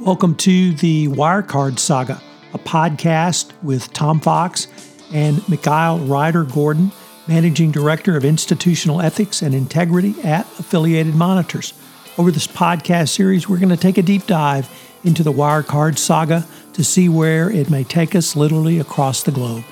Welcome 0.00 0.34
to 0.36 0.72
the 0.72 1.08
Wirecard 1.08 1.78
Saga, 1.78 2.22
a 2.54 2.58
podcast 2.58 3.52
with 3.62 3.92
Tom 3.92 4.18
Fox 4.18 4.66
and 5.12 5.46
Mikhail 5.46 5.98
Reider-Gordon, 5.98 6.90
Managing 7.28 7.70
Director 7.70 8.16
of 8.16 8.24
Institutional 8.24 9.02
Ethics 9.02 9.42
and 9.42 9.54
Integrity 9.54 10.14
at 10.22 10.46
Affiliated 10.58 11.14
Monitors. 11.14 11.74
Over 12.16 12.30
this 12.30 12.46
podcast 12.46 13.10
series, 13.10 13.46
we're 13.46 13.58
going 13.58 13.68
to 13.68 13.76
take 13.76 13.98
a 13.98 14.02
deep 14.02 14.26
dive 14.26 14.70
into 15.04 15.22
the 15.22 15.34
Wirecard 15.34 15.98
Saga 15.98 16.46
to 16.72 16.82
see 16.82 17.10
where 17.10 17.50
it 17.50 17.68
may 17.68 17.84
take 17.84 18.14
us 18.14 18.34
literally 18.34 18.78
across 18.78 19.22
the 19.22 19.32
globe. 19.32 19.64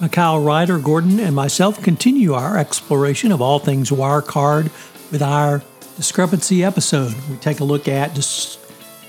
Mikhail 0.00 0.42
Reider-Gordon 0.42 1.20
and 1.20 1.36
myself 1.36 1.80
continue 1.80 2.34
our 2.34 2.58
exploration 2.58 3.30
of 3.30 3.40
all 3.40 3.60
things 3.60 3.90
Wirecard 3.90 4.64
with 5.12 5.22
our 5.22 5.62
discrepancy 5.96 6.64
episode. 6.64 7.14
We 7.30 7.36
take 7.36 7.60
a 7.60 7.64
look 7.64 7.86
at 7.86 8.14
dis- 8.14 8.58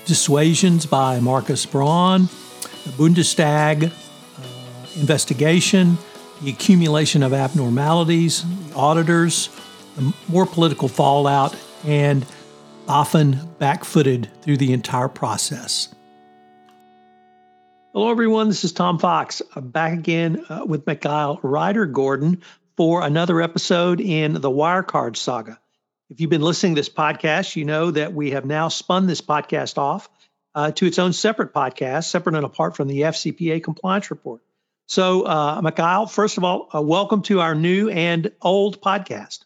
dissuasions 0.06 0.86
by 0.86 1.20
Markus 1.20 1.66
Braun, 1.66 2.22
the 2.22 2.92
Bundestag 2.96 3.88
uh, 3.88 5.00
investigation, 5.00 5.98
the 6.42 6.50
accumulation 6.50 7.22
of 7.22 7.34
abnormalities, 7.34 8.44
the 8.68 8.74
auditors, 8.74 9.48
the 9.96 10.14
more 10.28 10.46
political 10.46 10.88
fallout, 10.88 11.54
and 11.84 12.24
BaFin 12.86 13.46
backfooted 13.58 14.28
through 14.42 14.56
the 14.56 14.72
entire 14.72 15.08
process. 15.08 15.88
Hello, 17.92 18.10
everyone. 18.10 18.48
This 18.48 18.62
is 18.62 18.72
Tom 18.72 18.98
Fox. 18.98 19.42
I'm 19.54 19.70
back 19.70 19.92
again 19.94 20.44
uh, 20.48 20.64
with 20.66 20.86
Mikhail 20.86 21.38
Reider-Gordon 21.42 22.42
for 22.76 23.02
another 23.02 23.40
episode 23.40 24.00
in 24.00 24.34
the 24.34 24.50
Wirecard 24.50 25.16
saga. 25.16 25.58
If 26.08 26.20
you've 26.20 26.30
been 26.30 26.42
listening 26.42 26.76
to 26.76 26.78
this 26.78 26.88
podcast, 26.88 27.56
you 27.56 27.64
know 27.64 27.90
that 27.90 28.14
we 28.14 28.30
have 28.30 28.44
now 28.44 28.68
spun 28.68 29.08
this 29.08 29.20
podcast 29.20 29.76
off 29.76 30.08
uh, 30.54 30.70
to 30.70 30.86
its 30.86 31.00
own 31.00 31.12
separate 31.12 31.52
podcast, 31.52 32.04
separate 32.04 32.36
and 32.36 32.44
apart 32.44 32.76
from 32.76 32.86
the 32.86 33.00
FCPA 33.00 33.64
compliance 33.64 34.12
report. 34.12 34.40
So, 34.86 35.26
uh, 35.26 35.60
Mikhail, 35.62 36.06
first 36.06 36.38
of 36.38 36.44
all, 36.44 36.68
uh, 36.72 36.80
welcome 36.80 37.22
to 37.22 37.40
our 37.40 37.56
new 37.56 37.88
and 37.88 38.30
old 38.40 38.80
podcast. 38.80 39.40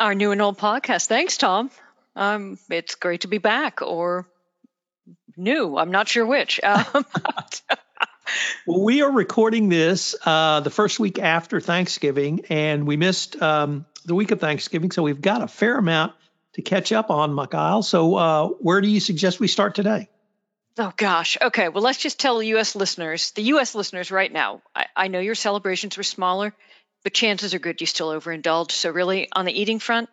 Our 0.00 0.16
new 0.16 0.32
and 0.32 0.42
old 0.42 0.58
podcast. 0.58 1.06
Thanks, 1.06 1.36
Tom. 1.36 1.70
Um, 2.16 2.58
it's 2.68 2.96
great 2.96 3.20
to 3.20 3.28
be 3.28 3.38
back, 3.38 3.80
or 3.80 4.26
new. 5.36 5.78
I'm 5.78 5.92
not 5.92 6.08
sure 6.08 6.26
which. 6.26 6.60
Um, 6.92 7.04
well, 8.66 8.84
we 8.84 9.02
are 9.02 9.10
recording 9.10 9.68
this 9.68 10.14
uh, 10.24 10.60
the 10.60 10.70
first 10.70 11.00
week 11.00 11.18
after 11.18 11.60
Thanksgiving, 11.60 12.44
and 12.48 12.86
we 12.86 12.96
missed 12.96 13.40
um, 13.40 13.86
the 14.04 14.14
week 14.14 14.30
of 14.30 14.40
Thanksgiving, 14.40 14.90
so 14.90 15.02
we've 15.02 15.20
got 15.20 15.42
a 15.42 15.48
fair 15.48 15.76
amount 15.76 16.14
to 16.54 16.62
catch 16.62 16.92
up 16.92 17.10
on, 17.10 17.34
Mikhail. 17.34 17.82
So, 17.82 18.16
uh, 18.16 18.48
where 18.48 18.80
do 18.80 18.88
you 18.88 19.00
suggest 19.00 19.40
we 19.40 19.48
start 19.48 19.74
today? 19.74 20.08
Oh 20.78 20.92
gosh. 20.96 21.36
Okay. 21.40 21.68
Well, 21.68 21.82
let's 21.82 21.98
just 21.98 22.18
tell 22.18 22.42
U.S. 22.42 22.74
listeners, 22.74 23.32
the 23.32 23.42
U.S. 23.42 23.74
listeners, 23.74 24.10
right 24.10 24.32
now. 24.32 24.62
I, 24.74 24.86
I 24.96 25.08
know 25.08 25.20
your 25.20 25.34
celebrations 25.34 25.96
were 25.96 26.02
smaller, 26.02 26.54
but 27.02 27.12
chances 27.12 27.54
are 27.54 27.58
good 27.58 27.80
you 27.80 27.86
still 27.86 28.08
overindulge. 28.08 28.70
So, 28.70 28.90
really, 28.90 29.28
on 29.32 29.44
the 29.44 29.52
eating 29.52 29.78
front, 29.78 30.08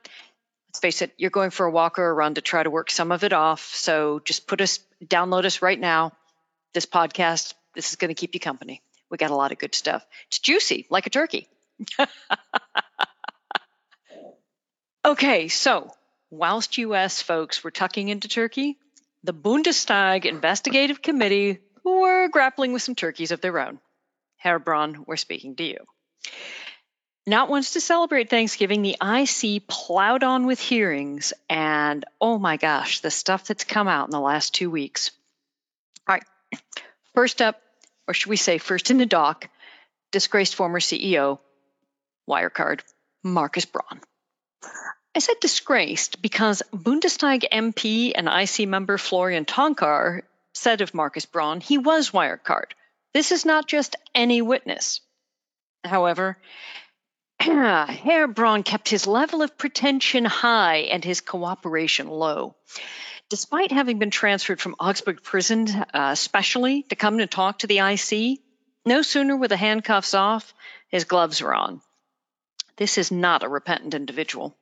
let's 0.70 0.80
face 0.80 1.02
it, 1.02 1.14
you're 1.18 1.30
going 1.30 1.52
for 1.52 1.66
a 1.66 1.72
walk 1.72 2.00
or 2.00 2.10
a 2.10 2.14
run 2.14 2.36
to 2.36 2.42
try 2.42 2.64
to 2.64 2.70
work 2.70 2.92
some 2.92 3.12
of 3.12 3.24
it 3.24 3.34
off. 3.34 3.74
So, 3.74 4.20
just 4.26 4.48
put 4.48 4.62
us, 4.62 4.80
download 5.04 5.46
us 5.46 5.62
right 5.62 5.80
now. 5.80 6.14
This 6.74 6.86
podcast, 6.86 7.54
this 7.76 7.92
is 7.92 7.96
going 7.96 8.10
to 8.10 8.20
keep 8.20 8.34
you 8.34 8.40
company. 8.40 8.82
We 9.10 9.18
got 9.18 9.32
a 9.32 9.36
lot 9.36 9.52
of 9.52 9.60
good 9.60 9.74
stuff. 9.74 10.06
It's 10.28 10.40
juicy, 10.40 10.86
like 10.90 11.08
a 11.08 11.10
turkey. 11.10 11.48
Okay, 15.06 15.48
so 15.48 15.92
whilst 16.30 16.78
US 16.78 17.22
folks 17.22 17.64
were 17.64 17.72
tucking 17.72 18.10
into 18.10 18.28
Turkey, 18.28 18.78
the 19.24 19.34
Bundestag 19.34 20.26
Investigative 20.26 21.02
Committee 21.02 21.60
were 21.84 22.28
grappling 22.30 22.74
with 22.74 22.82
some 22.82 22.96
turkeys 22.96 23.32
of 23.32 23.42
their 23.42 23.60
own. 23.60 23.80
Herr 24.38 24.60
Braun, 24.60 25.06
we're 25.08 25.18
speaking 25.18 25.56
to 25.56 25.64
you. 25.64 25.78
Not 27.26 27.50
once 27.50 27.74
to 27.74 27.82
celebrate 27.82 28.30
Thanksgiving, 28.30 28.82
the 28.82 28.96
IC 29.02 29.68
plowed 29.68 30.24
on 30.24 30.46
with 30.46 30.62
hearings, 30.62 31.34
and 31.50 32.06
oh 32.22 32.38
my 32.38 32.56
gosh, 32.56 33.02
the 33.02 33.12
stuff 33.12 33.46
that's 33.46 33.66
come 33.66 33.88
out 33.88 34.08
in 34.08 34.12
the 34.12 34.20
last 34.20 34.54
two 34.54 34.72
weeks. 34.72 35.12
All 36.08 36.16
right, 36.16 36.62
first 37.14 37.42
up, 37.42 37.62
or 38.08 38.14
should 38.14 38.30
we 38.30 38.38
say 38.38 38.60
first 38.60 38.92
in 38.92 38.98
the 38.98 39.06
dock, 39.06 39.50
disgraced 40.12 40.56
former 40.56 40.80
CEO, 40.80 41.40
Wirecard, 42.30 42.80
Markus 43.24 43.66
Braun. 43.66 44.00
I 45.16 45.20
said 45.20 45.40
disgraced 45.42 46.22
because 46.22 46.62
Bundestag 46.72 47.44
MP 47.52 48.12
and 48.14 48.28
IC 48.28 48.68
member 48.68 48.98
Florian 48.98 49.46
Toncar 49.46 50.22
said 50.54 50.82
of 50.82 50.94
Markus 50.94 51.26
Braun 51.26 51.60
he 51.62 51.78
was 51.78 52.12
Wirecard. 52.12 52.74
This 53.14 53.32
is 53.32 53.46
not 53.46 53.68
just 53.68 53.96
any 54.14 54.42
witness. 54.42 55.02
However, 55.84 56.38
Herr 57.40 58.28
Braun 58.28 58.64
kept 58.64 58.90
his 58.90 59.08
level 59.08 59.42
of 59.42 59.58
pretension 59.58 60.26
high 60.26 60.88
and 60.92 61.04
his 61.04 61.22
cooperation 61.22 62.08
low. 62.08 62.56
Despite 63.30 63.72
having 63.72 64.00
been 64.00 64.12
transferred 64.12 64.62
from 64.62 64.76
Augsburg 64.80 65.22
prison 65.22 65.68
uh, 65.94 66.16
specially 66.16 66.84
to 66.84 66.96
come 66.96 67.20
and 67.20 67.30
talk 67.30 67.60
to 67.60 67.68
the 67.68 67.80
IC, 67.80 68.40
no 68.86 69.02
sooner 69.02 69.36
were 69.36 69.48
the 69.48 69.58
handcuffs 69.58 70.14
off, 70.14 70.54
his 70.90 71.04
gloves 71.04 71.42
were 71.42 71.54
on. 71.54 71.82
This 72.78 72.98
is 72.98 73.12
not 73.12 73.44
a 73.44 73.50
repentant 73.50 73.94
individual. 73.94 74.56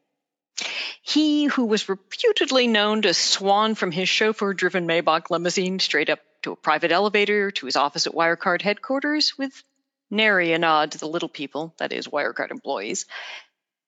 He, 1.02 1.46
who 1.46 1.66
was 1.66 1.90
reputedly 1.90 2.68
known 2.68 3.02
to 3.04 3.14
swan 3.14 3.76
from 3.76 3.92
his 3.92 4.10
chauffeur 4.10 4.54
driven 4.54 4.88
Maybach 4.88 5.30
limousine 5.30 5.80
straight 5.80 6.10
up 6.10 6.20
to 6.44 6.54
a 6.54 6.56
private 6.56 6.92
elevator 6.92 7.52
to 7.52 7.66
his 7.66 7.76
office 7.76 8.08
at 8.08 8.14
Wirecard 8.14 8.62
headquarters 8.62 9.38
with 9.38 9.64
nary 10.10 10.54
a 10.54 10.60
nod 10.60 10.94
to 10.94 10.98
the 10.98 11.08
little 11.08 11.30
people, 11.30 11.74
that 11.78 11.92
is, 11.92 12.08
Wirecard 12.08 12.52
employees, 12.52 13.06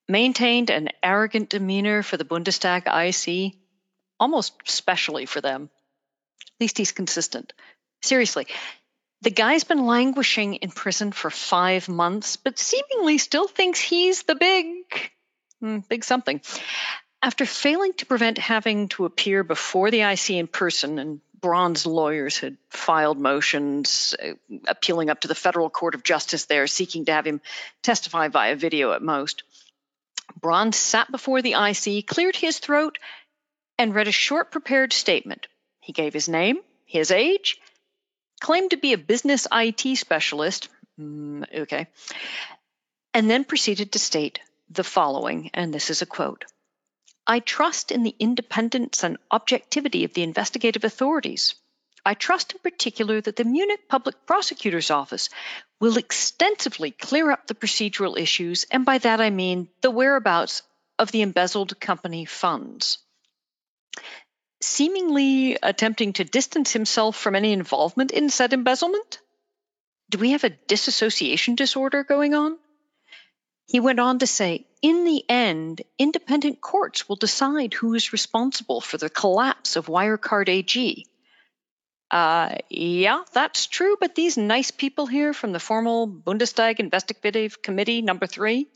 maintained 0.08 0.70
an 0.70 0.90
arrogant 1.02 1.50
demeanor 1.50 2.04
for 2.04 2.18
the 2.18 2.26
Bundestag 2.26 2.84
IC, 2.88 3.56
almost 4.20 4.54
specially 4.66 5.26
for 5.26 5.42
them. 5.42 5.70
At 6.42 6.62
least 6.62 6.78
he's 6.78 6.92
consistent. 6.92 7.54
Seriously, 8.02 8.48
the 9.22 9.32
guy's 9.32 9.64
been 9.64 9.86
languishing 9.86 10.56
in 10.56 10.70
prison 10.70 11.12
for 11.12 11.30
five 11.30 11.90
months, 11.90 12.36
but 12.38 12.60
seemingly 12.60 13.18
still 13.18 13.48
thinks 13.48 13.80
he's 13.80 14.24
the 14.24 14.36
big 14.36 15.12
Mm, 15.62 15.88
big 15.88 16.04
something. 16.04 16.42
After 17.22 17.46
failing 17.46 17.94
to 17.94 18.06
prevent 18.06 18.38
having 18.38 18.90
to 18.90 19.06
appear 19.06 19.44
before 19.44 19.90
the 19.90 20.02
IC 20.02 20.32
in 20.32 20.48
person, 20.48 21.00
and 21.00 21.22
Braun's 21.40 21.86
lawyers 21.86 22.38
had 22.38 22.58
filed 22.70 23.20
motions 23.20 24.16
uh, 24.24 24.34
appealing 24.68 25.10
up 25.10 25.22
to 25.22 25.28
the 25.28 25.36
federal 25.36 25.70
court 25.70 25.96
of 25.96 26.04
justice 26.04 26.46
there, 26.46 26.68
seeking 26.68 27.06
to 27.06 27.14
have 27.14 27.26
him 27.26 27.42
testify 27.82 28.28
via 28.28 28.56
video 28.56 28.92
at 28.92 29.02
most. 29.02 29.44
Braun 30.40 30.74
sat 30.74 31.12
before 31.12 31.42
the 31.42 31.54
IC, 31.54 32.06
cleared 32.06 32.36
his 32.36 32.60
throat, 32.60 33.00
and 33.80 33.96
read 33.96 34.08
a 34.08 34.12
short 34.12 34.52
prepared 34.52 34.94
statement. 34.94 35.48
He 35.80 35.94
gave 35.94 36.14
his 36.14 36.30
name, 36.30 36.58
his 36.86 37.12
age, 37.12 37.60
claimed 38.40 38.72
to 38.72 38.78
be 38.78 38.94
a 38.94 38.98
business 38.98 39.48
IT 39.52 39.98
specialist, 39.98 40.70
mm, 41.00 41.44
okay, 41.62 41.88
and 43.14 43.30
then 43.30 43.44
proceeded 43.44 43.92
to 43.92 44.00
state 44.00 44.40
the 44.70 44.84
following, 44.84 45.50
and 45.54 45.74
this 45.74 45.90
is 45.90 46.02
a 46.02 46.06
quote 46.06 46.46
I 47.26 47.40
trust 47.40 47.92
in 47.92 48.04
the 48.04 48.16
independence 48.20 49.04
and 49.04 49.18
objectivity 49.30 50.06
of 50.06 50.14
the 50.14 50.24
investigative 50.24 50.86
authorities. 50.86 51.56
I 52.06 52.14
trust 52.14 52.54
in 52.54 52.60
particular 52.60 53.20
that 53.20 53.36
the 53.36 53.44
Munich 53.44 53.90
Public 53.90 54.26
Prosecutor's 54.26 54.92
Office 54.92 55.30
will 55.82 55.98
extensively 55.98 56.92
clear 56.92 57.32
up 57.32 57.48
the 57.48 57.54
procedural 57.54 58.18
issues, 58.18 58.66
and 58.72 58.86
by 58.86 58.98
that 59.00 59.20
I 59.20 59.30
mean 59.30 59.68
the 59.82 59.92
whereabouts 59.92 60.62
of 60.98 61.12
the 61.12 61.22
embezzled 61.22 61.78
company 61.82 62.24
funds. 62.24 63.00
Seemingly 64.62 65.58
attempting 65.62 66.14
to 66.14 66.24
distance 66.24 66.74
himself 66.74 67.16
from 67.16 67.36
any 67.36 67.54
involvement 67.54 68.12
in 68.12 68.30
said 68.30 68.54
embezzlement? 68.54 69.20
Do 70.10 70.18
we 70.18 70.32
have 70.32 70.44
a 70.44 70.50
disassociation 70.50 71.56
disorder 71.56 72.04
going 72.04 72.34
on? 72.34 72.58
He 73.68 73.82
went 73.82 74.00
on 74.00 74.20
to 74.20 74.28
say, 74.28 74.66
in 74.82 75.04
the 75.04 75.24
end, 75.30 75.82
independent 76.00 76.62
courts 76.62 77.10
will 77.10 77.18
decide 77.18 77.74
who 77.74 77.94
is 77.94 78.14
responsible 78.14 78.80
for 78.80 78.98
the 78.98 79.10
collapse 79.10 79.76
of 79.76 79.88
Wirecard 79.88 80.48
AG. 80.48 81.06
Uh, 82.10 82.56
yeah, 82.70 83.24
that's 83.34 83.68
true, 83.68 83.98
but 84.00 84.16
these 84.16 84.38
nice 84.38 84.72
people 84.72 85.06
here 85.06 85.34
from 85.34 85.52
the 85.52 85.60
formal 85.60 86.08
Bundestag 86.08 86.80
Investigative 86.80 87.62
Committee 87.62 88.02
number 88.02 88.26
three, 88.26 88.70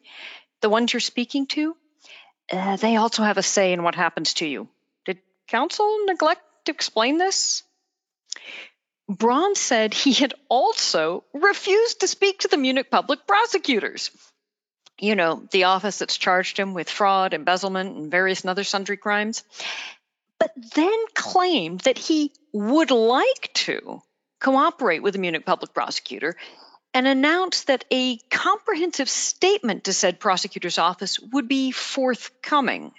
the 0.59 0.69
ones 0.69 0.91
you're 0.91 0.99
speaking 0.99 1.47
to, 1.47 1.77
uh, 2.51 2.75
they 2.75 2.97
also 2.97 3.23
have 3.23 3.37
a 3.37 3.43
say 3.43 3.71
in 3.71 3.83
what 3.83 3.95
happens 3.95 4.33
to 4.35 4.45
you. 4.45 4.67
Counsel 5.51 6.06
neglect 6.06 6.42
to 6.65 6.71
explain 6.71 7.18
this? 7.18 7.63
Braun 9.07 9.56
said 9.56 9.94
he 9.94 10.13
had 10.13 10.33
also 10.50 11.25
refused 11.33 12.00
to 12.00 12.07
speak 12.07 12.39
to 12.39 12.48
the 12.48 12.57
Munich 12.57 12.89
public 12.89 13.27
prosecutors 13.27 14.09
you 15.01 15.15
know, 15.15 15.44
the 15.51 15.65
office 15.65 15.98
that's 15.98 16.15
charged 16.15 16.57
him 16.57 16.74
with 16.74 16.89
fraud, 16.89 17.33
embezzlement, 17.33 17.98
and 17.98 18.12
various 18.12 18.45
other 18.45 18.63
sundry 18.63 18.98
crimes. 18.98 19.44
but 20.39 20.53
then 20.74 21.06
claimed 21.13 21.81
that 21.81 22.00
he 22.00 22.31
would 22.51 22.89
like 22.89 23.51
to 23.53 24.01
cooperate 24.39 25.03
with 25.03 25.13
the 25.13 25.19
Munich 25.19 25.45
public 25.45 25.71
prosecutor 25.71 26.36
and 26.95 27.06
announced 27.07 27.68
that 27.68 27.86
a 27.92 28.18
comprehensive 28.31 29.07
statement 29.07 29.83
to 29.83 29.94
said 29.94 30.19
prosecutor's 30.19 30.80
office 30.80 31.19
would 31.19 31.48
be 31.48 31.71
forthcoming. 31.71 32.92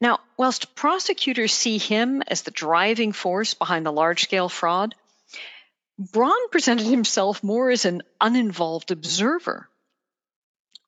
Now, 0.00 0.20
whilst 0.36 0.74
prosecutors 0.74 1.52
see 1.52 1.78
him 1.78 2.22
as 2.26 2.42
the 2.42 2.50
driving 2.50 3.12
force 3.12 3.54
behind 3.54 3.84
the 3.84 3.92
large 3.92 4.22
scale 4.22 4.48
fraud, 4.48 4.94
Braun 5.98 6.48
presented 6.50 6.86
himself 6.86 7.42
more 7.42 7.70
as 7.70 7.84
an 7.84 8.02
uninvolved 8.20 8.92
observer. 8.92 9.68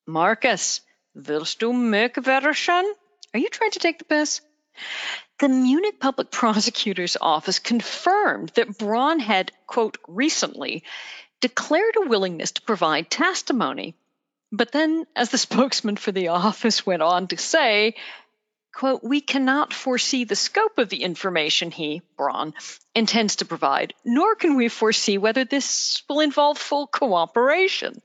Markus, 0.07 0.79
willst 1.13 1.59
du 1.59 1.73
mich 1.73 2.13
verarschen? 2.13 2.89
Are 3.33 3.39
you 3.39 3.49
trying 3.49 3.71
to 3.71 3.79
take 3.79 3.99
the 3.99 4.05
piss? 4.05 4.39
The 5.39 5.49
Munich 5.49 5.99
Public 5.99 6.31
Prosecutor's 6.41 7.17
Office 7.19 7.59
confirmed 7.59 8.49
that 8.55 8.77
Braun 8.77 9.19
had, 9.19 9.51
quote, 9.67 9.97
recently 10.07 10.83
declared 11.41 11.95
a 11.97 12.07
willingness 12.07 12.51
to 12.51 12.61
provide 12.61 13.09
testimony. 13.09 13.95
But 14.51 14.71
then, 14.71 15.05
as 15.15 15.29
the 15.29 15.37
spokesman 15.49 15.97
for 15.97 16.13
the 16.13 16.29
office 16.29 16.85
went 16.85 17.01
on 17.01 17.27
to 17.27 17.37
say, 17.37 17.95
quote, 18.73 19.03
we 19.03 19.21
cannot 19.21 19.73
foresee 19.73 20.23
the 20.23 20.35
scope 20.35 20.77
of 20.77 20.89
the 20.89 21.03
information 21.03 21.71
he, 21.71 22.01
Braun, 22.17 22.53
intends 22.95 23.37
to 23.37 23.45
provide, 23.45 23.93
nor 24.05 24.35
can 24.35 24.55
we 24.55 24.69
foresee 24.69 25.17
whether 25.17 25.45
this 25.45 26.03
will 26.09 26.19
involve 26.19 26.57
full 26.57 26.87
cooperation. 26.87 28.01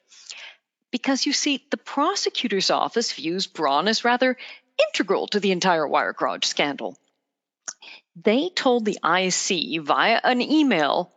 Because 0.90 1.26
you 1.26 1.32
see, 1.32 1.64
the 1.70 1.76
prosecutor's 1.76 2.70
office 2.70 3.12
views 3.12 3.46
Braun 3.46 3.88
as 3.88 4.04
rather 4.04 4.36
integral 4.88 5.26
to 5.28 5.40
the 5.40 5.52
entire 5.52 5.86
Wirecard 5.86 6.44
scandal. 6.44 6.96
They 8.14 8.48
told 8.48 8.84
the 8.84 8.98
IC 9.04 9.82
via 9.82 10.20
an 10.22 10.40
email, 10.40 11.12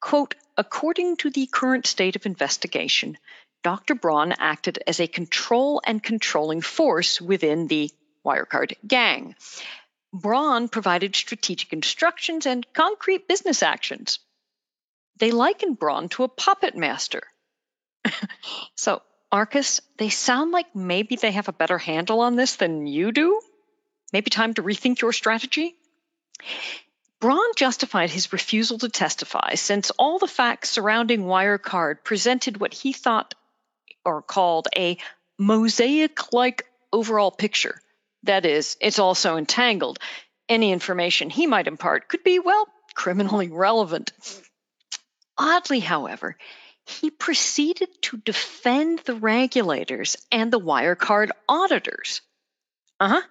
quote, 0.00 0.34
according 0.56 1.16
to 1.18 1.30
the 1.30 1.46
current 1.46 1.86
state 1.86 2.16
of 2.16 2.26
investigation, 2.26 3.18
Dr. 3.62 3.94
Braun 3.94 4.34
acted 4.38 4.78
as 4.86 5.00
a 5.00 5.06
control 5.06 5.80
and 5.86 6.02
controlling 6.02 6.60
force 6.60 7.20
within 7.20 7.66
the 7.66 7.90
Wirecard 8.24 8.74
gang. 8.86 9.34
Braun 10.12 10.68
provided 10.68 11.16
strategic 11.16 11.72
instructions 11.72 12.46
and 12.46 12.66
concrete 12.72 13.26
business 13.26 13.62
actions. 13.62 14.20
They 15.18 15.30
likened 15.30 15.78
Braun 15.78 16.08
to 16.10 16.24
a 16.24 16.28
puppet 16.28 16.76
master. 16.76 17.22
so, 18.76 19.02
Markus, 19.32 19.80
they 19.98 20.10
sound 20.10 20.52
like 20.52 20.74
maybe 20.76 21.16
they 21.16 21.32
have 21.32 21.48
a 21.48 21.52
better 21.52 21.78
handle 21.78 22.20
on 22.20 22.36
this 22.36 22.56
than 22.56 22.86
you 22.86 23.10
do? 23.10 23.40
Maybe 24.12 24.30
time 24.30 24.54
to 24.54 24.62
rethink 24.62 25.00
your 25.00 25.12
strategy? 25.12 25.74
Braun 27.20 27.54
justified 27.56 28.10
his 28.10 28.32
refusal 28.32 28.78
to 28.78 28.88
testify 28.88 29.54
since 29.54 29.90
all 29.98 30.18
the 30.18 30.28
facts 30.28 30.70
surrounding 30.70 31.22
Wirecard 31.22 32.04
presented 32.04 32.60
what 32.60 32.74
he 32.74 32.92
thought 32.92 33.34
or 34.04 34.22
called 34.22 34.68
a 34.76 34.98
mosaic 35.38 36.32
like 36.32 36.66
overall 36.92 37.32
picture 37.32 37.80
that 38.24 38.44
is, 38.46 38.76
it's 38.80 38.98
also 38.98 39.36
entangled. 39.36 39.98
Any 40.48 40.72
information 40.72 41.30
he 41.30 41.46
might 41.46 41.66
impart 41.66 42.08
could 42.08 42.22
be, 42.22 42.38
well, 42.38 42.66
criminally 42.94 43.48
relevant. 43.48 44.12
Oddly, 45.38 45.80
however, 45.80 46.36
he 46.86 47.10
proceeded 47.10 47.88
to 48.02 48.18
defend 48.18 49.00
the 49.00 49.14
regulators 49.14 50.16
and 50.30 50.52
the 50.52 50.60
Wirecard 50.60 51.30
auditors. 51.48 52.20
Uh 53.00 53.08
huh. 53.08 53.22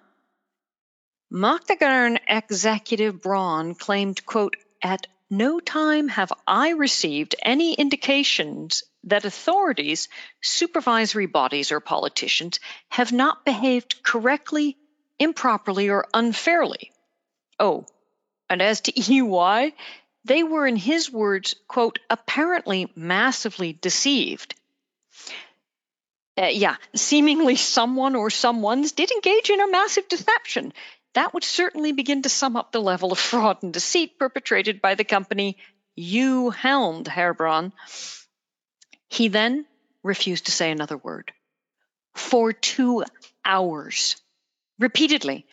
Moktagarn 1.32 2.18
executive 2.28 3.22
Braun 3.22 3.74
claimed, 3.74 4.24
quote, 4.26 4.56
at 4.82 5.06
no 5.30 5.58
time 5.58 6.08
have 6.08 6.32
I 6.46 6.70
received 6.70 7.34
any 7.42 7.74
indications 7.74 8.84
that 9.04 9.24
authorities, 9.24 10.08
supervisory 10.42 11.26
bodies, 11.26 11.72
or 11.72 11.80
politicians 11.80 12.60
have 12.88 13.12
not 13.12 13.44
behaved 13.44 14.02
correctly 14.02 14.76
improperly 15.18 15.90
or 15.90 16.06
unfairly. 16.12 16.92
Oh, 17.58 17.86
and 18.48 18.60
as 18.60 18.82
to 18.82 18.92
EY, 19.12 19.74
they 20.24 20.42
were, 20.42 20.66
in 20.66 20.76
his 20.76 21.10
words, 21.10 21.54
quote, 21.68 21.98
apparently 22.08 22.90
massively 22.96 23.72
deceived. 23.72 24.54
Uh, 26.36 26.46
yeah, 26.46 26.76
seemingly 26.96 27.56
someone 27.56 28.16
or 28.16 28.30
someone's 28.30 28.92
did 28.92 29.10
engage 29.10 29.50
in 29.50 29.60
a 29.60 29.70
massive 29.70 30.08
deception. 30.08 30.72
That 31.12 31.32
would 31.32 31.44
certainly 31.44 31.92
begin 31.92 32.22
to 32.22 32.28
sum 32.28 32.56
up 32.56 32.72
the 32.72 32.80
level 32.80 33.12
of 33.12 33.18
fraud 33.30 33.62
and 33.62 33.72
deceit 33.72 34.18
perpetrated 34.18 34.80
by 34.80 34.94
the 34.94 35.04
company 35.04 35.58
you 35.94 36.50
helmed, 36.50 37.06
Herr. 37.06 37.36
He 39.08 39.28
then 39.28 39.66
refused 40.02 40.46
to 40.46 40.52
say 40.52 40.72
another 40.72 40.96
word. 40.96 41.32
For 42.14 42.52
two 42.52 43.04
hours. 43.44 44.16
Repeatedly, 44.78 45.46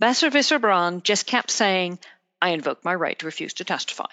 Besserwisser 0.00 0.60
Braun 0.60 1.02
just 1.02 1.26
kept 1.26 1.50
saying, 1.50 1.98
I 2.40 2.50
invoke 2.50 2.84
my 2.84 2.94
right 2.94 3.18
to 3.18 3.26
refuse 3.26 3.54
to 3.54 3.64
testify. 3.64 4.06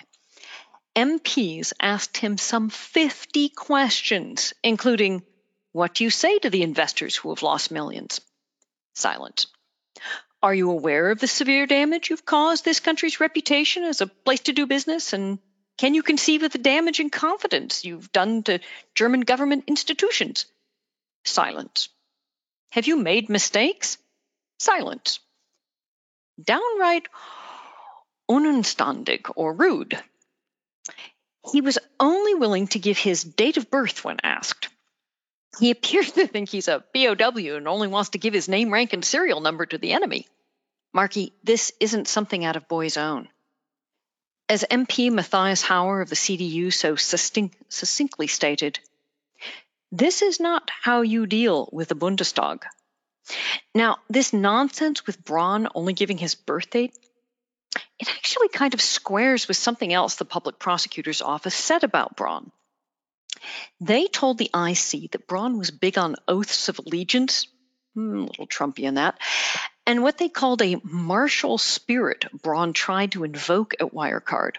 MPs 0.95 1.71
asked 1.81 2.17
him 2.17 2.37
some 2.37 2.69
50 2.69 3.49
questions, 3.49 4.53
including, 4.63 5.23
What 5.71 5.95
do 5.95 6.03
you 6.03 6.09
say 6.09 6.37
to 6.39 6.49
the 6.49 6.63
investors 6.63 7.15
who 7.15 7.29
have 7.29 7.43
lost 7.43 7.71
millions? 7.71 8.19
Silence. 8.93 9.47
Are 10.43 10.53
you 10.53 10.71
aware 10.71 11.11
of 11.11 11.19
the 11.19 11.27
severe 11.27 11.65
damage 11.65 12.09
you've 12.09 12.25
caused 12.25 12.65
this 12.65 12.79
country's 12.79 13.19
reputation 13.19 13.83
as 13.83 14.01
a 14.01 14.07
place 14.07 14.41
to 14.41 14.53
do 14.53 14.65
business? 14.65 15.13
And 15.13 15.39
can 15.77 15.93
you 15.93 16.03
conceive 16.03 16.43
of 16.43 16.51
the 16.51 16.57
damage 16.57 16.99
and 16.99 17.11
confidence 17.11 17.85
you've 17.85 18.11
done 18.11 18.43
to 18.43 18.59
German 18.95 19.21
government 19.21 19.65
institutions? 19.67 20.45
Silence. 21.23 21.89
Have 22.71 22.87
you 22.87 22.97
made 22.97 23.29
mistakes? 23.29 23.97
Silent, 24.61 25.19
downright 26.41 27.07
unanständig 28.29 29.31
or 29.35 29.53
rude. 29.53 30.01
He 31.51 31.61
was 31.61 31.79
only 31.99 32.35
willing 32.35 32.67
to 32.67 32.79
give 32.79 32.97
his 32.97 33.23
date 33.23 33.57
of 33.57 33.71
birth 33.71 34.03
when 34.03 34.19
asked. 34.23 34.69
He 35.59 35.71
appears 35.75 36.11
to 36.13 36.27
think 36.27 36.49
he's 36.49 36.67
a 36.67 36.83
POW 36.93 37.57
and 37.57 37.67
only 37.67 37.87
wants 37.87 38.11
to 38.11 38.19
give 38.19 38.33
his 38.33 38.47
name, 38.47 38.71
rank, 38.71 38.93
and 38.93 39.03
serial 39.03 39.41
number 39.41 39.65
to 39.65 39.77
the 39.77 39.93
enemy. 39.93 40.27
Marky, 40.93 41.33
this 41.43 41.71
isn't 41.79 42.07
something 42.07 42.45
out 42.45 42.55
of 42.55 42.67
Boy's 42.67 42.97
own. 42.97 43.27
As 44.47 44.65
MP 44.69 45.11
Matthias 45.11 45.63
Hauer 45.63 46.01
of 46.01 46.09
the 46.09 46.15
CDU 46.15 46.73
so 46.73 46.95
succinctly 46.95 48.27
stated, 48.27 48.79
this 49.91 50.21
is 50.21 50.39
not 50.39 50.69
how 50.81 51.01
you 51.01 51.25
deal 51.25 51.69
with 51.71 51.87
the 51.87 51.95
Bundestag. 51.95 52.63
Now, 53.73 53.97
this 54.09 54.33
nonsense 54.33 55.05
with 55.05 55.23
Braun 55.23 55.67
only 55.75 55.93
giving 55.93 56.17
his 56.17 56.35
birth 56.35 56.69
date, 56.69 56.97
it 57.99 58.09
actually 58.09 58.49
kind 58.49 58.73
of 58.73 58.81
squares 58.81 59.47
with 59.47 59.57
something 59.57 59.93
else 59.93 60.15
the 60.15 60.25
public 60.25 60.59
prosecutor's 60.59 61.21
office 61.21 61.55
said 61.55 61.83
about 61.83 62.15
Braun. 62.17 62.51
They 63.79 64.07
told 64.07 64.37
the 64.37 64.51
IC 64.53 65.11
that 65.11 65.27
Braun 65.27 65.57
was 65.57 65.71
big 65.71 65.97
on 65.97 66.15
oaths 66.27 66.67
of 66.67 66.79
allegiance, 66.79 67.47
hmm, 67.93 68.17
a 68.17 68.25
little 68.25 68.47
Trumpian 68.47 68.95
that, 68.95 69.17
and 69.85 70.03
what 70.03 70.17
they 70.17 70.29
called 70.29 70.61
a 70.61 70.81
martial 70.83 71.57
spirit 71.57 72.25
Braun 72.41 72.73
tried 72.73 73.13
to 73.13 73.23
invoke 73.23 73.75
at 73.79 73.93
Wirecard. 73.93 74.57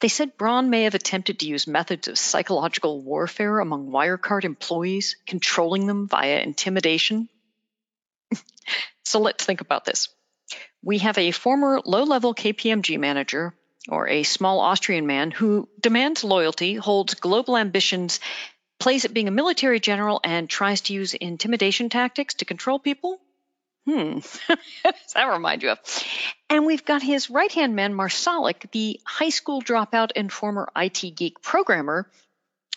They 0.00 0.08
said 0.08 0.36
Braun 0.36 0.70
may 0.70 0.84
have 0.84 0.94
attempted 0.94 1.40
to 1.40 1.46
use 1.46 1.66
methods 1.66 2.06
of 2.08 2.18
psychological 2.18 3.02
warfare 3.02 3.58
among 3.58 3.90
Wirecard 3.90 4.44
employees, 4.44 5.16
controlling 5.26 5.86
them 5.86 6.06
via 6.06 6.40
intimidation, 6.40 7.28
so 9.04 9.20
let's 9.20 9.44
think 9.44 9.60
about 9.60 9.84
this. 9.84 10.08
We 10.82 10.98
have 10.98 11.18
a 11.18 11.30
former 11.30 11.80
low 11.84 12.04
level 12.04 12.34
KPMG 12.34 12.98
manager 12.98 13.54
or 13.88 14.08
a 14.08 14.22
small 14.22 14.60
Austrian 14.60 15.06
man 15.06 15.30
who 15.30 15.68
demands 15.80 16.24
loyalty, 16.24 16.74
holds 16.74 17.14
global 17.14 17.56
ambitions, 17.56 18.20
plays 18.78 19.04
at 19.04 19.14
being 19.14 19.28
a 19.28 19.32
military 19.32 19.80
general, 19.80 20.20
and 20.24 20.48
tries 20.48 20.82
to 20.82 20.92
use 20.92 21.14
intimidation 21.14 21.88
tactics 21.88 22.34
to 22.34 22.44
control 22.44 22.78
people. 22.78 23.20
Hmm, 23.86 24.18
does 24.48 25.12
that 25.14 25.24
remind 25.24 25.62
you 25.62 25.70
of? 25.70 25.78
And 26.50 26.66
we've 26.66 26.84
got 26.84 27.02
his 27.02 27.30
right 27.30 27.52
hand 27.52 27.76
man, 27.76 27.94
Marsalek, 27.94 28.70
the 28.72 29.00
high 29.04 29.30
school 29.30 29.62
dropout 29.62 30.10
and 30.16 30.32
former 30.32 30.68
IT 30.76 31.14
geek 31.14 31.40
programmer 31.40 32.10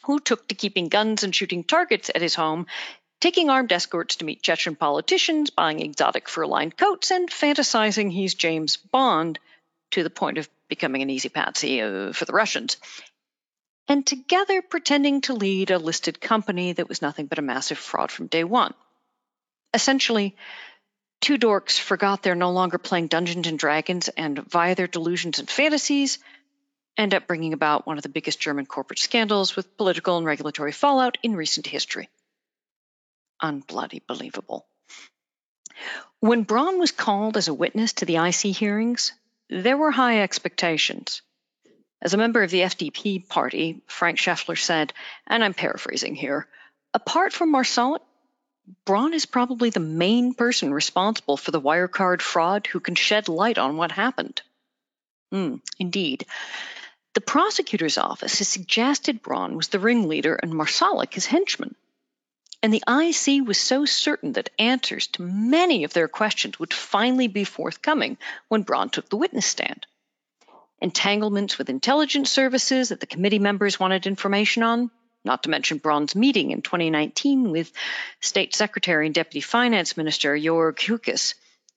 who 0.03 0.19
took 0.19 0.47
to 0.47 0.55
keeping 0.55 0.87
guns 0.87 1.23
and 1.23 1.35
shooting 1.35 1.63
targets 1.63 2.09
at 2.13 2.21
his 2.21 2.35
home 2.35 2.67
taking 3.19 3.49
armed 3.49 3.71
escorts 3.71 4.17
to 4.17 4.25
meet 4.25 4.41
Chechen 4.41 4.75
politicians, 4.75 5.49
buying 5.49 5.79
exotic 5.79 6.29
fur 6.29 6.45
lined 6.45 6.77
coats, 6.77 7.11
and 7.11 7.29
fantasizing 7.29 8.11
he's 8.11 8.33
James 8.33 8.77
Bond 8.77 9.39
to 9.91 10.03
the 10.03 10.09
point 10.09 10.37
of 10.37 10.49
becoming 10.67 11.01
an 11.01 11.09
easy 11.09 11.29
patsy 11.29 11.81
uh, 11.81 12.13
for 12.13 12.25
the 12.25 12.33
Russians. 12.33 12.77
And 13.87 14.05
together 14.05 14.61
pretending 14.61 15.21
to 15.21 15.33
lead 15.33 15.71
a 15.71 15.79
listed 15.79 16.21
company 16.21 16.73
that 16.73 16.87
was 16.87 17.01
nothing 17.01 17.25
but 17.25 17.39
a 17.39 17.43
massive 17.43 17.79
fraud 17.79 18.11
from 18.11 18.27
day 18.27 18.43
one. 18.43 18.73
Essentially, 19.73 20.35
two 21.21 21.37
dorks 21.37 21.79
forgot 21.79 22.21
they're 22.21 22.35
no 22.35 22.51
longer 22.51 22.77
playing 22.77 23.07
Dungeons 23.07 23.47
and 23.47 23.57
Dragons 23.57 24.07
and, 24.09 24.39
via 24.47 24.75
their 24.75 24.87
delusions 24.87 25.39
and 25.39 25.49
fantasies, 25.49 26.19
end 26.97 27.13
up 27.15 27.27
bringing 27.27 27.53
about 27.53 27.87
one 27.87 27.97
of 27.97 28.03
the 28.03 28.09
biggest 28.09 28.39
German 28.39 28.65
corporate 28.65 28.99
scandals 28.99 29.55
with 29.55 29.75
political 29.75 30.17
and 30.17 30.25
regulatory 30.25 30.71
fallout 30.71 31.17
in 31.23 31.35
recent 31.35 31.65
history. 31.65 32.09
Unbloody 33.41 34.01
believable. 34.05 34.67
When 36.19 36.43
Braun 36.43 36.79
was 36.79 36.91
called 36.91 37.37
as 37.37 37.47
a 37.47 37.53
witness 37.53 37.93
to 37.93 38.05
the 38.05 38.17
IC 38.17 38.55
hearings, 38.55 39.13
there 39.49 39.77
were 39.77 39.91
high 39.91 40.21
expectations. 40.21 41.21
As 42.01 42.13
a 42.13 42.17
member 42.17 42.43
of 42.43 42.51
the 42.51 42.61
FDP 42.61 43.27
party, 43.27 43.81
Frank 43.87 44.17
Schäffler 44.17 44.57
said, 44.57 44.93
and 45.27 45.43
I'm 45.43 45.53
paraphrasing 45.53 46.15
here, 46.15 46.47
apart 46.93 47.33
from 47.33 47.51
Marsalek, 47.51 48.01
Braun 48.85 49.13
is 49.13 49.25
probably 49.25 49.69
the 49.69 49.79
main 49.79 50.33
person 50.33 50.73
responsible 50.73 51.37
for 51.37 51.51
the 51.51 51.61
Wirecard 51.61 52.21
fraud 52.21 52.67
who 52.67 52.79
can 52.79 52.95
shed 52.95 53.27
light 53.27 53.57
on 53.57 53.77
what 53.77 53.91
happened. 53.91 54.41
Hmm, 55.31 55.55
indeed. 55.79 56.25
The 57.15 57.21
prosecutor's 57.21 57.97
office 57.97 58.37
has 58.37 58.47
suggested 58.47 59.21
Braun 59.21 59.55
was 59.55 59.69
the 59.69 59.79
ringleader 59.79 60.35
and 60.35 60.53
Marsalek 60.53 61.13
his 61.13 61.25
henchman. 61.25 61.75
And 62.61 62.73
the 62.73 62.83
IC 62.87 63.47
was 63.47 63.57
so 63.57 63.85
certain 63.85 64.33
that 64.33 64.49
answers 64.59 65.07
to 65.07 65.21
many 65.21 65.85
of 65.85 65.93
their 65.93 66.09
questions 66.09 66.59
would 66.59 66.73
finally 66.73 67.27
be 67.27 67.45
forthcoming 67.45 68.17
when 68.49 68.63
Braun 68.63 68.89
took 68.89 69.09
the 69.09 69.17
witness 69.17 69.45
stand. 69.45 69.85
Entanglements 70.81 71.57
with 71.57 71.69
intelligence 71.69 72.29
services 72.29 72.89
that 72.89 72.99
the 72.99 73.05
committee 73.05 73.39
members 73.39 73.79
wanted 73.79 74.07
information 74.07 74.63
on, 74.63 74.91
not 75.23 75.43
to 75.43 75.49
mention 75.49 75.77
Braun's 75.77 76.15
meeting 76.15 76.51
in 76.51 76.61
2019 76.61 77.51
with 77.51 77.71
State 78.19 78.55
Secretary 78.55 79.05
and 79.05 79.15
Deputy 79.15 79.41
Finance 79.41 79.95
Minister 79.95 80.35
Jörg 80.35 80.75
Kukies. 80.75 81.35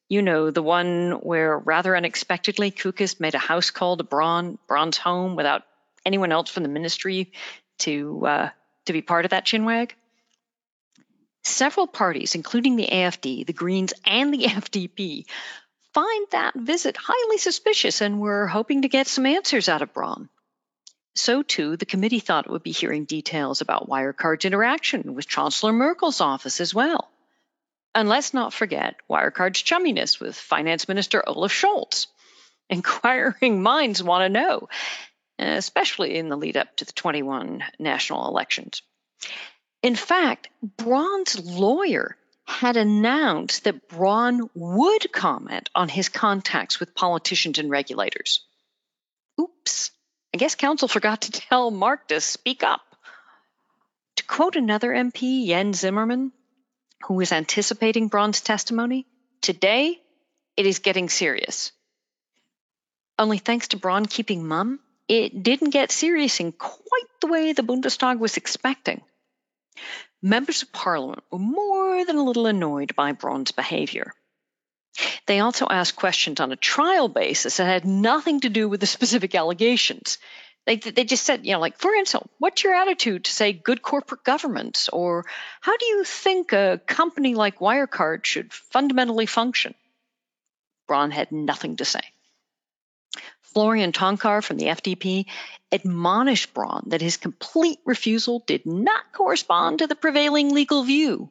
You 0.09 0.23
know, 0.23 0.51
the 0.51 0.63
one 0.63 1.13
where 1.23 1.59
rather 1.59 1.97
unexpectedly 1.97 2.71
Kukies 2.71 3.21
made 3.21 3.35
a 3.35 3.39
house 3.39 3.71
call 3.71 3.97
to 3.97 4.05
Braun, 4.05 4.59
Braun's 4.67 4.99
home, 4.99 5.37
without 5.37 5.63
anyone 6.05 6.33
else 6.33 6.51
from 6.51 6.65
the 6.65 6.69
ministry 6.69 7.33
to 7.79 8.27
uh, 8.27 8.51
to 8.87 8.93
be 8.93 9.03
part 9.03 9.25
of 9.25 9.31
that 9.31 9.47
chinwag. 9.47 9.93
Several 11.43 11.87
parties, 11.87 12.35
including 12.35 12.77
the 12.77 12.87
AFD, 12.87 13.47
the 13.47 13.53
Greens, 13.53 13.93
and 14.05 14.33
the 14.33 14.39
FDP, 14.45 15.27
find 15.93 16.27
that 16.31 16.55
visit 16.55 16.97
highly 16.97 17.39
suspicious 17.39 18.01
and 18.01 18.21
were 18.21 18.47
hoping 18.47 18.83
to 18.83 18.89
get 18.89 19.07
some 19.07 19.27
answers 19.27 19.69
out 19.69 19.83
of 19.83 19.93
Braun. 19.93 20.29
So, 21.15 21.43
too, 21.43 21.77
the 21.77 21.85
committee 21.85 22.21
thought 22.21 22.47
it 22.47 22.53
would 22.53 22.63
be 22.63 22.73
hearing 22.73 23.05
details 23.05 23.61
about 23.61 23.89
Wirecard's 23.89 24.47
interaction 24.47 25.15
with 25.15 25.29
Chancellor 25.29 25.73
Merkel's 25.73 26.23
office 26.23 26.61
as 26.61 26.75
well. 26.75 27.11
And 27.95 28.09
let's 28.09 28.33
not 28.33 28.55
forget 28.55 28.97
Wirecard's 29.11 29.63
chumminess 29.63 30.19
with 30.19 30.37
Finance 30.37 30.89
Minister 30.89 31.23
Olaf 31.27 31.53
Scholz. 31.53 32.07
Inquiring 32.71 33.63
minds 33.63 34.03
want 34.03 34.23
to 34.25 34.41
know, 34.41 34.69
especially 35.39 36.17
in 36.17 36.31
the 36.31 36.37
lead 36.37 36.57
up 36.57 36.75
to 36.77 36.87
the 36.87 36.93
21 36.93 37.63
national 37.79 38.29
elections. 38.29 38.81
In 39.83 39.97
fact, 39.97 40.49
Braun's 40.63 41.45
lawyer 41.45 42.17
had 42.45 42.77
announced 42.77 43.65
that 43.65 43.89
Braun 43.89 44.49
would 44.55 45.13
comment 45.13 45.71
on 45.75 45.89
his 45.89 46.09
contacts 46.09 46.79
with 46.79 46.95
politicians 46.95 47.59
and 47.59 47.69
regulators. 47.71 48.45
Oops. 49.41 49.91
I 50.35 50.39
guess 50.39 50.55
counsel 50.55 50.89
forgot 50.89 51.23
to 51.23 51.33
tell 51.33 51.71
Mark 51.71 52.09
to 52.09 52.21
speak 52.21 52.63
up. 52.63 52.81
To 54.17 54.25
quote 54.25 54.57
another 54.57 54.91
MP, 54.91 55.47
Jens 55.47 55.81
Zimmermann, 55.81 56.33
who 57.07 57.15
was 57.15 57.33
anticipating 57.33 58.09
Braun's 58.09 58.41
testimony, 58.41 59.07
today 59.41 60.01
it 60.57 60.67
is 60.67 60.79
getting 60.79 61.09
serious. 61.09 61.73
Only 63.19 63.39
thanks 63.39 63.69
to 63.69 63.79
Braun 63.79 64.07
keeping 64.07 64.47
mum, 64.47 64.81
it 65.09 65.43
didn't 65.43 65.71
get 65.71 65.91
serious 65.91 66.39
in 66.41 66.53
quite 66.53 67.11
the 67.21 67.27
way 67.27 67.53
the 67.53 67.63
Bundestag 67.63 68.19
was 68.19 68.37
expecting. 68.37 69.03
Members 70.23 70.63
of 70.63 70.73
Parliament 70.73 71.23
were 71.31 71.39
more 71.39 72.05
than 72.05 72.17
a 72.17 72.25
little 72.25 72.47
annoyed 72.47 72.95
by 72.95 73.13
Braun's 73.13 73.53
behavior. 73.53 74.15
They 75.27 75.41
also 75.41 75.67
asked 75.69 75.97
questions 75.97 76.41
on 76.41 76.53
a 76.53 76.57
trial 76.57 77.09
basis 77.09 77.57
that 77.57 77.65
had 77.65 77.85
nothing 77.85 78.41
to 78.41 78.49
do 78.49 78.69
with 78.69 78.81
the 78.81 78.87
specific 78.87 79.35
allegations. 79.35 80.19
They, 80.65 80.77
they 80.77 81.05
just 81.05 81.25
said, 81.25 81.45
you 81.45 81.53
know, 81.53 81.61
like, 81.61 81.79
for 81.79 81.93
instance, 81.93 82.29
what's 82.39 82.63
your 82.63 82.75
attitude 82.75 83.25
to, 83.25 83.33
say, 83.33 83.53
good 83.53 83.83
corporate 83.83 84.23
governance? 84.23 84.89
Or 84.91 85.25
how 85.61 85.77
do 85.77 85.87
you 85.87 86.05
think 86.05 86.53
a 86.53 86.81
company 86.87 87.35
like 87.35 87.59
Wirecard 87.59 88.25
should 88.25 88.53
fundamentally 88.53 89.27
function? 89.27 89.75
Braun 90.87 91.11
had 91.11 91.33
nothing 91.33 91.77
to 91.77 91.85
say. 91.85 92.03
Florian 93.53 93.93
Toncar 93.93 94.43
from 94.43 94.57
the 94.57 94.67
FDP 94.67 95.27
admonished 95.71 96.55
Braun 96.55 96.85
that 96.89 97.01
his 97.01 97.17
complete 97.17 97.79
refusal 97.85 98.41
did 98.47 98.67
not 98.67 99.13
correspond 99.13 99.79
to 99.79 99.87
the 99.87 99.95
prevailing 99.95 100.55
legal 100.55 100.85
view 100.85 101.31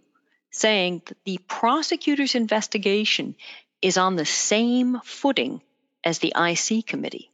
saying 0.52 1.02
that 1.06 1.18
the 1.24 1.40
prosecutor's 1.48 2.36
investigation 2.36 3.36
is 3.82 3.98
on 3.98 4.16
the 4.16 4.26
same 4.26 5.00
footing 5.04 5.62
as 6.04 6.20
the 6.20 6.34
IC 6.38 6.86
committee. 6.86 7.32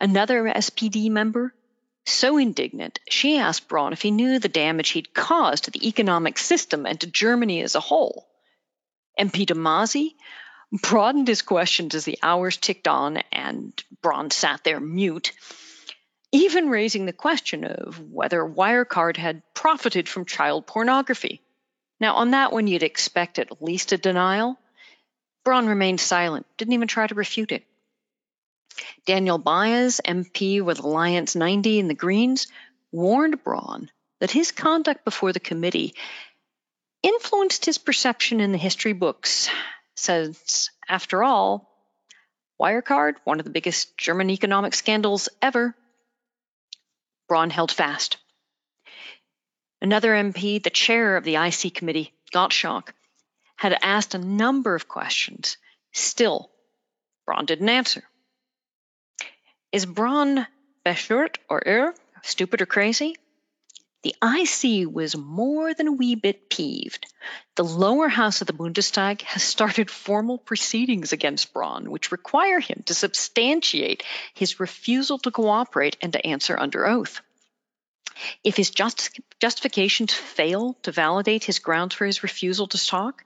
Another 0.00 0.44
SPD 0.44 1.10
member, 1.10 1.54
so 2.04 2.38
indignant, 2.38 3.00
she 3.08 3.38
asked 3.38 3.68
Braun 3.68 3.92
if 3.92 4.02
he 4.02 4.10
knew 4.10 4.38
the 4.38 4.48
damage 4.48 4.90
he'd 4.90 5.12
caused 5.12 5.64
to 5.64 5.70
the 5.70 5.88
economic 5.88 6.38
system 6.38 6.86
and 6.86 7.00
to 7.00 7.06
Germany 7.06 7.62
as 7.62 7.74
a 7.74 7.80
whole. 7.80 8.28
MP 9.18 9.46
de 9.46 9.54
Masi 9.54 10.14
broadened 10.72 11.28
his 11.28 11.42
questions 11.42 11.94
as 11.94 12.04
the 12.04 12.18
hours 12.22 12.56
ticked 12.56 12.88
on, 12.88 13.18
and 13.32 13.72
Braun 14.02 14.30
sat 14.30 14.64
there 14.64 14.80
mute, 14.80 15.32
even 16.32 16.68
raising 16.68 17.06
the 17.06 17.12
question 17.12 17.64
of 17.64 17.98
whether 18.10 18.44
Wirecard 18.44 19.16
had 19.16 19.42
profited 19.54 20.08
from 20.08 20.26
child 20.26 20.66
pornography. 20.66 21.40
Now, 22.00 22.16
on 22.16 22.32
that 22.32 22.52
one, 22.52 22.66
you'd 22.66 22.82
expect 22.82 23.38
at 23.38 23.62
least 23.62 23.92
a 23.92 23.98
denial. 23.98 24.58
Braun 25.44 25.66
remained 25.66 26.00
silent, 26.00 26.46
didn't 26.56 26.74
even 26.74 26.88
try 26.88 27.06
to 27.06 27.14
refute 27.14 27.52
it. 27.52 27.64
Danyal 29.06 29.42
Bayaz, 29.42 30.00
MP 30.04 30.62
with 30.62 30.80
Alliance 30.80 31.34
90 31.34 31.80
and 31.80 31.90
the 31.90 31.94
Greens, 31.94 32.46
warned 32.92 33.42
Braun 33.42 33.90
that 34.20 34.30
his 34.30 34.52
conduct 34.52 35.04
before 35.04 35.32
the 35.32 35.40
committee 35.40 35.94
influenced 37.02 37.64
his 37.64 37.78
perception 37.78 38.40
in 38.40 38.52
the 38.52 38.58
history 38.58 38.92
books, 38.92 39.48
since, 39.98 40.70
after 40.88 41.24
all, 41.24 41.68
Wirecard, 42.60 43.14
one 43.24 43.40
of 43.40 43.44
the 43.44 43.50
biggest 43.50 43.96
German 43.98 44.30
economic 44.30 44.74
scandals 44.74 45.28
ever, 45.42 45.74
Braun 47.28 47.50
held 47.50 47.72
fast. 47.72 48.16
Another 49.82 50.12
MP, 50.12 50.62
the 50.62 50.70
chair 50.70 51.16
of 51.16 51.24
the 51.24 51.36
IC 51.36 51.74
committee, 51.74 52.12
Gottschalk, 52.32 52.92
had 53.56 53.76
asked 53.82 54.14
a 54.14 54.18
number 54.18 54.74
of 54.74 54.88
questions. 54.88 55.56
Still, 55.92 56.50
Braun 57.26 57.44
didn't 57.44 57.68
answer. 57.68 58.04
Is 59.72 59.84
Braun 59.84 60.46
bescheuert 60.86 61.36
or 61.50 61.60
irre, 61.66 61.94
stupid 62.22 62.62
or 62.62 62.66
crazy? 62.66 63.16
The 64.02 64.14
IC 64.22 64.88
was 64.92 65.16
more 65.16 65.74
than 65.74 65.88
a 65.88 65.92
wee 65.92 66.14
bit 66.14 66.48
peeved. 66.48 67.06
The 67.56 67.64
lower 67.64 68.08
house 68.08 68.40
of 68.40 68.46
the 68.46 68.52
Bundestag 68.52 69.22
has 69.22 69.42
started 69.42 69.90
formal 69.90 70.38
proceedings 70.38 71.12
against 71.12 71.52
Braun, 71.52 71.90
which 71.90 72.12
require 72.12 72.60
him 72.60 72.84
to 72.86 72.94
substantiate 72.94 74.04
his 74.34 74.60
refusal 74.60 75.18
to 75.18 75.32
cooperate 75.32 75.96
and 76.00 76.12
to 76.12 76.24
answer 76.24 76.58
under 76.58 76.86
oath. 76.86 77.20
If 78.44 78.56
his 78.56 78.70
just, 78.70 79.18
justifications 79.40 80.14
fail 80.14 80.74
to 80.82 80.92
validate 80.92 81.44
his 81.44 81.58
grounds 81.58 81.94
for 81.94 82.06
his 82.06 82.22
refusal 82.22 82.68
to 82.68 82.86
talk, 82.86 83.24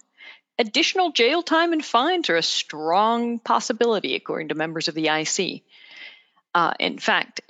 additional 0.59 1.12
jail 1.12 1.43
time 1.43 1.73
and 1.73 1.85
fines 1.85 2.31
are 2.31 2.37
a 2.37 2.43
strong 2.43 3.38
possibility, 3.38 4.14
according 4.14 4.49
to 4.49 4.55
members 4.55 4.88
of 4.88 4.95
the 4.95 5.09
IC. 5.09 5.62
Uh, 6.55 6.75
in 6.79 6.99
fact, 6.99 7.41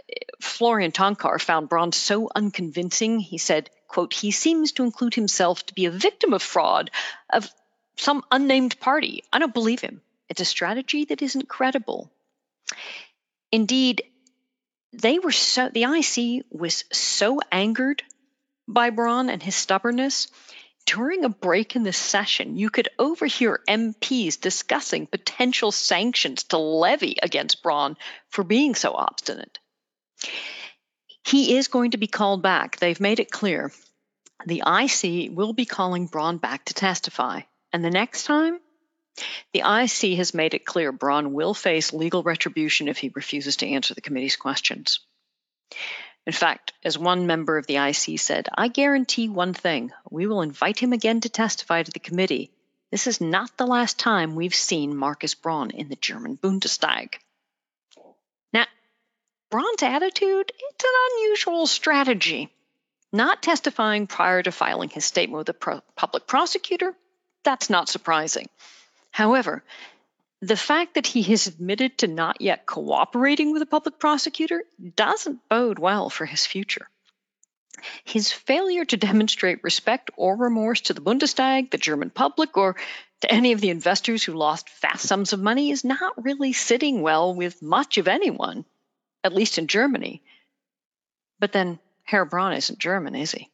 Florian 0.42 0.90
Toncar 0.90 1.40
found 1.40 1.68
Braun 1.68 1.92
so 1.92 2.28
unconvincing, 2.34 3.20
he 3.20 3.38
said, 3.38 3.70
quote, 3.86 4.12
he 4.12 4.32
seems 4.32 4.72
to 4.72 4.82
include 4.82 5.14
himself 5.14 5.64
to 5.66 5.74
be 5.74 5.86
a 5.86 5.90
victim 5.90 6.34
of 6.34 6.42
fraud 6.42 6.90
of 7.30 7.48
some 7.96 8.24
unnamed 8.30 8.80
party. 8.80 9.22
I 9.32 9.38
don't 9.38 9.54
believe 9.54 9.80
him. 9.80 10.02
It's 10.28 10.40
a 10.40 10.44
strategy 10.44 11.04
that 11.06 11.22
isn't 11.22 11.48
credible. 11.48 12.10
Indeed, 13.52 14.02
they 14.92 15.20
were 15.20 15.32
so 15.32 15.68
the 15.68 15.84
IC 15.84 16.44
was 16.50 16.84
so 16.92 17.40
angered 17.52 18.02
by 18.66 18.90
Braun 18.90 19.30
and 19.30 19.42
his 19.42 19.54
stubbornness. 19.54 20.26
During 20.86 21.24
a 21.24 21.28
break 21.28 21.76
in 21.76 21.84
the 21.84 21.92
session, 21.92 22.56
you 22.56 22.68
could 22.68 22.88
overhear 22.98 23.60
MPs 23.68 24.40
discussing 24.40 25.06
potential 25.06 25.70
sanctions 25.70 26.42
to 26.44 26.58
levy 26.58 27.16
against 27.22 27.62
Braun 27.62 27.96
for 28.28 28.42
being 28.42 28.74
so 28.74 28.92
obstinate. 28.92 29.60
He 31.24 31.56
is 31.56 31.68
going 31.68 31.92
to 31.92 31.98
be 31.98 32.06
called 32.06 32.42
back. 32.42 32.76
They've 32.76 33.00
made 33.00 33.20
it 33.20 33.30
clear. 33.30 33.72
The 34.46 34.62
IC 34.66 35.36
will 35.36 35.52
be 35.52 35.66
calling 35.66 36.06
Braun 36.06 36.38
back 36.38 36.64
to 36.66 36.74
testify. 36.74 37.42
And 37.72 37.84
the 37.84 37.90
next 37.90 38.24
time, 38.24 38.58
the 39.52 39.60
IC 39.60 40.16
has 40.16 40.34
made 40.34 40.54
it 40.54 40.64
clear 40.64 40.90
Braun 40.90 41.32
will 41.32 41.54
face 41.54 41.92
legal 41.92 42.22
retribution 42.22 42.88
if 42.88 42.98
he 42.98 43.12
refuses 43.14 43.56
to 43.58 43.68
answer 43.68 43.94
the 43.94 44.00
committee's 44.00 44.36
questions. 44.36 45.00
In 46.26 46.32
fact, 46.32 46.72
as 46.84 46.98
one 46.98 47.26
member 47.26 47.58
of 47.58 47.66
the 47.66 47.76
IC 47.76 48.18
said, 48.20 48.48
I 48.54 48.68
guarantee 48.68 49.28
one 49.28 49.54
thing 49.54 49.92
we 50.10 50.26
will 50.26 50.42
invite 50.42 50.78
him 50.78 50.92
again 50.92 51.20
to 51.20 51.28
testify 51.28 51.82
to 51.82 51.90
the 51.90 51.98
committee. 51.98 52.50
This 52.90 53.06
is 53.06 53.20
not 53.20 53.56
the 53.56 53.66
last 53.66 53.98
time 53.98 54.34
we've 54.34 54.54
seen 54.54 54.96
Markus 54.96 55.34
Braun 55.34 55.70
in 55.70 55.88
the 55.88 55.96
German 55.96 56.36
Bundestag. 56.36 57.14
Braun's 59.52 59.82
attitude, 59.82 60.50
it's 60.50 60.84
an 60.84 60.90
unusual 61.12 61.66
strategy. 61.66 62.48
Not 63.12 63.42
testifying 63.42 64.06
prior 64.06 64.42
to 64.42 64.50
filing 64.50 64.88
his 64.88 65.04
statement 65.04 65.36
with 65.36 65.46
the 65.46 65.52
pro- 65.52 65.82
public 65.94 66.26
prosecutor, 66.26 66.96
that's 67.44 67.68
not 67.68 67.90
surprising. 67.90 68.48
However, 69.10 69.62
the 70.40 70.56
fact 70.56 70.94
that 70.94 71.06
he 71.06 71.20
has 71.24 71.48
admitted 71.48 71.98
to 71.98 72.06
not 72.06 72.40
yet 72.40 72.64
cooperating 72.64 73.52
with 73.52 73.60
a 73.60 73.66
public 73.66 73.98
prosecutor 73.98 74.64
doesn't 74.96 75.46
bode 75.50 75.78
well 75.78 76.08
for 76.08 76.24
his 76.24 76.46
future. 76.46 76.88
His 78.04 78.32
failure 78.32 78.86
to 78.86 78.96
demonstrate 78.96 79.62
respect 79.62 80.10
or 80.16 80.34
remorse 80.34 80.80
to 80.82 80.94
the 80.94 81.02
Bundestag, 81.02 81.70
the 81.70 81.76
German 81.76 82.08
public, 82.08 82.56
or 82.56 82.76
to 83.20 83.30
any 83.30 83.52
of 83.52 83.60
the 83.60 83.68
investors 83.68 84.24
who 84.24 84.32
lost 84.32 84.70
vast 84.80 85.06
sums 85.06 85.34
of 85.34 85.42
money 85.42 85.70
is 85.70 85.84
not 85.84 86.24
really 86.24 86.54
sitting 86.54 87.02
well 87.02 87.34
with 87.34 87.60
much 87.60 87.98
of 87.98 88.08
anyone, 88.08 88.64
at 89.24 89.34
least 89.34 89.58
in 89.58 89.66
Germany. 89.66 90.22
But 91.38 91.52
then 91.52 91.78
Herr 92.04 92.24
Braun 92.24 92.52
isn't 92.52 92.78
German, 92.78 93.14
is 93.14 93.32
he? 93.32 93.50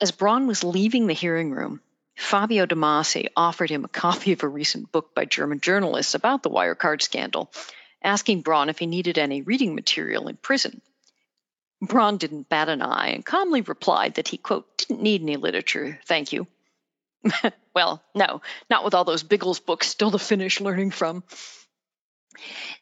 As 0.00 0.12
Braun 0.12 0.46
was 0.46 0.62
leaving 0.62 1.06
the 1.06 1.14
hearing 1.14 1.50
room, 1.50 1.80
Fabio 2.16 2.66
De 2.66 2.74
Masi 2.74 3.28
offered 3.36 3.70
him 3.70 3.84
a 3.84 3.88
copy 3.88 4.32
of 4.32 4.42
a 4.42 4.48
recent 4.48 4.90
book 4.92 5.14
by 5.14 5.24
German 5.24 5.60
journalists 5.60 6.14
about 6.14 6.42
the 6.42 6.50
Wirecard 6.50 7.02
scandal, 7.02 7.50
asking 8.02 8.42
Braun 8.42 8.68
if 8.68 8.78
he 8.78 8.86
needed 8.86 9.18
any 9.18 9.42
reading 9.42 9.74
material 9.74 10.28
in 10.28 10.36
prison. 10.36 10.80
Braun 11.80 12.16
didn't 12.16 12.48
bat 12.48 12.68
an 12.68 12.82
eye 12.82 13.10
and 13.10 13.24
calmly 13.24 13.60
replied 13.60 14.14
that 14.14 14.28
he, 14.28 14.36
quote, 14.36 14.78
didn't 14.78 15.02
need 15.02 15.22
any 15.22 15.36
literature, 15.36 16.00
thank 16.06 16.32
you. 16.32 16.46
well, 17.74 18.02
no, 18.14 18.42
not 18.68 18.84
with 18.84 18.94
all 18.94 19.04
those 19.04 19.22
Biggles 19.22 19.60
books 19.60 19.88
still 19.88 20.10
to 20.10 20.18
finish 20.18 20.60
learning 20.60 20.90
from. 20.90 21.22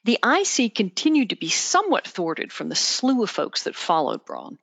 The 0.05 0.19
IC 0.25 0.75
continued 0.75 1.31
to 1.31 1.37
be 1.37 1.49
somewhat 1.49 2.07
thwarted 2.07 2.53
from 2.53 2.69
the 2.69 2.75
slew 2.75 3.23
of 3.23 3.31
folks 3.31 3.65
that 3.65 3.75
followed 3.75 4.25
Braun. 4.25 4.59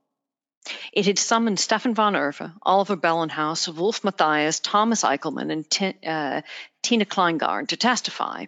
It 0.93 1.05
had 1.05 1.19
summoned 1.19 1.59
Stefan 1.59 1.93
von 1.93 2.13
Erffa, 2.13 2.53
Oliver 2.61 2.95
Bellenhaus, 2.95 3.67
Wulf 3.67 4.03
Matthias, 4.03 4.59
Thomas 4.59 5.03
Eichelmann, 5.03 5.51
and 5.51 5.69
T- 5.69 5.97
uh, 6.05 6.41
Tina 6.81 7.05
Kleingarn 7.05 7.67
to 7.67 7.77
testify. 7.77 8.45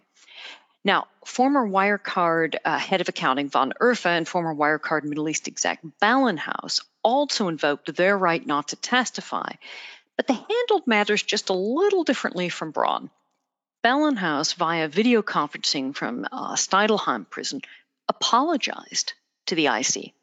Now, 0.86 1.08
former 1.26 1.68
Wirecard 1.68 2.56
uh, 2.64 2.78
head 2.78 3.02
of 3.02 3.10
accounting 3.10 3.50
von 3.50 3.74
Erffa 3.82 4.16
and 4.18 4.28
former 4.28 4.54
Wirecard 4.54 5.04
Middle 5.04 5.28
East 5.28 5.48
exec 5.48 5.82
Bellenhaus 6.02 6.82
also 7.04 7.48
invoked 7.48 7.94
their 7.96 8.18
right 8.18 8.46
not 8.46 8.70
to 8.70 8.76
testify, 8.76 9.52
but 10.16 10.28
they 10.28 10.36
handled 10.36 10.88
matters 10.88 11.24
just 11.24 11.50
a 11.50 11.54
little 11.54 12.04
differently 12.04 12.50
from 12.50 12.72
Braun. 12.72 13.10
Bellenhaus, 13.86 14.56
via 14.56 14.88
video 14.88 15.22
conferencing 15.22 15.96
from 15.96 16.26
uh, 16.32 16.58
prison, 17.30 17.62
apologized 18.10 19.14
to 19.46 19.54
the 19.54 19.68
IC 19.68 20.14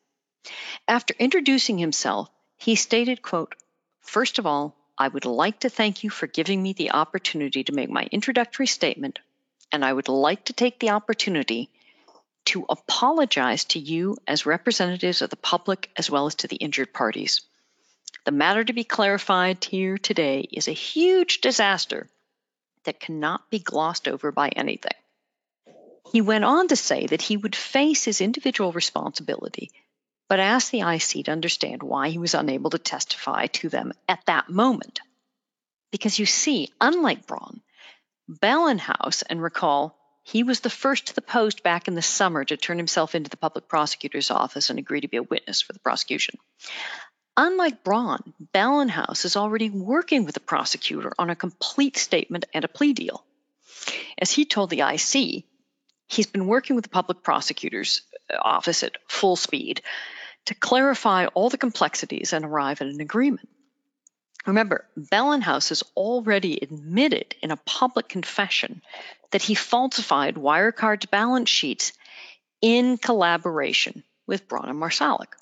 after 0.89 1.15
introducing 1.21 1.79
himself, 1.79 2.29
he 2.59 2.75
stated, 2.75 3.23
quote, 3.23 3.55
First 4.01 4.41
of 4.41 4.47
all, 4.47 4.77
I 4.99 5.07
would 5.07 5.25
like 5.25 5.61
to 5.61 5.71
thank 5.71 6.03
you 6.03 6.11
for 6.11 6.27
giving 6.27 6.61
me 6.61 6.73
the 6.73 6.91
opportunity 6.91 7.63
to 7.63 7.73
make 7.73 7.89
my 7.89 8.09
introductory 8.11 8.67
statement, 8.67 9.21
and 9.71 9.85
I 9.85 9.93
would 9.93 10.09
like 10.09 10.47
to 10.47 10.53
take 10.53 10.81
the 10.81 10.91
opportunity 10.91 11.71
to 12.47 12.67
apologize 12.69 13.65
to 13.67 13.79
you 13.79 14.17
as 14.27 14.47
representatives 14.47 15.23
of 15.23 15.31
the 15.31 15.37
public 15.37 15.91
as 15.97 16.11
well 16.11 16.27
as 16.27 16.35
to 16.37 16.49
the 16.49 16.57
injured 16.57 16.93
parties. 16.93 17.43
The 18.25 18.33
matter 18.33 18.65
to 18.65 18.73
be 18.73 18.83
clarified 18.83 19.65
here 19.65 19.97
today 19.97 20.41
is 20.51 20.67
a 20.67 20.73
huge 20.73 21.41
disaster 21.41 22.09
that 22.85 23.01
cannot 23.01 23.51
be 23.51 23.59
glossed 23.59 24.09
over 24.09 24.33
by 24.33 24.49
anything. 24.49 24.93
He 26.13 26.21
went 26.21 26.45
on 26.45 26.69
to 26.69 26.77
say 26.77 27.07
that 27.07 27.23
he 27.23 27.37
would 27.37 27.57
face 27.57 28.05
his 28.05 28.21
individual 28.21 28.73
responsibility 28.73 29.71
but 30.33 30.41
asked 30.41 30.71
the 30.71 30.81
IC 30.81 31.27
to 31.27 31.31
understand 31.31 31.83
why 31.83 32.09
he 32.09 32.17
was 32.17 32.33
unable 32.33 32.71
to 32.71 32.79
testify 32.79 33.49
to 33.49 33.69
them 33.69 33.93
at 34.09 34.25
that 34.25 34.49
moment. 34.49 35.03
Because 35.91 36.19
you 36.19 36.25
see, 36.25 36.71
unlike 36.81 37.27
Braun, 37.27 37.61
Bellenhaus, 38.31 39.23
and 39.29 39.43
recall, 39.43 39.95
he 40.23 40.43
was 40.43 40.61
the 40.61 40.71
first 40.71 41.09
to 41.09 41.15
the 41.15 41.21
post 41.21 41.63
back 41.63 41.87
in 41.87 41.95
the 41.95 42.01
summer 42.01 42.47
to 42.47 42.57
turn 42.57 42.79
himself 42.79 43.15
into 43.15 43.29
the 43.29 43.37
public 43.37 43.69
prosecutor's 43.69 44.31
office 44.31 44.71
and 44.71 44.79
agree 44.79 45.03
to 45.03 45.09
be 45.09 45.19
a 45.19 45.23
witness 45.23 45.61
for 45.61 45.75
the 45.75 45.81
prosecution. 45.81 46.39
Unlike 47.37 47.83
Braun, 47.83 48.35
Bellenhaus 48.53 49.25
is 49.25 49.37
already 49.37 49.71
working 49.71 50.27
with 50.27 50.35
the 50.35 50.41
prosecutor 50.41 51.13
on 51.19 51.31
a 51.31 51.37
complete 51.37 51.97
statement 51.97 52.45
and 52.53 52.65
a 52.65 52.69
plea 52.69 52.93
deal. 52.93 53.25
As 54.19 54.31
he 54.31 54.45
told 54.45 54.69
the 54.69 54.83
IC, 54.83 55.45
he's 56.09 56.27
been 56.27 56.47
working 56.47 56.77
with 56.77 56.85
the 56.85 56.91
public 56.91 57.23
prosecutor's 57.23 58.03
uh, 58.31 58.37
office 58.41 58.83
at 58.83 58.99
full 59.09 59.37
speed 59.37 59.81
to 60.45 60.55
clarify 60.55 61.27
all 61.27 61.49
the 61.49 61.57
complexities 61.57 62.33
and 62.35 62.45
arrive 62.45 62.83
at 62.83 62.89
an 62.89 63.01
agreement. 63.01 63.49
Remember, 64.45 64.85
Bellenhaus 64.99 65.71
has 65.71 65.83
already 65.97 66.59
admitted 66.61 67.35
in 67.41 67.51
a 67.51 67.57
public 67.57 68.09
confession 68.09 68.83
that 69.31 69.43
he 69.43 69.55
falsified 69.55 70.35
Wirecard's 70.35 71.07
balance 71.07 71.49
sheets 71.49 71.93
in 72.61 72.99
collaboration 72.99 74.03
with 74.27 74.49
Braun 74.49 74.69
and 74.69 74.79
Marsalek. 74.79 75.35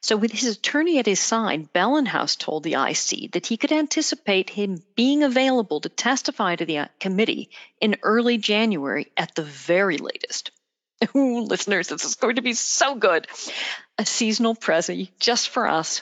So, 0.00 0.16
with 0.16 0.32
his 0.32 0.56
attorney 0.56 0.98
at 0.98 1.06
his 1.06 1.20
side, 1.20 1.72
Bellenhaus 1.72 2.38
told 2.38 2.62
the 2.62 2.74
IC 2.74 3.32
that 3.32 3.46
he 3.46 3.56
could 3.56 3.72
anticipate 3.72 4.50
him 4.50 4.82
being 4.94 5.22
available 5.22 5.80
to 5.80 5.88
testify 5.88 6.56
to 6.56 6.64
the 6.64 6.78
uh, 6.78 6.86
committee 6.98 7.50
in 7.80 7.96
early 8.02 8.38
January 8.38 9.12
at 9.16 9.34
the 9.34 9.42
very 9.42 9.98
latest. 9.98 10.50
Ooh, 11.16 11.40
listeners, 11.40 11.88
this 11.88 12.04
is 12.04 12.14
going 12.14 12.36
to 12.36 12.42
be 12.42 12.54
so 12.54 12.94
good. 12.94 13.26
A 13.98 14.06
seasonal 14.06 14.54
prezi 14.54 15.10
just 15.18 15.50
for 15.50 15.66
us. 15.66 16.00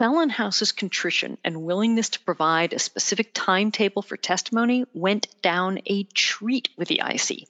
Bellenhaus's 0.00 0.72
contrition 0.72 1.38
and 1.44 1.62
willingness 1.62 2.10
to 2.10 2.20
provide 2.20 2.72
a 2.72 2.78
specific 2.78 3.30
timetable 3.32 4.02
for 4.02 4.16
testimony 4.16 4.84
went 4.92 5.28
down 5.42 5.80
a 5.86 6.02
treat 6.04 6.68
with 6.76 6.88
the 6.88 7.02
IC. 7.04 7.48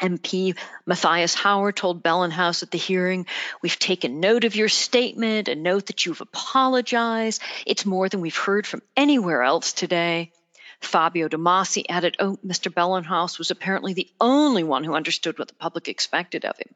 MP 0.00 0.56
Matthias 0.84 1.34
Hauer 1.34 1.74
told 1.74 2.02
Bellenhaus 2.02 2.62
at 2.62 2.70
the 2.70 2.78
hearing, 2.78 3.26
We've 3.62 3.78
taken 3.78 4.20
note 4.20 4.44
of 4.44 4.56
your 4.56 4.68
statement 4.68 5.48
and 5.48 5.62
note 5.62 5.86
that 5.86 6.04
you've 6.04 6.20
apologized. 6.20 7.42
It's 7.66 7.86
more 7.86 8.08
than 8.08 8.20
we've 8.20 8.36
heard 8.36 8.66
from 8.66 8.82
anywhere 8.96 9.42
else 9.42 9.72
today. 9.72 10.32
Fabio 10.80 11.28
De 11.28 11.36
Masi 11.36 11.84
added, 11.88 12.16
Oh, 12.18 12.38
Mr. 12.44 12.72
Bellenhaus 12.72 13.38
was 13.38 13.50
apparently 13.50 13.94
the 13.94 14.10
only 14.20 14.62
one 14.62 14.84
who 14.84 14.94
understood 14.94 15.38
what 15.38 15.48
the 15.48 15.54
public 15.54 15.88
expected 15.88 16.44
of 16.44 16.56
him. 16.58 16.74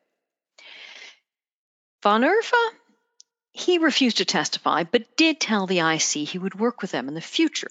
Von 2.03 2.23
Erffa, 2.23 2.71
he 3.53 3.79
refused 3.79 4.19
to 4.19 4.25
testify, 4.25 4.85
but 4.85 5.17
did 5.17 5.39
tell 5.39 5.67
the 5.67 5.81
IC 5.81 6.29
he 6.29 6.39
would 6.39 6.59
work 6.59 6.81
with 6.81 6.93
them 6.93 7.09
in 7.09 7.15
the 7.15 7.21
future. 7.21 7.71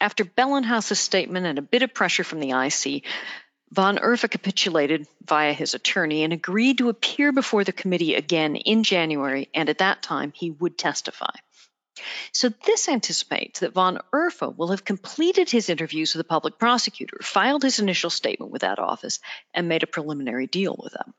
After 0.00 0.24
Bellenhaus's 0.24 0.98
statement 0.98 1.46
and 1.46 1.58
a 1.58 1.62
bit 1.62 1.82
of 1.82 1.94
pressure 1.94 2.24
from 2.24 2.40
the 2.40 2.50
IC, 2.50 3.04
Von 3.72 3.98
Erffa 3.98 4.30
capitulated 4.30 5.06
via 5.24 5.52
his 5.52 5.74
attorney 5.74 6.22
and 6.22 6.32
agreed 6.32 6.78
to 6.78 6.88
appear 6.88 7.32
before 7.32 7.64
the 7.64 7.72
committee 7.72 8.14
again 8.14 8.56
in 8.56 8.84
January, 8.84 9.48
and 9.54 9.68
at 9.68 9.78
that 9.78 10.02
time 10.02 10.32
he 10.34 10.50
would 10.50 10.78
testify. 10.78 11.32
So 12.32 12.50
this 12.50 12.88
anticipates 12.88 13.60
that 13.60 13.72
von 13.72 13.98
Erffa 14.12 14.54
will 14.54 14.68
have 14.68 14.84
completed 14.84 15.50
his 15.50 15.68
interviews 15.68 16.14
with 16.14 16.20
the 16.20 16.28
public 16.28 16.58
prosecutor, 16.58 17.18
filed 17.22 17.62
his 17.62 17.78
initial 17.78 18.10
statement 18.10 18.52
with 18.52 18.62
that 18.62 18.78
office, 18.78 19.18
and 19.52 19.68
made 19.68 19.82
a 19.82 19.88
preliminary 19.88 20.46
deal 20.46 20.76
with 20.78 20.92
them. 20.92 21.14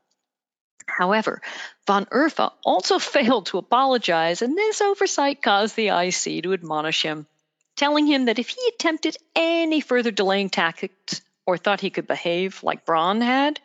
However, 0.86 1.42
von 1.86 2.06
Erffa 2.06 2.54
also 2.64 2.98
failed 3.16 3.48
to 3.48 3.58
apologize, 3.58 4.42
and 4.42 4.58
this 4.58 4.82
oversight 4.82 5.42
caused 5.42 5.76
the 5.76 5.90
IC 5.90 6.44
to 6.44 6.54
admonish 6.54 7.02
him, 7.02 7.28
telling 7.76 8.08
him 8.08 8.26
that 8.26 8.40
if 8.40 8.50
he 8.50 8.72
attempted 8.74 9.18
any 9.36 9.82
further 9.82 10.12
delaying 10.12 10.50
tactics 10.50 11.22
or 11.48 11.58
thought 11.58 11.82
he 11.82 11.90
could 11.90 12.06
behave 12.06 12.62
like 12.62 12.86
Braun 12.86 13.22
had, 13.22 13.60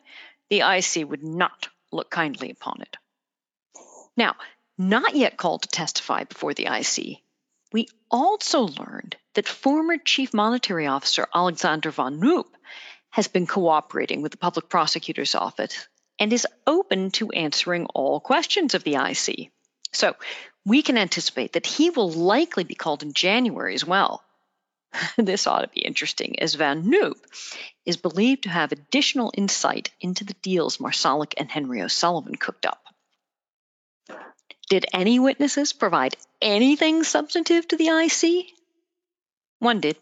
the 0.49 0.61
IC 0.61 1.11
would 1.11 1.25
not 1.25 1.69
look 1.91 2.11
kindly 2.11 2.51
upon 2.51 2.81
it. 2.81 2.97
Now, 4.17 4.37
not 4.79 5.15
yet 5.15 5.37
called 5.37 5.63
to 5.63 5.69
testify 5.69 6.25
before 6.25 6.55
the 6.55 6.67
IC, 6.67 7.19
we 7.73 7.89
also 8.11 8.63
learned 8.63 9.17
that 9.35 9.49
former 9.49 9.97
Chief 9.99 10.33
Monetary 10.33 10.87
Officer 10.87 11.27
Alexander 11.35 11.91
von 11.91 12.21
Knoop 12.21 12.47
has 13.11 13.29
been 13.29 13.47
cooperating 13.47 14.23
with 14.23 14.33
the 14.33 14.39
Public 14.39 14.69
Prosecutor's 14.69 15.35
Office 15.35 15.89
and 16.19 16.33
is 16.33 16.47
open 16.67 17.11
to 17.13 17.33
answering 17.33 17.87
all 17.87 18.21
questions 18.21 18.75
of 18.75 18.85
the 18.85 18.95
IC. 18.95 19.51
So 19.93 20.15
we 20.65 20.83
can 20.83 20.97
anticipate 20.97 21.55
that 21.55 21.67
he 21.67 21.91
will 21.91 22.11
likely 22.11 22.65
be 22.65 22.75
called 22.75 23.03
in 23.03 23.13
January 23.13 23.75
as 23.75 23.85
well, 23.85 24.23
this 25.17 25.47
ought 25.47 25.63
to 25.63 25.69
be 25.69 25.81
interesting, 25.81 26.39
as 26.41 26.55
von 26.55 26.85
Knoop 26.85 27.17
is 27.85 27.97
believed 27.97 28.45
to 28.45 28.51
have 28.51 28.73
additional 28.73 29.33
insight 29.37 29.91
into 30.01 30.25
the 30.25 30.35
deals 30.35 30.79
Marsalek 30.79 31.35
and 31.37 31.51
Henry 31.51 31.83
O'Sullivan 31.83 32.35
cooked 32.35 32.67
up. 32.67 32.83
Did 34.69 34.87
any 34.93 35.19
witnesses 35.19 35.73
provide 35.73 36.17
anything 36.41 37.05
substantive 37.05 37.69
to 37.69 37.77
the 37.77 37.89
IC? 37.89 38.47
One 39.59 39.81
did. 39.81 39.97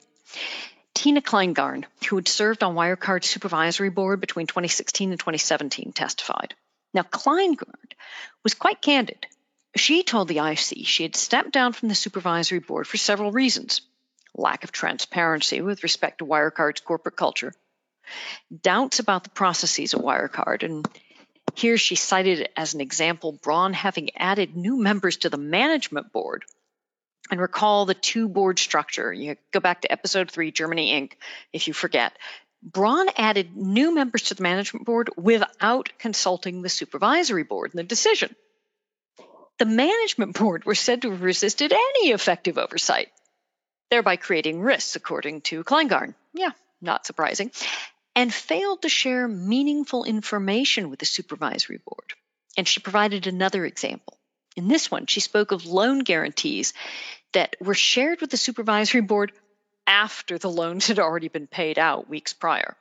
Tina 0.95 1.21
Kleingarn, 1.21 1.87
who 2.09 2.17
had 2.17 2.29
served 2.29 2.63
on 2.63 2.75
Wirecard's 2.75 3.29
supervisory 3.29 3.91
board 3.91 4.21
between 4.21 4.47
2016 4.47 5.11
and 5.11 5.19
2017, 5.19 5.93
testified. 5.93 6.55
Now, 6.93 7.03
Kleingarn 7.03 7.93
was 8.43 8.55
quite 8.55 8.83
candid. 8.83 9.27
She 9.77 10.03
told 10.03 10.29
the 10.29 10.39
IC 10.39 10.87
she 10.87 11.05
had 11.05 11.17
stepped 11.17 11.53
down 11.53 11.73
from 11.73 11.89
the 11.89 11.95
supervisory 11.95 12.59
board 12.59 12.87
for 12.87 12.97
several 12.97 13.33
reasons 13.33 13.81
lack 14.35 14.65
of 14.65 14.73
transparency 14.73 15.61
with 15.61 15.83
respect 15.83 16.19
to 16.19 16.27
Wirecard's 16.27 16.81
corporate 16.81 17.17
culture, 17.17 17.53
doubts 18.63 18.99
about 18.99 19.25
the 19.25 19.31
processes 19.31 19.95
of 19.95 20.01
Wirecard, 20.01 20.63
and 20.63 20.89
here 21.55 21.77
she 21.77 21.97
cited 21.97 22.49
as 22.57 22.75
an 22.75 22.81
example 22.81 23.33
Braun 23.33 23.73
having 23.73 24.17
added 24.17 24.57
new 24.57 24.77
members 24.77 25.19
to 25.19 25.31
the 25.31 25.37
management 25.37 26.13
board. 26.13 26.45
And 27.31 27.41
recall 27.41 27.87
the 27.87 27.95
two 27.95 28.29
board 28.29 28.59
structure. 28.59 29.13
You 29.13 29.37
go 29.53 29.61
back 29.61 29.83
to 29.83 29.93
episode 29.93 30.31
three, 30.31 30.51
Germany 30.51 31.01
Inc., 31.01 31.13
if 31.53 31.69
you 31.69 31.75
forget. 31.75 32.13
Braun 32.63 33.07
added 33.17 33.57
new 33.57 33.95
members 33.95 34.25
to 34.25 34.35
the 34.35 34.43
management 34.43 34.85
board 34.85 35.11
without 35.17 35.91
consulting 35.99 36.61
the 36.61 36.69
supervisory 36.69 37.45
board 37.45 37.71
in 37.73 37.77
the 37.77 37.85
decision. 37.85 38.35
The 39.59 39.65
management 39.65 40.37
board 40.39 40.65
were 40.65 40.75
said 40.75 41.03
to 41.03 41.11
have 41.11 41.23
resisted 41.23 41.73
any 41.73 42.11
effective 42.11 42.59
oversight 42.59 43.09
thereby 43.91 44.17
creating 44.17 44.61
risks, 44.61 44.97
according 44.97 45.43
to 45.43 45.65
Kleingarn. 45.65 46.15
Yeah, 46.33 46.51
not 46.81 47.07
surprising. 47.07 47.51
And 48.15 48.33
failed 48.33 48.83
to 48.83 48.89
share 48.89 49.29
meaningful 49.29 50.05
information 50.05 50.91
with 50.91 50.99
the 50.99 51.07
supervisory 51.07 51.81
board. 51.85 52.15
And 52.57 52.67
she 52.67 52.81
provided 52.81 53.27
another 53.27 53.65
example. 53.65 54.17
In 54.57 54.69
this 54.69 54.91
one, 54.91 55.07
she 55.07 55.21
spoke 55.21 55.53
of 55.53 55.67
loan 55.67 56.01
guarantees 56.01 56.73
that 57.33 57.57
were 57.61 57.75
shared 57.75 58.21
with 58.21 58.31
the 58.31 58.37
supervisory 58.37 59.01
board 59.01 59.33
after 59.87 60.39
the 60.39 60.51
loans 60.51 60.87
had 60.87 60.99
already 60.99 61.29
been 61.29 61.47
paid 61.47 61.79
out 61.79 62.09
weeks 62.09 62.33
prior. 62.33 62.77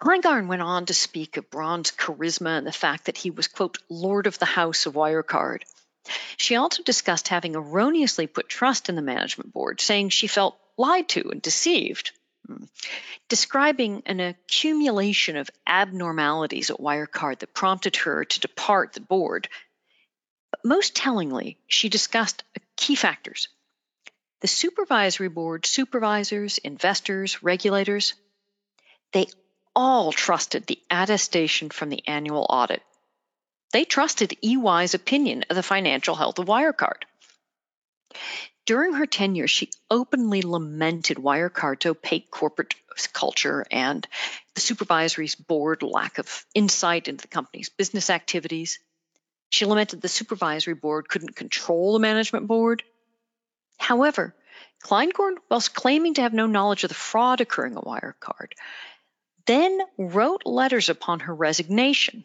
Kleingarn 0.00 0.48
went 0.48 0.62
on 0.62 0.86
to 0.86 0.94
speak 0.94 1.36
of 1.36 1.50
Braun's 1.50 1.90
charisma 1.92 2.58
and 2.58 2.66
the 2.66 2.72
fact 2.72 3.06
that 3.06 3.16
he 3.16 3.30
was, 3.30 3.48
quote, 3.48 3.78
Lord 3.88 4.26
of 4.26 4.38
the 4.38 4.44
House 4.44 4.86
of 4.86 4.94
Wirecard, 4.94 5.62
she 6.36 6.56
also 6.56 6.82
discussed 6.82 7.28
having 7.28 7.56
erroneously 7.56 8.26
put 8.26 8.48
trust 8.48 8.88
in 8.88 8.96
the 8.96 9.02
management 9.02 9.52
board, 9.52 9.80
saying 9.80 10.08
she 10.08 10.26
felt 10.26 10.58
lied 10.76 11.08
to 11.08 11.30
and 11.30 11.40
deceived, 11.40 12.12
hmm. 12.46 12.64
describing 13.28 14.02
an 14.06 14.20
accumulation 14.20 15.36
of 15.36 15.50
abnormalities 15.66 16.70
at 16.70 16.80
Wirecard 16.80 17.38
that 17.38 17.54
prompted 17.54 17.96
her 17.96 18.24
to 18.24 18.40
depart 18.40 18.92
the 18.92 19.00
board. 19.00 19.48
But 20.50 20.64
most 20.64 20.94
tellingly, 20.94 21.58
she 21.66 21.88
discussed 21.88 22.44
key 22.76 22.94
factors. 22.94 23.48
The 24.40 24.48
supervisory 24.48 25.28
board 25.28 25.64
supervisors, 25.64 26.58
investors, 26.58 27.42
regulators, 27.42 28.14
they 29.12 29.26
all 29.74 30.12
trusted 30.12 30.66
the 30.66 30.78
attestation 30.90 31.70
from 31.70 31.88
the 31.88 32.06
annual 32.06 32.46
audit 32.48 32.82
they 33.74 33.84
trusted 33.84 34.38
EY's 34.40 34.94
opinion 34.94 35.44
of 35.50 35.56
the 35.56 35.62
financial 35.62 36.14
health 36.14 36.38
of 36.38 36.46
Wirecard. 36.46 37.02
During 38.66 38.92
her 38.92 39.04
tenure, 39.04 39.48
she 39.48 39.72
openly 39.90 40.42
lamented 40.42 41.16
Wirecard's 41.16 41.84
opaque 41.84 42.30
corporate 42.30 42.76
culture 43.12 43.66
and 43.72 44.06
the 44.54 44.60
supervisory 44.60 45.28
board 45.48 45.82
lack 45.82 46.18
of 46.18 46.46
insight 46.54 47.08
into 47.08 47.22
the 47.22 47.28
company's 47.28 47.68
business 47.68 48.10
activities. 48.10 48.78
She 49.50 49.66
lamented 49.66 50.00
the 50.00 50.08
supervisory 50.08 50.74
board 50.74 51.08
couldn't 51.08 51.34
control 51.34 51.94
the 51.94 51.98
management 51.98 52.46
board. 52.46 52.84
However, 53.76 54.36
Kleingarn, 54.84 55.34
whilst 55.50 55.74
claiming 55.74 56.14
to 56.14 56.22
have 56.22 56.32
no 56.32 56.46
knowledge 56.46 56.84
of 56.84 56.90
the 56.90 56.94
fraud 56.94 57.40
occurring 57.40 57.76
at 57.76 57.82
Wirecard, 57.82 58.52
then 59.46 59.80
wrote 59.98 60.46
letters 60.46 60.88
upon 60.88 61.18
her 61.20 61.34
resignation 61.34 62.24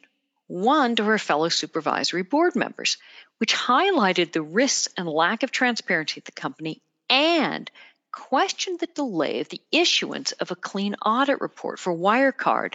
one 0.50 0.96
to 0.96 1.04
her 1.04 1.20
fellow 1.20 1.48
supervisory 1.48 2.24
board 2.24 2.56
members, 2.56 2.98
which 3.38 3.54
highlighted 3.54 4.32
the 4.32 4.42
risks 4.42 4.92
and 4.98 5.08
lack 5.08 5.44
of 5.44 5.52
transparency 5.52 6.18
at 6.18 6.26
the 6.26 6.32
company 6.32 6.82
and 7.08 7.70
questioned 8.12 8.80
the 8.80 8.88
delay 8.88 9.42
of 9.42 9.50
the 9.50 9.62
issuance 9.72 10.32
of 10.34 10.50
a 10.50 10.56
clean 10.56 10.96
audit 11.06 11.40
report 11.40 11.78
for 11.78 11.94
Wirecard, 11.94 12.74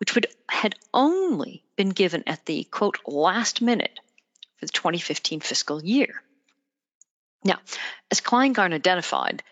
which 0.00 0.14
would, 0.14 0.26
had 0.50 0.74
only 0.92 1.64
been 1.76 1.88
given 1.88 2.24
at 2.26 2.44
the 2.44 2.64
quote 2.64 2.98
last 3.06 3.62
minute 3.62 3.98
for 4.58 4.66
the 4.66 4.72
2015 4.72 5.40
fiscal 5.40 5.82
year. 5.82 6.22
Now, 7.42 7.58
as 8.10 8.20
Kleingarn 8.20 8.74
identified, 8.74 9.42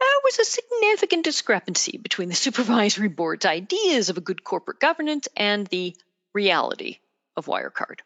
there 0.00 0.08
was 0.24 0.40
a 0.40 0.44
significant 0.44 1.24
discrepancy 1.24 1.96
between 1.96 2.28
the 2.28 2.34
supervisory 2.46 3.08
board's 3.08 3.46
ideas 3.46 4.08
of 4.08 4.18
a 4.18 4.22
good 4.22 4.42
corporate 4.42 4.80
governance 4.80 5.28
and 5.36 5.64
the 5.68 5.94
reality 6.34 6.98
of 7.36 7.46
Wirecard. 7.46 8.00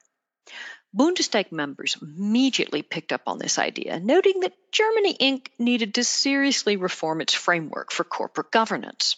Bundestag 0.96 1.52
members 1.52 1.96
immediately 2.00 2.82
picked 2.82 3.12
up 3.12 3.22
on 3.26 3.38
this 3.38 3.58
idea, 3.58 4.00
noting 4.00 4.40
that 4.40 4.54
Germany 4.72 5.14
Inc. 5.20 5.48
needed 5.58 5.94
to 5.94 6.04
seriously 6.04 6.76
reform 6.76 7.20
its 7.20 7.34
framework 7.34 7.92
for 7.92 8.04
corporate 8.04 8.50
governance. 8.50 9.16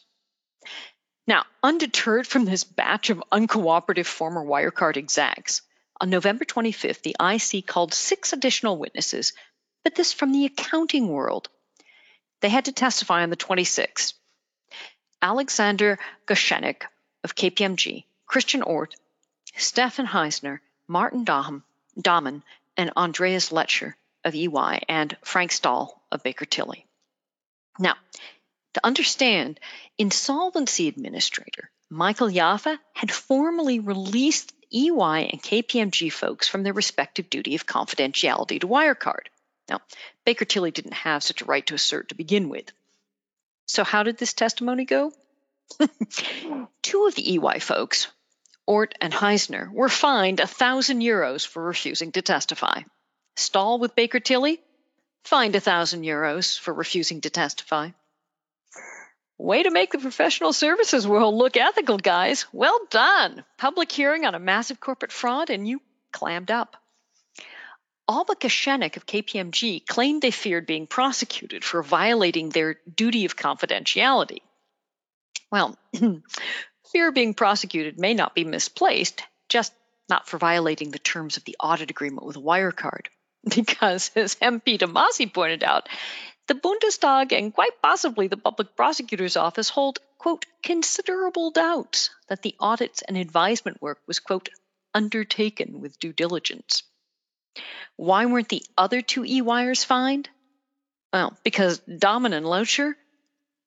Now, 1.27 1.45
undeterred 1.63 2.27
from 2.27 2.47
this 2.47 2.65
batch 2.65 3.11
of 3.11 3.23
uncooperative 3.31 4.07
former 4.07 4.45
Wirecard 4.45 4.97
execs, 4.97 5.63
on 6.01 6.11
November 6.11 6.45
25th, 6.45 7.03
the 7.03 7.17
IC 7.21 7.67
called 7.67 7.93
six 7.93 8.33
additional 8.33 8.79
witnesses, 8.79 9.33
but 9.85 9.95
this 9.95 10.13
from 10.13 10.33
the 10.33 10.47
accounting 10.47 11.09
world. 11.09 11.49
They 12.41 12.49
had 12.49 12.67
to 12.67 12.73
testify 12.73 13.23
on 13.23 13.31
the 13.31 13.37
26th. 13.37 14.15
Alexander 15.21 15.99
Geschonneck 16.27 16.83
of 17.25 17.35
KPMG 17.35 18.05
Christian 18.29 18.63
Orth, 18.63 18.95
Stefan 19.57 20.07
Heisner, 20.07 20.61
Martin 20.87 21.25
Dahm, 21.25 21.63
Dahmen, 21.99 22.43
and 22.77 22.93
Andreas 22.97 23.51
Loetscher 23.51 23.95
of 24.23 24.35
EY, 24.35 24.85
and 24.87 25.17
Frank 25.23 25.51
Stahl 25.51 26.01
of 26.13 26.23
Baker 26.23 26.45
Tilly. 26.45 26.87
Now, 27.79 27.97
to 28.75 28.87
understand, 28.87 29.59
insolvency 29.97 30.89
administrator 30.89 31.71
Michael 31.89 32.29
Jaffe 32.29 32.77
had 32.93 33.11
formally 33.11 33.81
released 33.81 34.53
EY 34.71 35.31
and 35.33 35.43
KPMG 35.43 36.13
folks 36.13 36.47
from 36.47 36.63
their 36.63 36.75
respective 36.75 37.31
duty 37.31 37.55
of 37.55 37.67
confidentiality 37.67 38.61
to 38.61 38.69
Wirecard. 38.69 39.29
Now, 39.71 39.81
Baker 40.27 40.45
Tilly 40.45 40.71
didn't 40.71 40.93
have 40.93 41.23
such 41.23 41.41
a 41.41 41.47
right 41.47 41.67
to 41.67 41.75
assert 41.75 42.11
to 42.11 42.15
begin 42.15 42.51
with. 42.51 42.71
So, 43.65 43.85
how 43.85 44.03
did 44.03 44.19
this 44.19 44.35
testimony 44.35 44.85
go? 44.85 45.13
Two 46.83 47.07
of 47.07 47.15
the 47.15 47.39
EY 47.39 47.59
folks, 47.61 48.09
Orth 48.69 48.93
and 49.01 49.15
Heisner 49.15 49.73
were 49.73 49.89
fined 49.89 50.41
a 50.41 50.47
thousand 50.47 51.01
euros 51.01 51.47
for 51.47 51.63
refusing 51.63 52.13
to 52.13 52.21
testify. 52.21 52.83
Stahl 53.35 53.79
with 53.79 53.95
Baker 53.95 54.21
Tilly 54.21 54.61
fined 55.25 55.57
a 55.57 55.61
thousand 55.61 56.03
euros 56.03 56.59
for 56.59 56.75
refusing 56.75 57.23
to 57.23 57.31
testify. 57.31 57.91
Way 59.39 59.63
to 59.63 59.71
make 59.71 59.93
the 59.93 59.99
professional 59.99 60.53
services 60.53 61.09
world 61.09 61.35
look 61.35 61.57
ethical, 61.57 61.97
guys. 61.97 62.45
Well 62.53 62.79
done. 62.91 63.43
Public 63.57 63.91
hearing 63.91 64.27
on 64.27 64.35
a 64.35 64.39
massive 64.39 64.81
corporate 64.81 65.13
fraud, 65.13 65.49
and 65.49 65.67
you 65.67 65.81
clammed 66.13 66.51
up. 66.51 66.77
All 68.07 68.25
but 68.25 68.41
Geschonneck 68.41 68.99
of 68.99 69.07
KPMG 69.07 69.87
claimed 69.87 70.21
they 70.21 70.31
feared 70.31 70.67
being 70.67 70.87
prosecuted 70.87 71.65
for 71.65 71.83
violating 71.83 72.51
their 72.51 72.77
duty 72.95 73.25
of 73.25 73.35
confidentiality. 73.35 74.41
Well, 75.51 75.79
fear 76.93 77.09
of 77.09 77.15
being 77.15 77.35
prosecuted 77.35 77.99
may 77.99 78.15
not 78.15 78.35
be 78.35 78.45
misplaced, 78.45 79.23
just 79.49 79.73
not 80.09 80.29
for 80.29 80.39
violating 80.39 80.91
the 80.91 80.99
terms 80.99 81.37
of 81.37 81.45
the 81.45 81.57
audit 81.61 81.91
agreement 81.91 82.27
with 82.27 82.37
Wirecard. 82.37 83.07
Because, 83.55 84.11
as 84.17 84.35
MP 84.37 84.79
De 84.79 84.87
Masi 84.87 85.33
pointed 85.33 85.63
out, 85.63 85.89
the 86.49 86.55
Bundestag 86.55 87.33
and 87.33 87.55
quite 87.55 87.81
possibly 87.81 88.27
the 88.27 88.37
public 88.37 88.75
prosecutor's 88.75 89.37
office 89.37 89.69
hold, 89.69 90.01
quote, 90.19 90.45
considerable 90.63 91.51
doubts 91.51 92.11
that 92.29 92.43
the 92.43 92.57
audits 92.59 93.03
and 93.03 93.17
advisement 93.17 93.81
work 93.81 94.01
was, 94.07 94.19
quote, 94.19 94.49
undertaken 94.93 95.81
with 95.81 96.01
due 96.01 96.13
diligence. 96.13 96.83
Why 97.97 98.27
weren't 98.27 98.49
the 98.49 98.65
other 98.77 99.03
two 99.03 99.25
EYers 99.25 99.85
fined? 99.85 100.29
Well, 101.13 101.37
because 101.45 101.81
Dahmen 101.81 102.33
and 102.35 102.47
Loetscher 102.47 102.95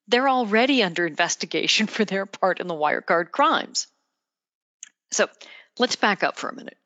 they're 0.08 0.28
already 0.28 0.82
under 0.82 1.06
investigation 1.06 1.86
for 1.94 2.04
their 2.04 2.26
part 2.26 2.60
in 2.60 2.66
the 2.66 2.74
Wirecard 2.74 3.30
crimes. 3.30 3.86
So 5.10 5.28
let's 5.78 5.96
back 5.96 6.22
up 6.22 6.38
for 6.38 6.48
a 6.48 6.54
minute. 6.54 6.78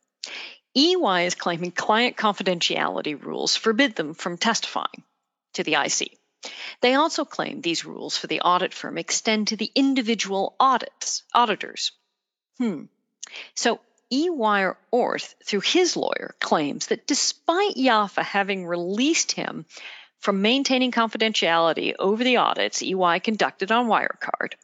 EY 0.77 1.25
is 1.25 1.35
claiming 1.35 1.71
client 1.71 2.17
confidentiality 2.17 3.21
rules 3.21 3.57
forbid 3.57 3.97
them 3.97 4.13
from 4.13 4.37
testifying 4.37 5.05
to 5.55 5.63
the 5.63 5.75
IC. 5.75 6.19
They 6.83 6.95
also 6.95 7.25
claim 7.25 7.61
these 7.61 7.87
rules 7.87 8.19
for 8.19 8.27
the 8.27 8.43
audit 8.43 8.75
firm 8.75 8.99
extend 8.99 9.49
to 9.49 9.57
the 9.57 9.73
individual 9.75 10.55
audits, 10.61 11.23
auditors. 11.35 11.93
Hmm. 12.59 12.85
So 13.55 13.81
EY 14.13 14.73
Orth, 14.93 15.35
through 15.45 15.61
his 15.61 15.97
lawyer, 15.97 16.35
claims 16.41 16.89
that 16.89 17.07
despite 17.07 17.75
Jaffe 17.77 18.23
having 18.23 18.67
released 18.67 19.33
him 19.33 19.67
from 20.21 20.43
maintaining 20.43 20.93
confidentiality 20.93 21.95
over 21.99 22.25
the 22.25 22.39
audits 22.39 22.83
EY 22.83 23.21
conducted 23.21 23.71
on 23.71 23.87
Wirecard, 23.87 24.55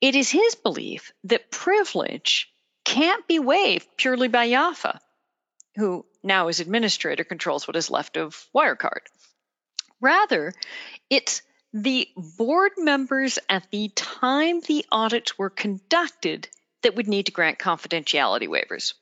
it 0.00 0.14
is 0.14 0.30
his 0.30 0.54
belief 0.54 1.12
that 1.24 1.50
privilege 1.50 2.52
can't 2.84 3.26
be 3.26 3.38
waived 3.38 3.88
purely 3.96 4.28
by 4.28 4.48
Jaffe, 4.48 4.98
who 5.76 6.06
now 6.22 6.48
as 6.48 6.60
administrator 6.60 7.24
controls 7.24 7.66
what 7.66 7.76
is 7.76 7.90
left 7.90 8.16
of 8.16 8.46
Wirecard. 8.54 9.00
Rather, 10.00 10.52
it's 11.10 11.42
the 11.72 12.08
board 12.38 12.72
members 12.76 13.38
at 13.48 13.70
the 13.70 13.88
time 13.88 14.60
the 14.60 14.84
audits 14.90 15.36
were 15.38 15.50
conducted 15.50 16.48
that 16.82 16.94
would 16.94 17.08
need 17.08 17.26
to 17.26 17.32
grant 17.32 17.58
confidentiality 17.58 18.48
waivers. 18.48 18.94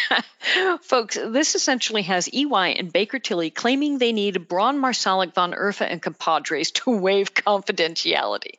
Folks, 0.82 1.16
this 1.16 1.54
essentially 1.54 2.02
has 2.02 2.28
EY 2.32 2.74
and 2.78 2.92
Baker 2.92 3.18
Tilly 3.18 3.50
claiming 3.50 3.98
they 3.98 4.12
need 4.12 4.48
Braun 4.48 4.78
Marsalek 4.78 5.34
von 5.34 5.52
Erffa 5.52 5.86
and 5.88 6.00
compadres 6.00 6.70
to 6.72 6.90
waive 6.98 7.34
confidentiality. 7.34 8.58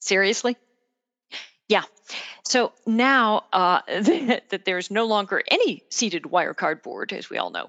Seriously? 0.00 0.56
Yeah. 1.68 1.84
So 2.44 2.72
now 2.86 3.44
uh, 3.52 3.80
that 3.88 4.62
there's 4.64 4.90
no 4.90 5.06
longer 5.06 5.42
any 5.48 5.84
seated 5.90 6.24
Wirecard 6.24 6.82
board, 6.82 7.12
as 7.12 7.30
we 7.30 7.38
all 7.38 7.50
know, 7.50 7.68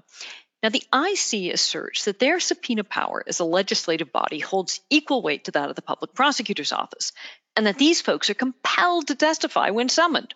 now, 0.63 0.69
the 0.69 0.84
IC 0.93 1.54
asserts 1.54 2.06
that 2.06 2.19
their 2.19 2.39
subpoena 2.39 2.86
power 2.86 3.21
as 3.28 3.41
a 3.41 3.45
legislative 3.45 4.13
body 4.13 4.39
holds 4.39 4.80
equal 4.89 5.21
weight 5.21 5.43
to 5.43 5.52
that 5.52 5.69
of 5.69 5.76
the 5.76 5.82
public 5.82 6.13
prosecutor's 6.13 6.71
office, 6.71 7.12
and 7.58 7.67
that 7.67 7.78
these 7.78 7.99
folks 7.99 8.30
are 8.30 8.34
compelled 8.34 9.08
to 9.08 9.15
testify 9.15 9.71
when 9.71 9.89
summoned. 9.89 10.34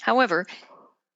However, 0.00 0.46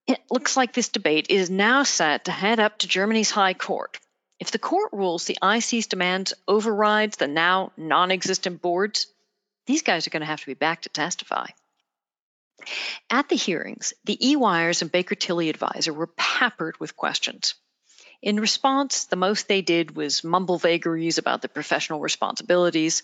it 0.07 0.21
looks 0.31 0.57
like 0.57 0.73
this 0.73 0.88
debate 0.88 1.27
is 1.31 1.51
now 1.51 1.83
set 1.83 2.27
to 2.27 2.31
head 2.33 2.61
up 2.61 2.79
to 2.79 2.88
Germany's 2.88 3.31
High 3.31 3.55
Court. 3.55 3.99
If 4.38 4.51
the 4.51 4.59
court 4.59 4.90
rules 4.92 5.25
the 5.25 5.38
IC's 5.42 5.87
demands 5.87 6.35
overrides 6.47 7.16
the 7.16 7.27
now 7.27 7.73
non 7.77 8.11
existent 8.11 8.61
boards, 8.61 9.07
these 9.66 9.83
guys 9.83 10.07
are 10.07 10.11
going 10.11 10.21
to 10.21 10.27
have 10.27 10.40
to 10.40 10.47
be 10.47 10.55
back 10.55 10.83
to 10.83 10.88
testify. 10.88 11.47
At 13.11 13.29
the 13.29 13.37
hearings, 13.37 13.95
the 14.05 14.16
EYers 14.16 14.83
and 14.83 14.92
Baker 14.92 15.14
Tilly 15.14 15.49
advisor 15.51 15.92
were 15.92 16.07
peppered 16.07 16.79
with 16.81 16.97
questions. 16.97 17.55
In 18.23 18.40
response, 18.40 19.05
the 19.05 19.16
most 19.16 19.47
they 19.47 19.62
did 19.62 19.95
was 19.95 20.25
mumble 20.25 20.59
vagaries 20.59 21.19
about 21.19 21.42
the 21.42 21.49
professional 21.49 22.01
responsibilities. 22.01 23.03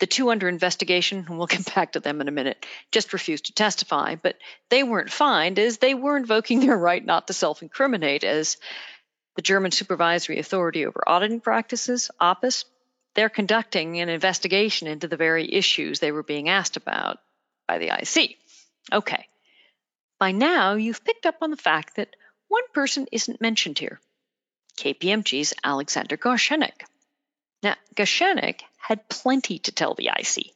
The 0.00 0.06
two 0.06 0.30
under 0.30 0.48
investigation, 0.48 1.26
and 1.28 1.38
we'll 1.38 1.46
get 1.46 1.74
back 1.74 1.92
to 1.92 2.00
them 2.00 2.20
in 2.20 2.28
a 2.28 2.32
minute, 2.32 2.66
just 2.90 3.12
refused 3.12 3.46
to 3.46 3.52
testify, 3.52 4.16
but 4.16 4.36
they 4.68 4.82
weren't 4.82 5.10
fined 5.10 5.58
as 5.58 5.78
they 5.78 5.94
were 5.94 6.16
invoking 6.16 6.60
their 6.60 6.76
right 6.76 7.04
not 7.04 7.28
to 7.28 7.32
self 7.32 7.62
incriminate 7.62 8.24
as 8.24 8.56
the 9.36 9.42
German 9.42 9.70
Supervisory 9.70 10.38
Authority 10.38 10.86
over 10.86 11.02
Auditing 11.06 11.40
Practices, 11.40 12.10
APAS, 12.20 12.64
they're 13.14 13.28
conducting 13.28 14.00
an 14.00 14.08
investigation 14.08 14.86
into 14.88 15.08
the 15.08 15.16
very 15.16 15.52
issues 15.52 15.98
they 15.98 16.12
were 16.12 16.22
being 16.22 16.48
asked 16.48 16.76
about 16.76 17.18
by 17.66 17.78
the 17.78 17.88
IC. 17.88 18.36
Okay. 18.92 19.26
By 20.18 20.32
now, 20.32 20.74
you've 20.74 21.04
picked 21.04 21.26
up 21.26 21.36
on 21.40 21.50
the 21.50 21.56
fact 21.56 21.96
that 21.96 22.14
one 22.48 22.64
person 22.72 23.06
isn't 23.12 23.40
mentioned 23.40 23.78
here. 23.78 24.00
KPMG's 24.76 25.54
Alexander 25.64 26.16
Geschonneck. 26.16 26.84
Now, 27.62 27.76
Geschonneck 27.94 28.62
had 28.78 29.08
plenty 29.08 29.58
to 29.60 29.72
tell 29.72 29.94
the 29.94 30.10
IC. 30.18 30.54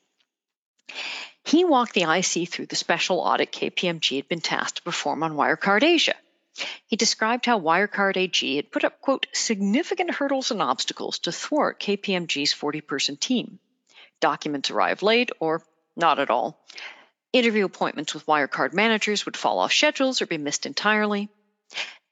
He 1.45 1.65
walked 1.65 1.93
the 1.93 2.11
IC 2.11 2.49
through 2.49 2.67
the 2.67 2.77
special 2.77 3.21
audit 3.21 3.53
KPMG 3.53 4.17
had 4.17 4.29
been 4.29 4.41
tasked 4.41 4.77
to 4.77 4.83
perform 4.83 5.23
on 5.23 5.35
Wirecard 5.35 5.83
Asia. 5.83 6.15
He 6.87 6.97
described 6.97 7.47
how 7.47 7.59
Wirecard 7.59 8.17
AG 8.17 8.57
had 8.57 8.71
put 8.71 8.85
up, 8.85 9.01
quote, 9.01 9.27
significant 9.33 10.13
hurdles 10.13 10.51
and 10.51 10.63
obstacles 10.63 11.19
to 11.21 11.33
thwart 11.33 11.81
KPMG's 11.81 12.53
40 12.53 12.81
person 12.81 13.17
team. 13.17 13.59
Documents 14.21 14.71
arrived 14.71 15.03
late 15.03 15.31
or 15.41 15.63
not 15.97 16.19
at 16.19 16.31
all. 16.31 16.65
Interview 17.33 17.65
appointments 17.65 18.15
with 18.15 18.27
Wirecard 18.27 18.73
managers 18.73 19.27
would 19.27 19.37
fall 19.37 19.59
off 19.59 19.73
schedules 19.73 20.23
or 20.23 20.27
be 20.27 20.39
missed 20.39 20.65
entirely. 20.65 21.29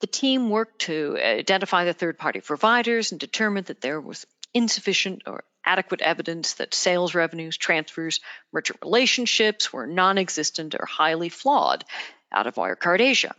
The 0.01 0.09
team 0.09 0.51
worked 0.51 0.81
to 0.81 1.17
identify 1.17 1.85
the 1.85 1.95
third 1.95 2.19
party 2.19 2.41
providers 2.41 3.13
and 3.13 3.21
determined 3.21 3.67
that 3.67 3.81
there 3.81 4.01
was 4.01 4.27
insufficient 4.55 5.23
or 5.27 5.45
adequate 5.65 6.01
evidence 6.01 6.55
that 6.55 6.75
sales 6.75 7.15
revenues, 7.15 7.57
transfers, 7.57 8.21
merchant 8.53 8.81
relationships 8.83 9.73
were 9.73 9.87
non 9.87 10.19
existent 10.19 10.75
or 10.75 10.87
highly 10.87 11.29
flawed 11.29 11.85
out 12.33 12.47
of 12.47 12.55
Wirecard 12.55 13.01
Asia. 13.01 13.35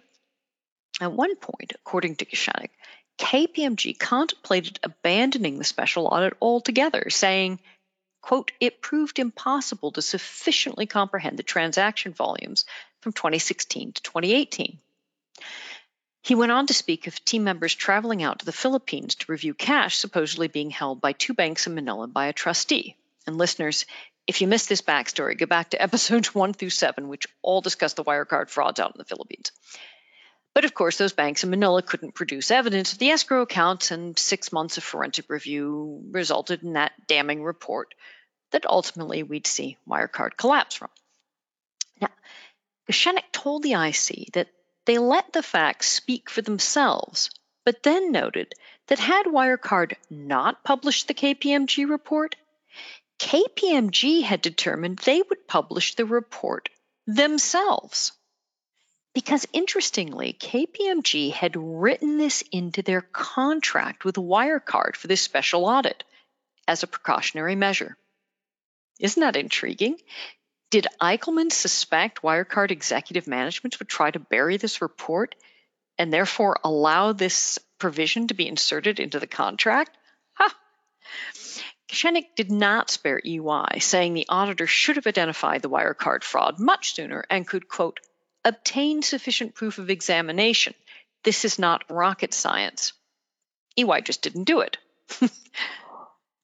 At 1.01 1.11
one 1.11 1.35
point, 1.35 1.73
according 1.75 2.17
to 2.17 2.25
Geschonneck, 2.25 2.69
KPMG 3.17 3.97
contemplated 3.97 4.79
abandoning 4.83 5.57
the 5.57 5.63
special 5.63 6.07
audit 6.07 6.33
altogether, 6.41 7.09
saying, 7.09 7.59
quote, 8.21 8.51
it 8.59 8.81
proved 8.81 9.19
impossible 9.19 9.91
to 9.91 10.01
sufficiently 10.01 10.85
comprehend 10.85 11.37
the 11.37 11.43
transaction 11.43 12.13
volumes 12.13 12.65
from 13.01 13.13
2016 13.13 13.93
to 13.93 14.01
2018. 14.01 14.79
He 16.23 16.35
went 16.35 16.53
on 16.53 16.67
to 16.67 16.73
speak 16.73 17.07
of 17.07 17.25
team 17.25 17.43
members 17.43 17.75
traveling 17.75 18.23
out 18.23 18.39
to 18.39 18.45
the 18.45 18.53
Philippines 18.53 19.15
to 19.15 19.31
review 19.31 19.53
cash 19.53 19.97
supposedly 19.97 20.47
being 20.47 20.69
held 20.69 21.01
by 21.01 21.11
two 21.11 21.33
banks 21.33 21.67
in 21.67 21.75
Manila 21.75 22.07
by 22.07 22.27
a 22.27 22.33
trustee. 22.33 22.95
And 23.27 23.37
listeners, 23.37 23.85
if 24.25 24.39
you 24.39 24.47
missed 24.47 24.69
this 24.69 24.81
backstory, 24.81 25.37
go 25.37 25.45
back 25.45 25.71
to 25.71 25.81
episodes 25.81 26.33
one 26.33 26.53
through 26.53 26.69
seven, 26.69 27.09
which 27.09 27.27
all 27.41 27.59
discuss 27.59 27.93
the 27.93 28.05
Wirecard 28.05 28.49
frauds 28.49 28.79
out 28.79 28.95
in 28.95 28.99
the 28.99 29.05
Philippines. 29.05 29.51
But 30.53 30.63
of 30.63 30.73
course, 30.73 30.97
those 30.97 31.11
banks 31.11 31.43
in 31.43 31.49
Manila 31.49 31.81
couldn't 31.81 32.15
produce 32.15 32.51
evidence 32.51 32.93
of 32.93 32.99
the 32.99 33.09
escrow 33.09 33.41
accounts, 33.41 33.91
and 33.91 34.17
six 34.17 34.53
months 34.53 34.77
of 34.77 34.83
forensic 34.85 35.29
review 35.29 36.03
resulted 36.11 36.63
in 36.63 36.73
that 36.73 36.93
damning 37.07 37.43
report 37.43 37.93
that 38.51 38.65
ultimately 38.65 39.23
we'd 39.23 39.47
see 39.47 39.77
Wirecard 39.89 40.37
collapse 40.37 40.75
from. 40.75 40.89
Now, 41.99 42.09
Geschonneck 42.87 43.31
told 43.33 43.63
the 43.63 43.73
IC 43.73 44.31
that 44.33 44.47
they 44.85 44.97
let 44.97 45.33
the 45.33 45.43
facts 45.43 45.89
speak 45.89 46.29
for 46.29 46.41
themselves, 46.41 47.29
but 47.65 47.83
then 47.83 48.11
noted 48.11 48.53
that 48.87 48.99
had 48.99 49.25
Wirecard 49.25 49.95
not 50.09 50.63
published 50.63 51.07
the 51.07 51.13
KPMG 51.13 51.89
report, 51.89 52.35
KPMG 53.19 54.23
had 54.23 54.41
determined 54.41 54.99
they 54.99 55.21
would 55.21 55.47
publish 55.47 55.95
the 55.95 56.05
report 56.05 56.69
themselves. 57.07 58.11
Because 59.13 59.47
interestingly, 59.53 60.33
KPMG 60.33 61.31
had 61.31 61.55
written 61.55 62.17
this 62.17 62.43
into 62.51 62.81
their 62.81 63.01
contract 63.01 64.03
with 64.03 64.15
Wirecard 64.15 64.95
for 64.95 65.07
this 65.07 65.21
special 65.21 65.65
audit 65.65 66.03
as 66.67 66.83
a 66.83 66.87
precautionary 66.87 67.55
measure. 67.55 67.95
Isn't 68.99 69.21
that 69.21 69.35
intriguing? 69.35 69.97
Did 70.73 70.87
Eichelmann 70.99 71.51
suspect 71.51 72.23
Wirecard 72.23 72.71
executive 72.71 73.27
management 73.27 73.77
would 73.77 73.87
try 73.87 74.09
to 74.09 74.17
bury 74.17 74.57
this 74.57 74.81
report 74.81 75.35
and 75.99 76.11
therefore 76.11 76.57
allow 76.63 77.13
this 77.13 77.59
provision 77.77 78.27
to 78.29 78.33
be 78.33 78.47
inserted 78.47 78.99
into 78.99 79.19
the 79.19 79.27
contract? 79.27 79.95
Ha! 80.33 80.57
Geschonneck 81.87 82.35
did 82.35 82.49
not 82.49 82.89
spare 82.89 83.21
EY, 83.23 83.77
saying 83.81 84.15
the 84.15 84.25
auditor 84.27 84.65
should 84.65 84.95
have 84.95 85.05
identified 85.05 85.61
the 85.61 85.69
Wirecard 85.69 86.23
fraud 86.23 86.57
much 86.57 86.95
sooner 86.95 87.23
and 87.29 87.47
could, 87.47 87.67
quote, 87.67 87.99
obtain 88.43 89.03
sufficient 89.03 89.53
proof 89.53 89.77
of 89.77 89.91
examination. 89.91 90.73
This 91.21 91.45
is 91.45 91.59
not 91.59 91.85
rocket 91.87 92.33
science. 92.33 92.93
EY 93.77 94.01
just 94.01 94.23
didn't 94.23 94.45
do 94.45 94.61
it. 94.61 94.79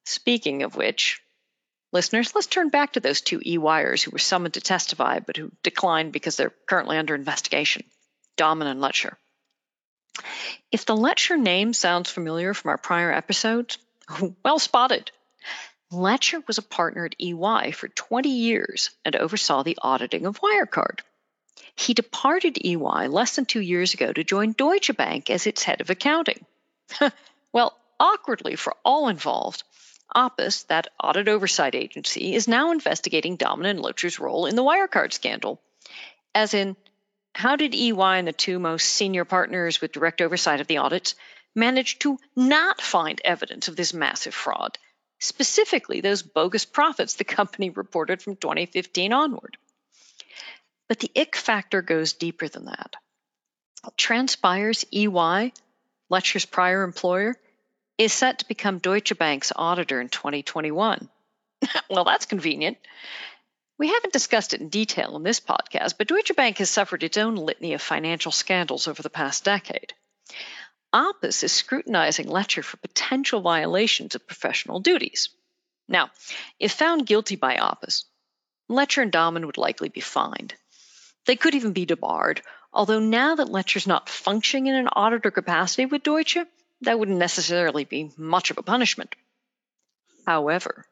Speaking 0.05 0.61
of 0.61 0.75
which, 0.75 1.19
Listeners, 1.91 2.35
let's 2.35 2.47
turn 2.47 2.69
back 2.69 2.93
to 2.93 2.99
those 2.99 3.21
two 3.21 3.39
EYers 3.39 4.03
who 4.03 4.11
were 4.11 4.19
summoned 4.19 4.53
to 4.53 4.61
testify 4.61 5.19
but 5.19 5.37
who 5.37 5.51
declined 5.63 6.11
because 6.11 6.37
they're 6.37 6.53
currently 6.67 6.97
under 6.97 7.15
investigation 7.15 7.83
Dahmen 8.37 8.67
and 8.67 8.79
Loetscher. 8.79 9.15
If 10.71 10.85
the 10.85 10.95
Loetscher 10.95 11.39
name 11.39 11.73
sounds 11.73 12.09
familiar 12.09 12.53
from 12.53 12.69
our 12.69 12.77
prior 12.77 13.11
episodes, 13.11 13.77
well 14.43 14.59
spotted. 14.59 15.11
Loetscher 15.91 16.45
was 16.47 16.59
a 16.59 16.63
partner 16.63 17.05
at 17.05 17.15
EY 17.19 17.71
for 17.71 17.87
20 17.87 18.29
years 18.29 18.91
and 19.03 19.15
oversaw 19.15 19.63
the 19.63 19.77
auditing 19.81 20.25
of 20.25 20.39
Wirecard. 20.41 20.99
He 21.75 21.93
departed 21.93 22.63
EY 22.63 23.07
less 23.07 23.35
than 23.35 23.45
two 23.45 23.61
years 23.61 23.93
ago 23.93 24.13
to 24.13 24.23
join 24.23 24.51
Deutsche 24.51 24.95
Bank 24.95 25.29
as 25.29 25.47
its 25.47 25.63
head 25.63 25.81
of 25.81 25.89
accounting. 25.89 26.45
well, 27.53 27.75
awkwardly 27.99 28.55
for 28.55 28.75
all 28.85 29.07
involved, 29.07 29.63
APAS, 30.15 30.63
that 30.67 30.87
audit 31.01 31.27
oversight 31.27 31.75
agency, 31.75 32.33
is 32.33 32.47
now 32.47 32.71
investigating 32.71 33.37
Dahmen 33.37 33.65
and 33.65 33.79
role 34.19 34.45
in 34.45 34.55
the 34.55 34.63
Wirecard 34.63 35.13
scandal. 35.13 35.61
As 36.33 36.53
in, 36.53 36.75
how 37.33 37.55
did 37.55 37.75
EY 37.75 38.17
and 38.19 38.27
the 38.27 38.33
two 38.33 38.59
most 38.59 38.87
senior 38.87 39.25
partners 39.25 39.81
with 39.81 39.91
direct 39.91 40.21
oversight 40.21 40.61
of 40.61 40.67
the 40.67 40.77
audits 40.77 41.15
manage 41.55 41.99
to 41.99 42.17
not 42.35 42.81
find 42.81 43.21
evidence 43.23 43.67
of 43.67 43.75
this 43.75 43.93
massive 43.93 44.33
fraud, 44.33 44.77
specifically 45.19 46.01
those 46.01 46.21
bogus 46.21 46.65
profits 46.65 47.15
the 47.15 47.23
company 47.23 47.69
reported 47.69 48.21
from 48.21 48.35
2015 48.35 49.13
onward. 49.13 49.57
But 50.87 50.99
the 50.99 51.11
ick 51.15 51.35
factor 51.35 51.81
goes 51.81 52.13
deeper 52.13 52.47
than 52.47 52.65
that. 52.65 52.95
transpires 53.95 54.85
EY, 54.91 55.53
Loetscher's 56.09 56.45
prior 56.45 56.83
employer, 56.83 57.35
is 57.99 58.13
set 58.13 58.39
to 58.39 58.47
become 58.47 58.79
Deutsche 58.79 59.15
Bank's 59.17 59.51
auditor 59.53 59.99
in 59.99 60.07
2021. 60.07 61.09
well, 61.89 62.05
that's 62.05 62.25
convenient. 62.25 62.77
We 63.77 63.89
haven't 63.89 64.13
discussed 64.13 64.53
it 64.53 64.61
in 64.61 64.69
detail 64.69 65.17
in 65.17 65.23
this 65.23 65.41
podcast, 65.41 65.95
but 65.97 66.07
Deutsche 66.07 66.35
Bank 66.35 66.57
has 66.59 66.69
suffered 66.69 67.03
its 67.03 67.17
own 67.17 67.35
litany 67.35 67.73
of 67.73 67.81
financial 67.81 68.31
scandals 68.31 68.87
over 68.87 69.03
the 69.03 69.09
past 69.09 69.43
decade. 69.43 69.93
APAS 70.93 71.43
is 71.43 71.51
scrutinizing 71.51 72.27
Loetscher 72.27 72.63
for 72.63 72.77
potential 72.77 73.41
violations 73.41 74.15
of 74.15 74.25
professional 74.25 74.79
duties. 74.79 75.29
Now, 75.89 76.09
if 76.57 76.71
found 76.71 77.05
guilty 77.05 77.35
by 77.35 77.55
APAS, 77.57 78.05
Loetscher 78.69 79.01
and 79.01 79.11
Dahmen 79.11 79.45
would 79.45 79.57
likely 79.57 79.89
be 79.89 80.01
fined. 80.01 80.55
They 81.25 81.35
could 81.35 81.53
even 81.53 81.73
be 81.73 81.85
debarred, 81.85 82.41
although 82.71 82.99
now 82.99 83.35
that 83.35 83.49
Loetscher's 83.49 83.87
not 83.87 84.07
functioning 84.07 84.67
in 84.67 84.75
an 84.75 84.89
auditor 84.93 85.31
capacity 85.31 85.85
with 85.85 86.03
Deutsche, 86.03 86.37
that 86.81 86.99
wouldn't 86.99 87.17
necessarily 87.17 87.83
be 87.83 88.11
much 88.17 88.51
of 88.51 88.57
a 88.57 88.63
punishment. 88.63 89.15
However, 90.25 90.85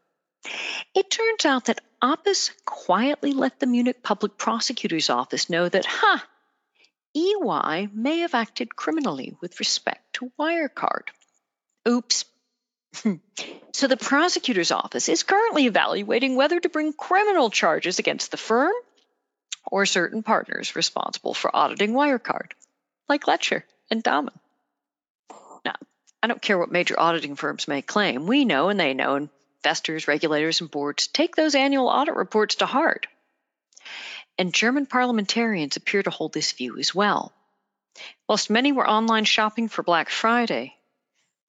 it 0.95 1.10
turns 1.10 1.45
out 1.45 1.65
that 1.65 1.82
APAS 2.02 2.52
quietly 2.65 3.34
let 3.34 3.60
the 3.60 3.67
Munich 3.67 4.04
Public 4.04 4.38
Prosecutor's 4.38 5.10
Office 5.10 5.50
know 5.50 5.67
that, 5.67 5.86
huh, 5.86 6.19
EY 7.15 7.88
may 7.93 8.19
have 8.19 8.36
acted 8.36 8.76
criminally 8.76 9.36
with 9.41 9.60
respect 9.60 10.13
to 10.13 10.32
Wirecard. 10.39 11.10
Oops. 11.88 12.26
so 13.73 13.88
the 13.88 13.97
prosecutor's 13.97 14.71
office 14.71 15.10
is 15.10 15.23
currently 15.23 15.65
evaluating 15.65 16.36
whether 16.36 16.60
to 16.60 16.69
bring 16.69 16.93
criminal 16.93 17.50
charges 17.50 18.00
against 18.00 18.32
the 18.32 18.38
firm 18.38 18.73
or 19.71 19.86
certain 19.86 20.23
partners 20.23 20.76
responsible 20.76 21.34
for 21.34 21.56
auditing 21.56 21.93
Wirecard, 21.93 22.52
like 23.10 23.26
Loetscher 23.26 23.63
and 23.89 24.04
Dahmen. 24.04 24.34
I 26.23 26.27
don't 26.27 26.41
care 26.41 26.58
what 26.58 26.71
major 26.71 26.99
auditing 26.99 27.36
firms 27.36 27.67
may 27.67 27.82
claim. 27.82 28.27
We 28.27 28.45
know 28.45 28.69
and 28.69 28.80
they 28.80 28.93
know, 28.93 29.30
investors, 29.63 30.08
regulators, 30.08 30.62
and 30.62 30.71
boards 30.71 31.08
take 31.08 31.36
those 31.36 31.56
annual 31.56 31.88
audit 31.88 32.15
reports 32.15 32.56
to 32.56 32.65
heart 32.65 33.08
and 34.38 34.53
German 34.53 34.86
parliamentarians 34.86 35.75
appear 35.75 36.03
to 36.03 36.10
hold 36.10 36.34
this 36.34 36.51
view 36.51 36.77
as 36.77 36.93
well. 36.93 37.34
Whilst 38.27 38.49
many 38.49 38.71
were 38.71 38.88
online 38.88 39.25
shopping 39.25 39.67
for 39.67 39.84
Black 39.84 40.10
Friday, 40.10 40.75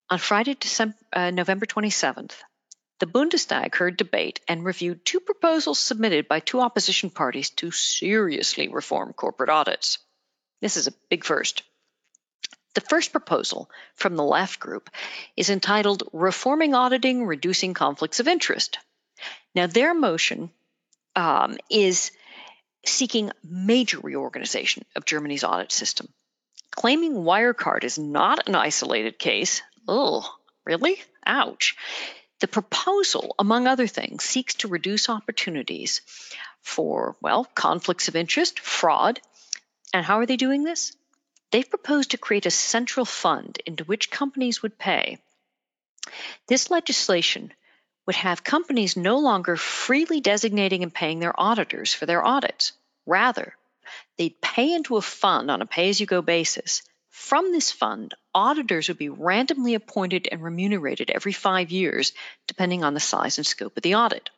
on 0.08 0.18
Friday, 0.18 0.54
December, 0.54 0.96
uh, 1.12 1.30
November 1.30 1.66
27th, 1.66 2.32
the 3.00 3.06
Bundestag 3.06 3.74
heard 3.74 3.96
debate 3.96 4.40
and 4.48 4.64
reviewed 4.64 5.04
two 5.04 5.20
proposals 5.20 5.78
submitted 5.78 6.26
by 6.26 6.40
two 6.40 6.60
opposition 6.60 7.10
parties 7.10 7.50
to 7.50 7.70
seriously 7.70 8.68
reform 8.68 9.12
corporate 9.12 9.50
audits. 9.50 9.98
This 10.62 10.76
is 10.76 10.86
a 10.86 10.94
big 11.10 11.24
first. 11.24 11.62
The 12.74 12.80
first 12.82 13.12
proposal 13.12 13.70
from 13.94 14.16
the 14.16 14.24
left 14.24 14.60
group 14.60 14.90
is 15.36 15.50
entitled 15.50 16.04
Reforming 16.12 16.74
Auditing, 16.74 17.26
Reducing 17.26 17.74
Conflicts 17.74 18.20
of 18.20 18.28
Interest. 18.28 18.78
Now, 19.54 19.66
their 19.66 19.94
motion 19.94 20.50
um, 21.16 21.56
is 21.70 22.12
seeking 22.86 23.32
major 23.42 23.98
reorganization 23.98 24.84
of 24.94 25.04
Germany's 25.04 25.44
audit 25.44 25.72
system. 25.72 26.08
Claiming 26.70 27.14
Wirecard 27.14 27.84
is 27.84 27.98
not 27.98 28.48
an 28.48 28.54
isolated 28.54 29.18
case, 29.18 29.62
oh, 29.88 30.32
really? 30.64 31.00
Ouch. 31.26 31.76
The 32.40 32.46
proposal, 32.46 33.34
among 33.38 33.66
other 33.66 33.88
things, 33.88 34.22
seeks 34.22 34.54
to 34.56 34.68
reduce 34.68 35.08
opportunities 35.08 36.02
for, 36.62 37.16
well, 37.20 37.44
conflicts 37.44 38.06
of 38.06 38.14
interest, 38.14 38.60
fraud. 38.60 39.20
And 39.92 40.04
how 40.04 40.20
are 40.20 40.26
they 40.26 40.36
doing 40.36 40.62
this? 40.62 40.94
They've 41.50 41.68
proposed 41.68 42.10
to 42.10 42.18
create 42.18 42.46
a 42.46 42.50
central 42.50 43.06
fund 43.06 43.58
into 43.64 43.84
which 43.84 44.10
companies 44.10 44.62
would 44.62 44.78
pay. 44.78 45.18
This 46.46 46.70
legislation 46.70 47.52
would 48.06 48.16
have 48.16 48.44
companies 48.44 48.96
no 48.96 49.18
longer 49.18 49.56
freely 49.56 50.20
designating 50.20 50.82
and 50.82 50.92
paying 50.92 51.20
their 51.20 51.38
auditors 51.38 51.92
for 51.92 52.06
their 52.06 52.24
audits. 52.24 52.72
Rather, 53.06 53.54
they'd 54.16 54.40
pay 54.40 54.72
into 54.72 54.96
a 54.96 55.02
fund 55.02 55.50
on 55.50 55.62
a 55.62 55.66
pay 55.66 55.88
as 55.88 56.00
you 56.00 56.06
go 56.06 56.22
basis. 56.22 56.82
From 57.10 57.52
this 57.52 57.72
fund, 57.72 58.14
auditors 58.34 58.88
would 58.88 58.98
be 58.98 59.08
randomly 59.08 59.74
appointed 59.74 60.28
and 60.30 60.42
remunerated 60.42 61.10
every 61.10 61.32
five 61.32 61.70
years, 61.70 62.12
depending 62.46 62.84
on 62.84 62.94
the 62.94 63.00
size 63.00 63.38
and 63.38 63.46
scope 63.46 63.76
of 63.76 63.82
the 63.82 63.96
audit. 63.96 64.30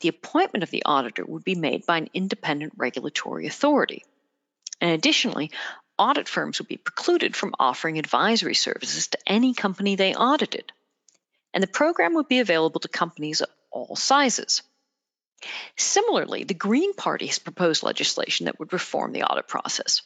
The 0.00 0.08
appointment 0.08 0.62
of 0.62 0.70
the 0.70 0.84
auditor 0.84 1.24
would 1.24 1.44
be 1.44 1.54
made 1.54 1.86
by 1.86 1.98
an 1.98 2.10
independent 2.14 2.74
regulatory 2.76 3.46
authority. 3.46 4.04
And 4.80 4.90
additionally, 4.90 5.50
audit 5.98 6.28
firms 6.28 6.58
would 6.58 6.68
be 6.68 6.76
precluded 6.76 7.34
from 7.34 7.54
offering 7.58 7.98
advisory 7.98 8.54
services 8.54 9.08
to 9.08 9.18
any 9.26 9.54
company 9.54 9.96
they 9.96 10.14
audited 10.14 10.72
and 11.54 11.62
the 11.62 11.68
program 11.68 12.14
would 12.14 12.28
be 12.28 12.40
available 12.40 12.80
to 12.80 12.88
companies 12.88 13.40
of 13.40 13.48
all 13.70 13.96
sizes. 13.96 14.62
Similarly, 15.76 16.44
the 16.44 16.54
Green 16.54 16.94
Party 16.94 17.26
has 17.26 17.38
proposed 17.38 17.82
legislation 17.82 18.46
that 18.46 18.58
would 18.58 18.72
reform 18.72 19.12
the 19.12 19.22
audit 19.22 19.48
process. 19.48 20.02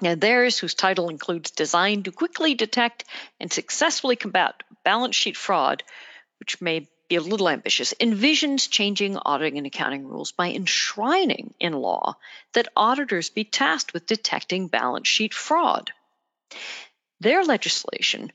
Now, 0.00 0.14
theirs, 0.14 0.58
whose 0.58 0.74
title 0.74 1.08
includes 1.08 1.50
Designed 1.50 2.06
to 2.06 2.12
Quickly 2.12 2.54
Detect 2.54 3.04
and 3.38 3.52
Successfully 3.52 4.16
Combat 4.16 4.62
Balance 4.84 5.16
Sheet 5.16 5.36
Fraud, 5.36 5.82
which 6.40 6.60
may 6.60 6.88
be 7.08 7.16
a 7.16 7.20
little 7.20 7.48
ambitious, 7.48 7.94
envisions 8.00 8.68
changing 8.68 9.16
auditing 9.16 9.58
and 9.58 9.66
accounting 9.66 10.06
rules 10.06 10.32
by 10.32 10.50
enshrining 10.50 11.54
in 11.60 11.72
law 11.72 12.16
that 12.52 12.68
auditors 12.76 13.30
be 13.30 13.44
tasked 13.44 13.92
with 13.92 14.06
detecting 14.06 14.68
balance 14.68 15.08
sheet 15.08 15.34
fraud. 15.34 15.92
Their 17.20 17.44
legislation 17.44 18.32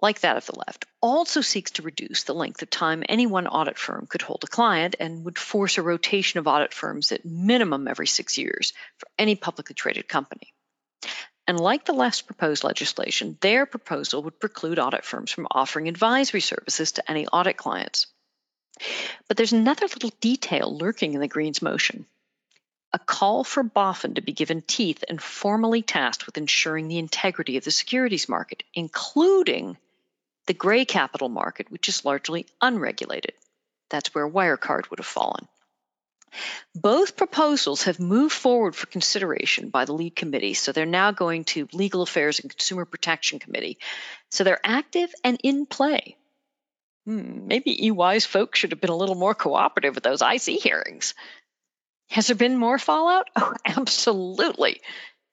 like 0.00 0.20
that 0.20 0.36
of 0.36 0.46
the 0.46 0.58
left, 0.58 0.84
also 1.00 1.40
seeks 1.40 1.72
to 1.72 1.82
reduce 1.82 2.22
the 2.22 2.34
length 2.34 2.62
of 2.62 2.70
time 2.70 3.02
any 3.08 3.26
one 3.26 3.46
audit 3.46 3.78
firm 3.78 4.06
could 4.08 4.22
hold 4.22 4.44
a 4.44 4.46
client 4.46 4.94
and 5.00 5.24
would 5.24 5.38
force 5.38 5.78
a 5.78 5.82
rotation 5.82 6.38
of 6.38 6.46
audit 6.46 6.72
firms 6.72 7.10
at 7.12 7.24
minimum 7.24 7.88
every 7.88 8.06
six 8.06 8.38
years 8.38 8.72
for 8.98 9.08
any 9.18 9.34
publicly 9.34 9.74
traded 9.74 10.08
company. 10.08 10.52
And 11.48 11.58
like 11.58 11.86
the 11.86 11.94
left's 11.94 12.20
proposed 12.20 12.62
legislation, 12.62 13.38
their 13.40 13.64
proposal 13.64 14.22
would 14.22 14.38
preclude 14.38 14.78
audit 14.78 15.04
firms 15.04 15.30
from 15.32 15.48
offering 15.50 15.88
advisory 15.88 16.42
services 16.42 16.92
to 16.92 17.10
any 17.10 17.26
audit 17.26 17.56
clients. 17.56 18.06
But 19.26 19.38
there's 19.38 19.54
another 19.54 19.86
little 19.86 20.12
detail 20.20 20.76
lurking 20.76 21.14
in 21.14 21.20
the 21.20 21.26
Greens' 21.26 21.62
motion 21.62 22.06
a 22.92 22.98
call 22.98 23.44
for 23.44 23.62
BaFin 23.62 24.14
to 24.14 24.22
be 24.22 24.32
given 24.32 24.62
teeth 24.62 25.04
and 25.08 25.20
formally 25.20 25.82
tasked 25.82 26.24
with 26.24 26.38
ensuring 26.38 26.88
the 26.88 26.98
integrity 26.98 27.58
of 27.58 27.64
the 27.64 27.70
securities 27.70 28.28
market, 28.28 28.62
including 28.72 29.76
the 30.46 30.54
gray 30.54 30.86
capital 30.86 31.28
market, 31.28 31.70
which 31.70 31.88
is 31.88 32.06
largely 32.06 32.46
unregulated. 32.62 33.34
That's 33.90 34.14
where 34.14 34.28
Wirecard 34.28 34.88
would 34.88 35.00
have 35.00 35.06
fallen. 35.06 35.48
Both 36.74 37.16
proposals 37.16 37.84
have 37.84 38.00
moved 38.00 38.34
forward 38.34 38.74
for 38.76 38.86
consideration 38.86 39.70
by 39.70 39.84
the 39.84 39.94
lead 39.94 40.16
committee, 40.16 40.54
so 40.54 40.72
they're 40.72 40.86
now 40.86 41.12
going 41.12 41.44
to 41.46 41.68
Legal 41.72 42.02
Affairs 42.02 42.40
and 42.40 42.50
Consumer 42.50 42.84
Protection 42.84 43.38
Committee. 43.38 43.78
So 44.30 44.44
they're 44.44 44.60
active 44.64 45.12
and 45.24 45.38
in 45.42 45.66
play. 45.66 46.16
Hmm, 47.06 47.46
maybe 47.46 47.90
EY's 47.90 48.26
folks 48.26 48.58
should 48.58 48.72
have 48.72 48.80
been 48.80 48.90
a 48.90 48.96
little 48.96 49.14
more 49.14 49.34
cooperative 49.34 49.94
with 49.94 50.04
those 50.04 50.22
IC 50.22 50.60
hearings. 50.62 51.14
Has 52.10 52.26
there 52.26 52.36
been 52.36 52.56
more 52.56 52.78
fallout? 52.78 53.28
Oh, 53.36 53.54
absolutely. 53.64 54.80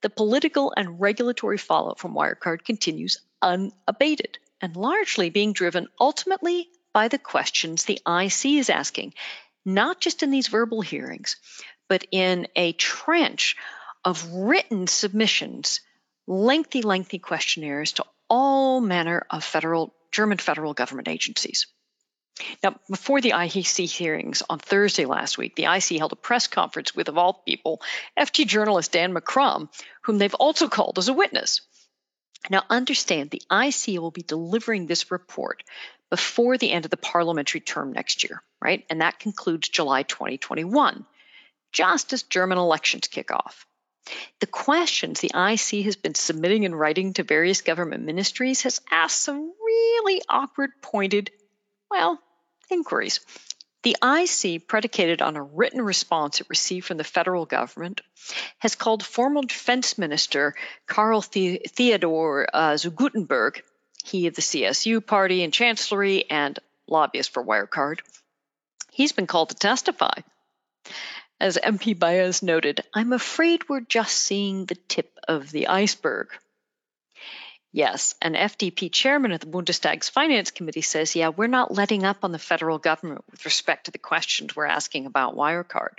The 0.02 0.10
political 0.10 0.74
and 0.76 1.00
regulatory 1.00 1.58
fallout 1.58 2.00
from 2.00 2.14
Wirecard 2.14 2.64
continues 2.64 3.18
unabated 3.42 4.38
and 4.62 4.76
largely 4.76 5.30
being 5.30 5.54
driven 5.54 5.88
ultimately 6.00 6.70
by 6.94 7.08
the 7.08 7.18
questions 7.18 7.84
the 7.84 8.00
IC 8.08 8.46
is 8.46 8.70
asking, 8.70 9.14
not 9.66 10.00
just 10.00 10.24
in 10.24 10.32
these 10.32 10.48
verbal 10.48 10.82
hearings, 10.82 11.38
but 11.90 12.06
in 12.12 12.48
a 12.56 12.74
trench 12.74 13.56
of 14.04 14.32
written 14.32 14.88
submissions, 14.88 15.82
lengthy, 16.28 16.82
lengthy 16.82 17.20
questionnaires 17.20 17.94
to 17.94 18.06
all 18.30 18.82
manner 18.82 19.26
of 19.30 19.44
federal 19.44 19.94
German 20.12 20.38
federal 20.38 20.74
government 20.74 21.08
agencies. 21.08 21.68
Now, 22.64 22.76
before 22.90 23.22
the 23.22 23.32
IEC 23.32 23.90
hearings 23.90 24.44
on 24.50 24.60
Thursday 24.60 25.06
last 25.06 25.38
week, 25.38 25.56
the 25.56 25.66
IC 25.66 25.98
held 25.98 26.12
a 26.12 26.18
press 26.18 26.48
conference 26.48 26.94
with, 26.94 27.08
of 27.08 27.18
all 27.18 27.42
people, 27.46 27.82
FT 28.20 28.46
journalist 28.46 28.92
Dan 28.92 29.14
McCrum, 29.14 29.70
whom 30.02 30.18
they've 30.18 30.34
also 30.34 30.68
called 30.68 30.98
as 30.98 31.08
a 31.08 31.14
witness. 31.14 31.62
Now, 32.50 32.64
understand 32.70 33.30
the 33.30 33.42
IC 33.50 34.00
will 34.00 34.12
be 34.12 34.22
delivering 34.22 34.86
this 34.86 35.12
report 35.12 35.64
before 36.10 36.58
the 36.58 36.72
end 36.72 36.86
of 36.86 36.92
the 36.92 36.98
parliamentary 36.98 37.62
term 37.62 37.92
next 37.92 38.24
year, 38.24 38.42
right? 38.62 38.86
And 38.90 39.02
that 39.02 39.20
concludes 39.20 39.70
July 39.70 40.04
2021, 40.04 41.06
just 41.72 42.14
as 42.14 42.24
German 42.24 42.58
elections 42.58 43.08
kick 43.08 43.32
off. 43.32 43.66
The 44.40 44.48
questions 44.48 45.20
the 45.20 45.32
IC 45.34 45.86
has 45.86 45.96
been 45.96 46.14
submitting 46.14 46.64
in 46.64 46.76
writing 46.76 47.14
to 47.14 47.24
various 47.24 47.62
government 47.62 48.04
ministries 48.04 48.62
has 48.62 48.80
asked 48.92 49.20
some 49.22 49.52
really 49.60 50.22
awkward, 50.30 50.72
pointed, 50.82 51.32
well, 51.90 52.20
inquiries. 52.70 53.20
The 53.82 53.98
IC, 54.04 54.68
predicated 54.68 55.22
on 55.22 55.36
a 55.36 55.44
written 55.44 55.82
response 55.82 56.42
it 56.42 56.50
received 56.50 56.88
from 56.88 56.98
the 56.98 57.04
federal 57.04 57.46
government, 57.46 58.02
has 58.60 58.76
called 58.76 59.06
former 59.06 59.42
Defense 59.42 59.98
Minister 59.98 60.56
Karl 60.88 61.22
the- 61.22 61.62
Theodor 61.68 62.48
uh, 62.52 62.78
zu 62.78 62.90
Guttenberg, 62.90 63.64
he 64.06 64.28
of 64.28 64.36
the 64.36 64.42
CSU 64.42 65.06
party 65.06 65.44
and 65.44 65.52
Chancellery, 65.52 66.30
and 66.30 66.60
lobbyist 66.88 67.32
for 67.32 67.44
Wirecard. 67.44 68.00
He's 68.92 69.12
been 69.12 69.28
called 69.28 69.50
to 69.50 69.56
testify. 69.56 70.14
As 71.40 71.58
MP 71.58 71.98
Bayaz 71.98 72.44
noted, 72.44 72.82
I'm 72.94 73.12
afraid 73.12 73.68
we're 73.68 73.82
just 73.82 74.16
seeing 74.16 74.66
the 74.66 74.76
tip 74.76 75.18
of 75.28 75.52
the 75.52 75.68
iceberg. 75.68 76.30
Yes, 77.74 78.16
an 78.22 78.36
FDP 78.36 78.92
chairman 78.92 79.34
of 79.34 79.42
the 79.42 79.48
Bundestag's 79.48 80.08
Finance 80.08 80.52
Committee 80.52 80.82
says, 80.82 81.16
yeah, 81.16 81.30
we're 81.30 81.48
not 81.48 81.74
letting 81.74 82.06
up 82.06 82.20
on 82.24 82.32
the 82.32 82.40
federal 82.40 82.78
government 82.78 83.26
with 83.32 83.44
respect 83.44 83.86
to 83.86 83.92
the 83.92 83.98
questions 83.98 84.56
we're 84.56 84.66
asking 84.66 85.08
about 85.08 85.36
Wirecard. 85.36 85.98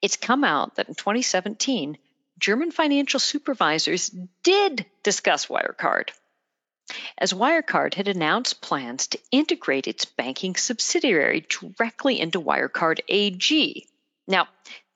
It's 0.00 0.16
come 0.16 0.44
out 0.44 0.76
that 0.76 0.88
in 0.88 0.94
2017, 0.94 1.98
German 2.38 2.70
financial 2.70 3.18
supervisors 3.18 4.14
did 4.44 4.86
discuss 5.02 5.46
Wirecard, 5.46 6.10
as 7.18 7.32
Wirecard 7.32 7.94
had 7.94 8.08
announced 8.08 8.60
plans 8.60 9.06
to 9.08 9.20
integrate 9.30 9.86
its 9.86 10.04
banking 10.04 10.56
subsidiary 10.56 11.46
directly 11.48 12.20
into 12.20 12.40
Wirecard 12.40 13.00
AG. 13.08 13.86
Now, 14.26 14.48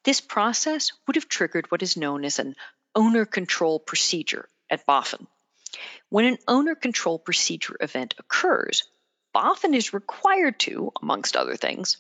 this 0.05 0.21
process 0.21 0.93
would 1.07 1.17
have 1.17 1.29
triggered 1.29 1.71
what 1.71 1.83
is 1.83 1.97
known 1.97 2.25
as 2.25 2.39
an 2.39 2.55
owner 2.95 3.25
control 3.25 3.79
procedure 3.79 4.49
at 4.71 4.87
BaFin. 4.87 5.27
When 6.09 6.25
an 6.25 6.39
owner 6.49 6.75
control 6.75 7.19
procedure 7.19 7.77
event 7.81 8.15
occurs, 8.19 8.85
BaFin 9.35 9.75
is 9.75 9.93
required 9.93 10.59
to, 10.61 10.93
amongst 11.03 11.37
other 11.37 11.57
things, 11.57 11.99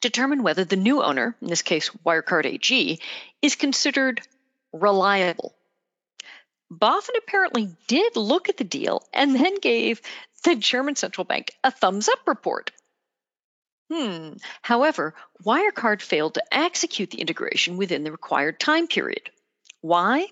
determine 0.00 0.42
whether 0.42 0.64
the 0.64 0.76
new 0.76 1.02
owner, 1.02 1.36
in 1.42 1.48
this 1.48 1.62
case 1.62 1.90
Wirecard 2.06 2.46
AG, 2.46 3.00
is 3.42 3.56
considered 3.56 4.22
reliable. 4.72 5.54
BaFin 6.72 7.16
apparently 7.16 7.76
did 7.86 8.16
look 8.16 8.48
at 8.48 8.56
the 8.56 8.64
deal 8.64 9.02
and 9.12 9.34
then 9.34 9.58
gave 9.60 10.02
the 10.44 10.54
German 10.54 10.96
central 10.96 11.24
bank 11.24 11.52
a 11.64 11.70
thumbs 11.70 12.08
up 12.08 12.20
report. 12.26 12.70
Hmm. 13.90 14.34
However, 14.60 15.14
Wirecard 15.44 16.02
failed 16.02 16.34
to 16.34 16.44
execute 16.54 17.10
the 17.10 17.20
integration 17.20 17.78
within 17.78 18.04
the 18.04 18.12
required 18.12 18.60
time 18.60 18.86
period. 18.86 19.30
Why? 19.80 20.28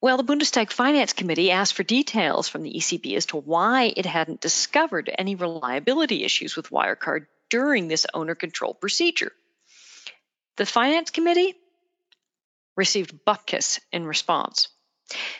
Well, 0.00 0.16
the 0.16 0.24
Bundestag 0.24 0.72
Finance 0.72 1.12
Committee 1.12 1.50
asked 1.50 1.74
for 1.74 1.82
details 1.82 2.48
from 2.48 2.62
the 2.62 2.72
ECB 2.72 3.16
as 3.16 3.26
to 3.26 3.36
why 3.36 3.92
it 3.96 4.06
hadn't 4.06 4.40
discovered 4.40 5.14
any 5.16 5.34
reliability 5.34 6.24
issues 6.24 6.56
with 6.56 6.70
Wirecard 6.70 7.26
during 7.50 7.86
this 7.86 8.06
owner 8.14 8.34
control 8.34 8.74
procedure. 8.74 9.32
The 10.56 10.66
Finance 10.66 11.10
Committee 11.10 11.54
received 12.76 13.24
bupkis 13.26 13.78
in 13.92 14.06
response. 14.06 14.68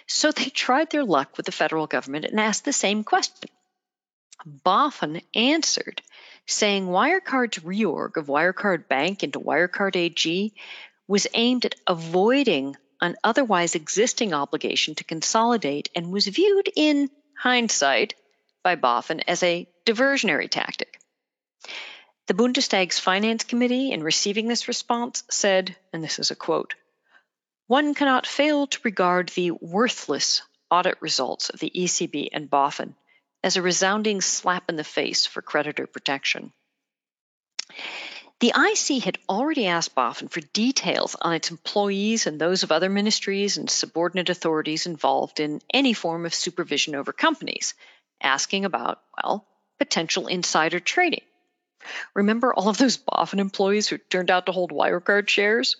So 0.06 0.30
they 0.30 0.46
tried 0.46 0.90
their 0.90 1.04
luck 1.04 1.36
with 1.36 1.46
the 1.46 1.52
federal 1.52 1.86
government 1.86 2.24
and 2.26 2.40
asked 2.40 2.64
the 2.64 2.72
same 2.72 3.04
question. 3.04 3.50
BaFin 4.64 5.22
answered, 5.34 6.02
saying 6.46 6.86
Wirecard's 6.86 7.58
reorg 7.60 8.16
of 8.16 8.26
Wirecard 8.26 8.88
Bank 8.88 9.22
into 9.22 9.38
Wirecard 9.38 9.96
AG 9.96 10.54
was 11.06 11.26
aimed 11.34 11.64
at 11.64 11.76
avoiding 11.86 12.76
an 13.00 13.16
otherwise 13.22 13.74
existing 13.74 14.32
obligation 14.32 14.94
to 14.94 15.04
consolidate 15.04 15.90
and 15.94 16.12
was 16.12 16.26
viewed 16.26 16.70
in 16.74 17.10
hindsight 17.38 18.14
by 18.62 18.76
BaFin 18.76 19.22
as 19.26 19.42
a 19.42 19.68
diversionary 19.84 20.48
tactic. 20.48 21.00
The 22.26 22.34
Bundestag's 22.34 23.00
Finance 23.00 23.44
Committee, 23.44 23.90
in 23.90 24.02
receiving 24.02 24.46
this 24.46 24.68
response, 24.68 25.24
said, 25.28 25.76
and 25.92 26.02
this 26.02 26.20
is 26.20 26.30
a 26.30 26.36
quote, 26.36 26.74
one 27.72 27.94
cannot 27.94 28.26
fail 28.26 28.66
to 28.66 28.78
regard 28.82 29.30
the 29.30 29.50
worthless 29.50 30.42
audit 30.70 31.00
results 31.00 31.48
of 31.48 31.58
the 31.58 31.72
ECB 31.74 32.28
and 32.30 32.50
BaFin 32.50 32.92
as 33.42 33.56
a 33.56 33.62
resounding 33.62 34.20
slap 34.20 34.64
in 34.68 34.76
the 34.76 34.84
face 34.84 35.24
for 35.24 35.40
creditor 35.40 35.86
protection. 35.86 36.52
The 38.40 38.52
IC 38.54 39.02
had 39.04 39.16
already 39.26 39.68
asked 39.68 39.94
BaFin 39.94 40.30
for 40.30 40.42
details 40.52 41.16
on 41.18 41.32
its 41.32 41.50
employees 41.50 42.26
and 42.26 42.38
those 42.38 42.62
of 42.62 42.72
other 42.72 42.90
ministries 42.90 43.56
and 43.56 43.70
subordinate 43.70 44.28
authorities 44.28 44.84
involved 44.84 45.40
in 45.40 45.62
any 45.72 45.94
form 45.94 46.26
of 46.26 46.34
supervision 46.34 46.94
over 46.94 47.14
companies, 47.14 47.72
asking 48.20 48.66
about, 48.66 49.00
well, 49.16 49.46
potential 49.78 50.26
insider 50.26 50.78
trading. 50.78 51.24
Remember 52.12 52.52
all 52.52 52.68
of 52.68 52.76
those 52.76 52.98
BaFin 52.98 53.38
employees 53.38 53.88
who 53.88 53.96
turned 53.96 54.30
out 54.30 54.44
to 54.44 54.52
hold 54.52 54.72
Wirecard 54.72 55.30
shares? 55.30 55.76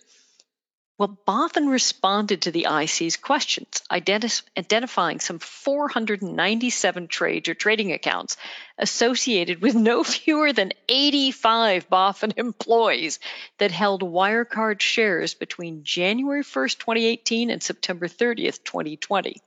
Well, 0.99 1.19
BaFin 1.27 1.71
responded 1.71 2.43
to 2.43 2.51
the 2.51 2.67
IC's 2.71 3.17
questions, 3.17 3.83
identi- 3.91 4.43
identifying 4.57 5.21
some 5.21 5.39
497 5.39 7.09
trades 7.09 7.49
or 7.49 7.55
trading 7.55 7.93
accounts 7.93 8.37
associated 8.79 9.63
with 9.63 9.75
no 9.75 10.05
fewer 10.19 10.53
than 10.53 10.75
85 10.89 11.89
BaFin 11.89 12.35
employees 12.37 13.19
that 13.59 13.73
held 13.73 14.03
Wirecard 14.03 14.81
shares 14.81 15.35
between 15.35 15.83
January 15.83 16.43
1st, 16.43 16.79
2018 16.79 17.51
and 17.51 17.63
September 17.63 18.07
30th, 18.07 18.63
2020. 18.63 19.41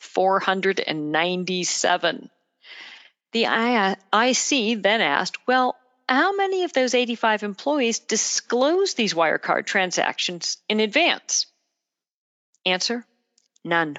497. 0.00 2.30
The 3.32 3.44
IC 3.44 4.82
then 4.82 5.00
asked, 5.00 5.38
well, 5.46 5.76
how 6.10 6.34
many 6.34 6.64
of 6.64 6.72
those 6.72 6.94
85 6.94 7.44
employees 7.44 8.00
disclose 8.00 8.94
these 8.94 9.14
Wirecard 9.14 9.64
transactions 9.64 10.56
in 10.68 10.80
advance? 10.80 11.46
Answer 12.66 13.06
None. 13.64 13.96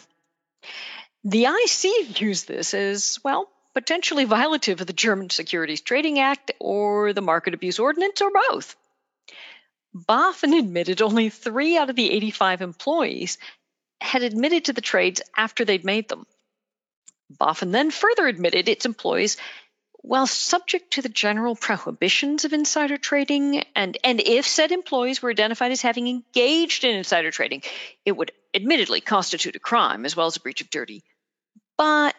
The 1.24 1.46
IC 1.46 2.08
views 2.08 2.44
this 2.44 2.74
as, 2.74 3.20
well, 3.24 3.50
potentially 3.74 4.26
violative 4.26 4.82
of 4.82 4.88
the 4.88 4.94
German 4.94 5.30
Securities 5.30 5.82
Trading 5.82 6.20
Act 6.20 6.52
or 6.60 7.14
the 7.14 7.22
Market 7.22 7.54
Abuse 7.54 7.80
Ordinance 7.80 8.22
or 8.22 8.32
both. 8.50 8.76
BaFin 9.96 10.58
admitted 10.58 11.02
only 11.02 11.30
three 11.30 11.78
out 11.78 11.90
of 11.90 11.96
the 11.96 12.12
85 12.12 12.62
employees 12.62 13.38
had 14.02 14.24
admitted 14.24 14.66
to 14.66 14.74
the 14.74 14.82
trades 14.82 15.22
after 15.38 15.64
they'd 15.64 15.86
made 15.86 16.10
them. 16.10 16.26
BaFin 17.40 17.72
then 17.72 17.92
further 17.92 18.28
admitted 18.28 18.68
its 18.68 18.86
employees 18.86 19.38
while 20.02 20.26
subject 20.26 20.94
to 20.94 21.02
the 21.02 21.10
general 21.10 21.56
prohibitions 21.56 22.44
of 22.44 22.54
insider 22.54 22.98
trading, 22.98 23.64
and, 23.76 23.98
and 24.04 24.20
if 24.20 24.48
said 24.48 24.72
employees 24.72 25.22
were 25.22 25.30
identified 25.30 25.72
as 25.72 25.82
having 25.82 26.08
engaged 26.08 26.84
in 26.84 26.96
insider 26.96 27.32
trading, 27.32 27.62
it 28.04 28.14
would 28.14 28.32
admittedly 28.54 29.00
constitute 29.00 29.56
a 29.56 29.60
crime 29.60 30.06
as 30.06 30.16
well 30.16 30.28
as 30.28 30.36
a 30.36 30.42
breach 30.42 30.62
of 30.62 30.70
duty. 30.70 31.04
But 31.78 32.16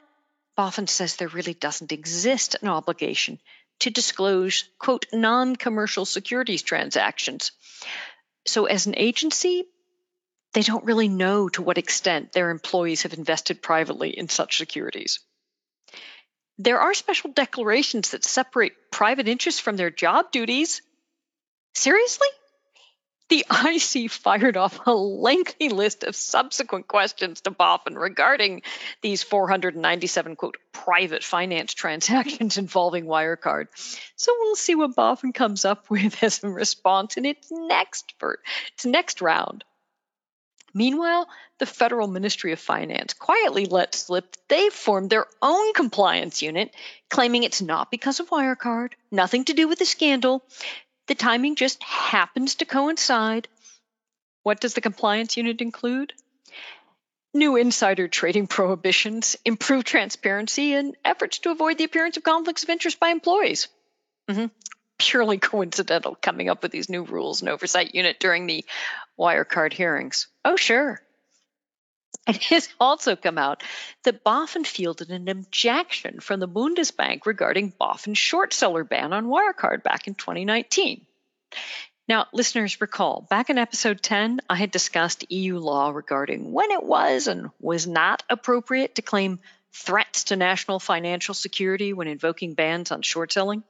BaFin 0.57 0.89
says 0.89 1.17
there 1.17 1.29
really 1.29 1.55
doesn't 1.55 1.93
exist 1.93 2.57
an 2.63 2.69
obligation 2.69 3.41
to 3.81 3.91
disclose, 3.91 4.65
quote, 4.79 5.07
non 5.13 5.57
commercial 5.57 6.05
securities 6.05 6.63
transactions. 6.63 7.51
So, 8.47 8.67
as 8.67 8.87
an 8.87 8.95
agency, 8.97 9.65
they 10.53 10.63
don't 10.63 10.85
really 10.85 11.09
know 11.09 11.49
to 11.49 11.63
what 11.63 11.79
extent 11.79 12.33
their 12.33 12.51
employees 12.51 13.03
have 13.03 13.15
invested 13.15 13.63
privately 13.63 14.11
in 14.11 14.29
such 14.29 14.59
securities. 14.59 15.21
There 16.59 16.81
are 16.81 16.95
special 16.95 17.33
declarations 17.33 18.11
that 18.11 18.25
separate 18.25 18.73
private 18.91 19.29
interests 19.29 19.61
from 19.61 19.77
their 19.77 19.91
job 19.91 20.31
duties. 20.33 20.83
Seriously? 21.75 22.29
The 23.33 23.47
IC 23.51 24.11
fired 24.11 24.59
off 24.59 24.87
a 24.87 24.93
lengthy 24.93 25.71
list 25.71 26.05
of 26.05 26.15
subsequent 26.15 26.87
questions 26.87 27.41
to 27.41 27.51
BaFin 27.51 27.99
regarding 27.99 28.61
these 29.01 29.23
497 29.23 30.37
quote 30.37 30.59
private 30.73 31.25
finance 31.25 31.73
transactions 31.73 32.59
involving 32.59 33.07
Wirecard. 33.07 33.69
So 34.17 34.35
we'll 34.39 34.55
see 34.55 34.75
what 34.75 34.95
BaFin 34.95 35.33
comes 35.33 35.65
up 35.65 35.89
with 35.89 36.23
as 36.23 36.45
a 36.45 36.51
response 36.51 37.17
in 37.17 37.25
its 37.25 37.49
next 37.51 38.13
its 38.75 38.85
next 38.85 39.23
round. 39.23 39.65
Meanwhile, 40.75 41.29
the 41.59 41.67
Federal 41.67 42.09
Ministry 42.09 42.53
of 42.53 42.61
Finance 42.61 43.13
quietly 43.15 43.67
let 43.67 43.95
slip 43.95 44.37
they've 44.49 44.73
formed 44.73 45.11
their 45.11 45.27
own 45.41 45.75
compliance 45.75 46.41
unit, 46.41 46.75
claiming 47.11 47.43
it's 47.43 47.61
not 47.61 47.91
because 47.91 48.21
of 48.21 48.31
Wirecard, 48.31 48.93
nothing 49.11 49.45
to 49.45 49.53
do 49.53 49.69
with 49.69 49.79
the 49.79 49.85
scandal. 49.85 50.43
The 51.09 51.15
timing 51.15 51.57
just 51.57 51.83
happens 51.83 52.57
to 52.57 52.65
coincide. 52.65 53.49
What 54.43 54.61
does 54.61 54.75
the 54.75 54.81
compliance 54.81 55.37
unit 55.37 55.61
include? 55.61 56.15
New 57.35 57.57
insider 57.57 58.09
trading 58.09 58.47
prohibitions, 58.47 59.37
improved 59.45 59.87
transparency, 59.87 60.75
and 60.75 60.97
efforts 61.05 61.39
to 61.41 61.51
avoid 61.51 61.79
the 61.79 61.85
appearance 61.85 62.17
of 62.17 62.23
conflicts 62.23 62.63
of 62.63 62.71
interest 62.71 62.99
by 62.99 63.09
employees. 63.09 63.69
Mm-hmm 64.29 64.47
purely 65.03 65.39
coincidental 65.53 66.15
coming 66.15 66.49
up 66.49 66.63
with 66.63 66.73
these 66.73 66.89
new 66.89 67.03
rules 67.03 67.43
and 67.43 67.51
oversight 67.51 67.95
unit 67.95 68.21
during 68.21 68.47
the 68.47 68.65
Wirecard 69.19 69.73
hearings. 69.73 70.29
Oh, 70.45 70.57
sure. 70.57 71.01
It 72.29 72.43
has 72.45 72.69
also 72.79 73.17
come 73.17 73.37
out 73.37 73.65
that 74.05 74.23
BaFin 74.23 74.65
fielded 74.65 75.11
an 75.11 75.29
objection 75.29 76.21
from 76.21 76.39
the 76.39 76.47
Bundesbank 76.47 77.27
regarding 77.27 77.73
BaFin's 77.73 78.19
short 78.19 78.53
seller 78.53 78.85
ban 78.85 79.13
on 79.13 79.27
Wirecard 79.27 79.83
back 79.83 80.07
in 80.07 80.15
2019. 80.15 81.05
Now, 82.07 82.27
listeners 82.33 82.81
recall, 82.81 83.27
back 83.29 83.51
in 83.51 83.59
episode 83.59 84.03
10, 84.03 84.41
I 84.49 84.55
had 84.55 84.71
discussed 84.71 85.33
EU 85.33 85.59
law 85.59 85.91
regarding 85.91 86.53
when 86.53 86.71
it 86.71 86.85
was 86.85 87.27
and 87.27 87.51
was 87.59 87.89
not 87.89 88.23
appropriate 88.31 88.97
to 88.97 89.03
claim 89.03 89.41
threats 89.73 90.25
to 90.25 90.37
national 90.37 90.79
financial 90.79 91.35
security 91.35 91.93
when 91.93 92.09
invoking 92.09 92.55
bans 92.55 92.93
on 92.93 93.03
short 93.03 93.33
selling. 93.33 93.65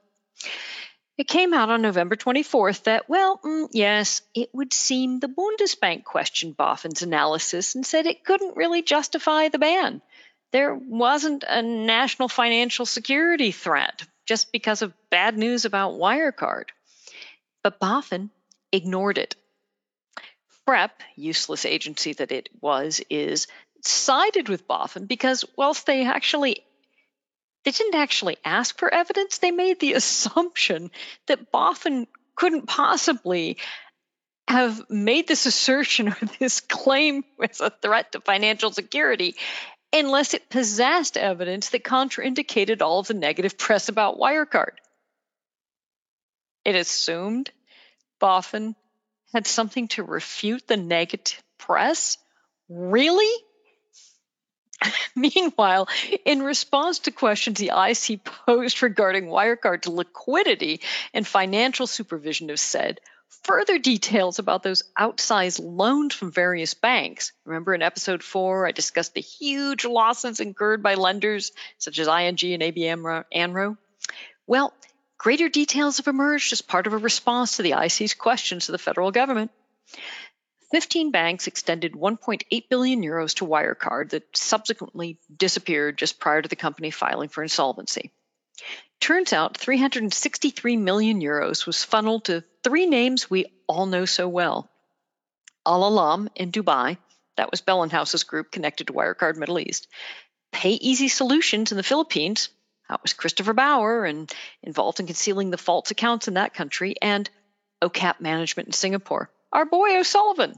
It 1.22 1.28
came 1.28 1.54
out 1.54 1.70
on 1.70 1.82
November 1.82 2.16
24th 2.16 2.82
that, 2.82 3.08
well, 3.08 3.38
mm, 3.38 3.68
yes, 3.70 4.22
it 4.34 4.48
would 4.52 4.72
seem 4.72 5.20
the 5.20 5.28
Bundesbank 5.28 6.02
questioned 6.02 6.56
BaFin's 6.56 7.02
analysis 7.02 7.76
and 7.76 7.86
said 7.86 8.06
it 8.06 8.24
couldn't 8.24 8.56
really 8.56 8.82
justify 8.82 9.48
the 9.48 9.60
ban. 9.60 10.02
There 10.50 10.74
wasn't 10.74 11.44
a 11.46 11.62
national 11.62 12.26
financial 12.26 12.86
security 12.86 13.52
threat 13.52 14.02
just 14.26 14.50
because 14.50 14.82
of 14.82 14.94
bad 15.10 15.38
news 15.38 15.64
about 15.64 15.92
Wirecard. 15.92 16.70
But 17.62 17.78
BaFin 17.78 18.30
ignored 18.72 19.18
it. 19.18 19.36
PREP, 20.66 21.04
useless 21.14 21.64
agency 21.64 22.14
that 22.14 22.32
it 22.32 22.48
was, 22.60 23.00
is 23.08 23.46
sided 23.82 24.48
with 24.48 24.66
BaFin 24.66 25.06
because 25.06 25.44
whilst 25.56 25.86
they 25.86 26.04
actually 26.04 26.64
they 27.64 27.70
didn't 27.70 27.94
actually 27.94 28.36
ask 28.44 28.78
for 28.78 28.92
evidence. 28.92 29.38
They 29.38 29.50
made 29.50 29.80
the 29.80 29.92
assumption 29.94 30.90
that 31.26 31.52
BaFin 31.52 32.06
couldn't 32.34 32.66
possibly 32.66 33.58
have 34.48 34.90
made 34.90 35.28
this 35.28 35.46
assertion 35.46 36.08
or 36.08 36.16
this 36.38 36.60
claim 36.60 37.24
as 37.42 37.60
a 37.60 37.70
threat 37.70 38.12
to 38.12 38.20
financial 38.20 38.72
security 38.72 39.36
unless 39.92 40.34
it 40.34 40.48
possessed 40.48 41.16
evidence 41.16 41.70
that 41.70 41.84
contraindicated 41.84 42.80
all 42.80 43.00
of 43.00 43.08
the 43.08 43.14
negative 43.14 43.58
press 43.58 43.88
about 43.88 44.18
Wirecard. 44.18 44.72
It 46.64 46.74
assumed 46.74 47.50
BaFin 48.20 48.74
had 49.34 49.46
something 49.46 49.88
to 49.88 50.02
refute 50.02 50.66
the 50.66 50.76
negative 50.76 51.42
press? 51.58 52.18
Really? 52.68 53.42
Meanwhile, 55.16 55.88
in 56.24 56.42
response 56.42 57.00
to 57.00 57.10
questions 57.10 57.58
the 57.58 57.72
IC 57.74 58.24
posed 58.24 58.82
regarding 58.82 59.26
Wirecard's 59.26 59.88
liquidity 59.88 60.80
and 61.12 61.26
financial 61.26 61.86
supervision 61.86 62.48
have 62.48 62.60
said, 62.60 63.00
further 63.44 63.78
details 63.78 64.38
about 64.38 64.62
those 64.62 64.84
outsized 64.98 65.60
loans 65.62 66.14
from 66.14 66.30
various 66.30 66.74
banks. 66.74 67.32
Remember 67.44 67.74
in 67.74 67.82
episode 67.82 68.22
four, 68.22 68.66
I 68.66 68.72
discussed 68.72 69.14
the 69.14 69.20
huge 69.20 69.84
losses 69.84 70.40
incurred 70.40 70.82
by 70.82 70.94
lenders 70.94 71.52
such 71.78 71.98
as 71.98 72.06
ING 72.06 72.52
and 72.52 72.62
ABN 72.62 73.24
AMRO? 73.32 73.76
Well, 74.46 74.72
greater 75.18 75.48
details 75.48 75.98
have 75.98 76.08
emerged 76.08 76.52
as 76.52 76.62
part 76.62 76.86
of 76.86 76.92
a 76.92 76.98
response 76.98 77.56
to 77.56 77.62
the 77.62 77.74
IC's 77.80 78.14
questions 78.14 78.66
to 78.66 78.72
the 78.72 78.78
federal 78.78 79.10
government. 79.10 79.50
15 80.72 81.10
banks 81.10 81.46
extended 81.46 81.92
1.8 81.92 82.68
billion 82.70 83.02
euros 83.02 83.34
to 83.34 83.44
Wirecard 83.44 84.10
that 84.10 84.34
subsequently 84.34 85.18
disappeared 85.34 85.98
just 85.98 86.18
prior 86.18 86.40
to 86.40 86.48
the 86.48 86.56
company 86.56 86.90
filing 86.90 87.28
for 87.28 87.42
insolvency. 87.42 88.10
Turns 88.98 89.34
out 89.34 89.58
363 89.58 90.78
million 90.78 91.20
euros 91.20 91.66
was 91.66 91.84
funneled 91.84 92.24
to 92.24 92.42
three 92.64 92.86
names 92.86 93.28
we 93.28 93.52
all 93.66 93.84
know 93.84 94.06
so 94.06 94.26
well. 94.26 94.70
Al 95.66 95.86
Alam 95.86 96.30
in 96.36 96.50
Dubai, 96.50 96.96
that 97.36 97.50
was 97.50 97.60
Bellenhaus's 97.60 98.24
group 98.24 98.50
connected 98.50 98.86
to 98.86 98.94
Wirecard 98.94 99.36
Middle 99.36 99.60
East. 99.60 99.88
Pay 100.52 100.72
Easy 100.72 101.08
Solutions 101.08 101.70
in 101.70 101.76
the 101.76 101.82
Philippines, 101.82 102.48
that 102.88 103.02
was 103.02 103.12
Christopher 103.12 103.52
Bauer 103.52 104.06
and 104.06 104.32
involved 104.62 105.00
in 105.00 105.06
concealing 105.06 105.50
the 105.50 105.58
false 105.58 105.90
accounts 105.90 106.28
in 106.28 106.34
that 106.34 106.54
country, 106.54 106.94
and 107.02 107.28
OCAP 107.82 108.20
Management 108.20 108.68
in 108.68 108.72
Singapore 108.72 109.30
our 109.52 109.64
boy 109.64 109.98
O'Sullivan, 109.98 110.54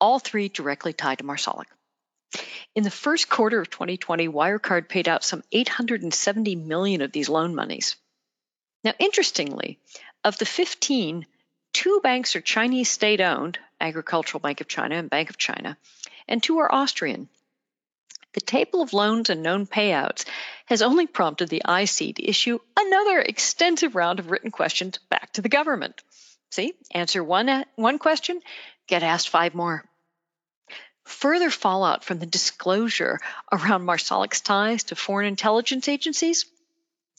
all 0.00 0.18
three 0.18 0.48
directly 0.48 0.92
tied 0.92 1.18
to 1.18 1.24
Marsalek. 1.24 1.66
In 2.74 2.82
the 2.82 2.90
first 2.90 3.28
quarter 3.28 3.60
of 3.60 3.70
2020, 3.70 4.28
Wirecard 4.28 4.88
paid 4.88 5.08
out 5.08 5.24
some 5.24 5.44
870 5.52 6.56
million 6.56 7.00
of 7.02 7.12
these 7.12 7.28
loan 7.28 7.54
monies. 7.54 7.96
Now, 8.82 8.92
interestingly, 8.98 9.78
of 10.24 10.38
the 10.38 10.46
15, 10.46 11.26
two 11.72 12.00
banks 12.02 12.34
are 12.34 12.40
Chinese 12.40 12.90
state 12.90 13.20
owned, 13.20 13.58
Agricultural 13.80 14.40
Bank 14.40 14.60
of 14.60 14.68
China 14.68 14.96
and 14.96 15.08
Bank 15.08 15.30
of 15.30 15.38
China, 15.38 15.76
and 16.26 16.42
two 16.42 16.58
are 16.58 16.74
Austrian. 16.74 17.28
The 18.32 18.40
table 18.40 18.82
of 18.82 18.92
loans 18.92 19.30
and 19.30 19.42
known 19.42 19.66
payouts 19.66 20.24
has 20.66 20.82
only 20.82 21.06
prompted 21.06 21.48
the 21.48 21.62
IC 21.66 22.16
to 22.16 22.28
issue 22.28 22.58
another 22.76 23.20
extensive 23.20 23.94
round 23.94 24.18
of 24.18 24.30
written 24.30 24.50
questions 24.50 24.98
back 25.08 25.32
to 25.34 25.42
the 25.42 25.48
government. 25.48 26.02
See, 26.54 26.72
answer 26.92 27.24
one, 27.24 27.48
uh, 27.48 27.64
one 27.74 27.98
question, 27.98 28.40
get 28.86 29.02
asked 29.02 29.28
five 29.28 29.56
more. 29.56 29.84
Further 31.02 31.50
fallout 31.50 32.04
from 32.04 32.20
the 32.20 32.26
disclosure 32.26 33.18
around 33.50 33.84
Marsalek's 33.84 34.40
ties 34.40 34.84
to 34.84 34.94
foreign 34.94 35.26
intelligence 35.26 35.88
agencies? 35.88 36.46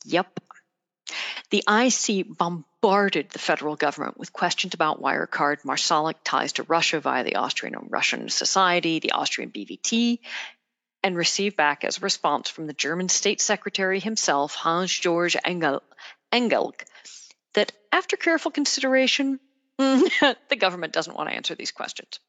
Yep. 0.06 0.40
The 1.50 1.66
IC 1.68 2.38
bombarded 2.38 3.30
the 3.30 3.40
federal 3.40 3.76
government 3.76 4.18
with 4.18 4.32
questions 4.32 4.74
about 4.74 5.02
Wirecard, 5.02 5.66
Marsalek 5.66 6.16
ties 6.24 6.54
to 6.54 6.64
Russia 6.64 7.02
via 7.02 7.26
the 7.26 7.36
Austrian 7.36 7.76
Russian 7.90 8.30
Society, 8.30 9.00
the 9.00 9.12
Austrian 9.12 9.52
BVT, 9.52 10.20
and 11.04 11.18
received 11.18 11.58
back 11.58 11.84
as 11.84 11.98
a 11.98 12.02
response 12.02 12.50
from 12.50 12.68
the 12.68 12.74
German 12.74 13.10
State 13.10 13.42
Secretary 13.42 14.00
himself, 14.00 14.56
Hans 14.56 14.98
Georg 14.98 15.36
Engel, 15.44 15.84
Engelke, 16.32 16.86
that 17.56 17.72
after 17.92 18.16
careful 18.16 18.52
consideration, 18.52 19.40
the 19.78 20.58
government 20.58 20.94
doesn't 20.94 21.16
want 21.16 21.30
to 21.30 21.36
answer 21.36 21.56
these 21.56 21.72
questions. 21.72 22.20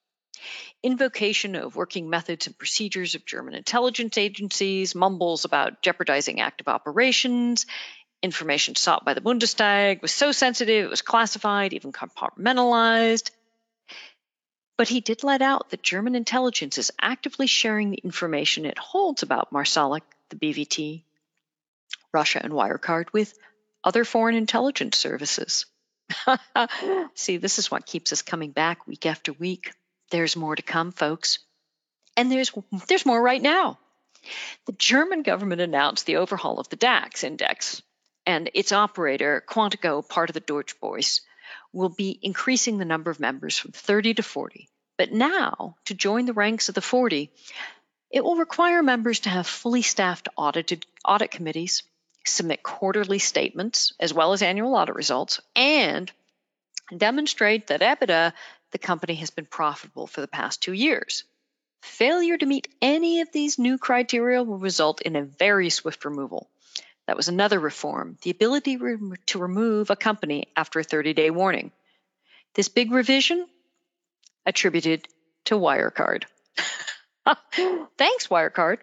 Invocation 0.83 1.55
of 1.55 1.77
working 1.77 2.11
methods 2.11 2.47
and 2.47 2.59
procedures 2.59 3.15
of 3.15 3.25
German 3.25 3.55
intelligence 3.55 4.19
agencies, 4.19 4.95
mumbles 4.95 5.45
about 5.45 5.83
jeopardizing 5.83 6.41
active 6.41 6.69
operations, 6.69 7.67
information 8.23 8.75
sought 8.75 9.05
by 9.05 9.15
the 9.15 9.21
Bundestag 9.21 10.03
was 10.03 10.13
so 10.13 10.33
sensitive 10.33 10.85
it 10.85 10.91
was 10.91 11.03
classified, 11.03 11.73
even 11.73 11.93
compartmentalized. 11.93 13.31
But 14.77 14.89
he 14.89 15.01
did 15.01 15.25
let 15.25 15.43
out 15.43 15.71
that 15.71 15.83
German 15.83 16.15
intelligence 16.15 16.77
is 16.77 16.93
actively 17.01 17.47
sharing 17.47 17.91
the 17.91 18.01
information 18.03 18.67
it 18.67 18.79
holds 18.79 19.23
about 19.23 19.53
Marsalek, 19.53 20.03
the 20.29 20.37
BVT, 20.37 21.03
Russia, 22.13 22.41
and 22.43 22.53
Wirecard 22.53 23.13
with 23.13 23.33
other 23.87 24.05
foreign 24.05 24.35
intelligence 24.35 24.99
services. 24.99 25.65
See, 27.15 27.37
this 27.37 27.59
is 27.59 27.71
what 27.71 27.87
keeps 27.87 28.13
us 28.13 28.21
coming 28.21 28.51
back 28.51 28.87
week 28.87 29.07
after 29.07 29.33
week. 29.33 29.73
There's 30.11 30.37
more 30.37 30.57
to 30.57 30.63
come, 30.63 30.93
folks. 30.93 31.39
And 32.17 32.31
there's 32.31 32.53
there's 32.89 33.07
more 33.07 33.23
right 33.23 33.41
now. 33.41 33.79
The 34.67 34.73
German 34.73 35.23
government 35.23 35.61
announced 35.61 36.05
the 36.05 36.17
overhaul 36.17 36.59
of 36.59 36.69
the 36.69 36.77
DAX 36.77 37.23
index, 37.23 37.83
and 38.27 38.51
its 38.55 38.73
operator, 38.73 39.45
Qontigo, 39.49 40.07
part 40.07 40.31
of 40.31 40.35
the 40.35 40.41
Deutsche 40.41 40.81
Börse, 40.81 41.21
will 41.73 41.91
be 41.91 42.19
increasing 42.23 42.79
the 42.79 42.85
number 42.85 43.11
of 43.11 43.21
members 43.21 43.57
from 43.57 43.71
30 43.71 44.15
to 44.15 44.23
40. 44.23 44.69
But 44.99 45.13
now, 45.13 45.77
to 45.85 45.95
join 45.95 46.25
the 46.27 46.33
ranks 46.33 46.69
of 46.69 46.75
the 46.75 46.81
40, 46.81 47.31
it 48.11 48.25
will 48.25 48.37
require 48.37 48.83
members 48.83 49.21
to 49.21 49.29
have 49.29 49.47
fully 49.47 49.83
staffed 49.83 50.29
audited 50.37 50.87
audit 51.05 51.31
committees, 51.31 51.83
submit 52.29 52.63
quarterly 52.63 53.19
statements 53.19 53.93
as 54.01 54.13
well 54.13 54.33
as 54.33 54.43
annual 54.43 54.75
audit 54.75 54.95
results, 54.95 55.41
and 55.55 56.11
demonstrate 56.97 57.69
that 57.69 57.81
EBITDA, 57.81 58.33
the 58.73 58.79
company 58.79 59.15
has 59.17 59.31
been 59.31 59.47
profitable 59.47 60.07
for 60.07 60.21
the 60.21 60.29
past 60.29 60.63
two 60.63 60.73
years. 60.73 61.25
Failure 61.83 62.37
to 62.37 62.47
meet 62.47 62.69
any 62.83 63.21
of 63.21 63.31
these 63.33 63.59
new 63.59 63.79
criteria 63.79 64.43
will 64.43 64.59
result 64.59 65.03
in 65.03 65.17
a 65.17 65.23
very 65.23 65.71
swift 65.71 66.05
removal. 66.05 66.49
That 67.07 67.17
was 67.17 67.29
another 67.29 67.61
reform 67.61 68.19
the 68.23 68.31
ability 68.31 68.77
to 69.27 69.39
remove 69.39 69.91
a 69.91 69.97
company 69.97 70.49
after 70.57 70.81
a 70.81 70.85
30 70.85 71.15
day 71.15 71.31
warning. 71.31 71.71
This 72.55 72.69
big 72.69 72.91
revision 72.91 73.47
attributed 74.45 75.07
to 75.45 75.55
Wirecard. 75.55 76.25
Thanks, 77.99 78.27
Wirecard. 78.29 78.79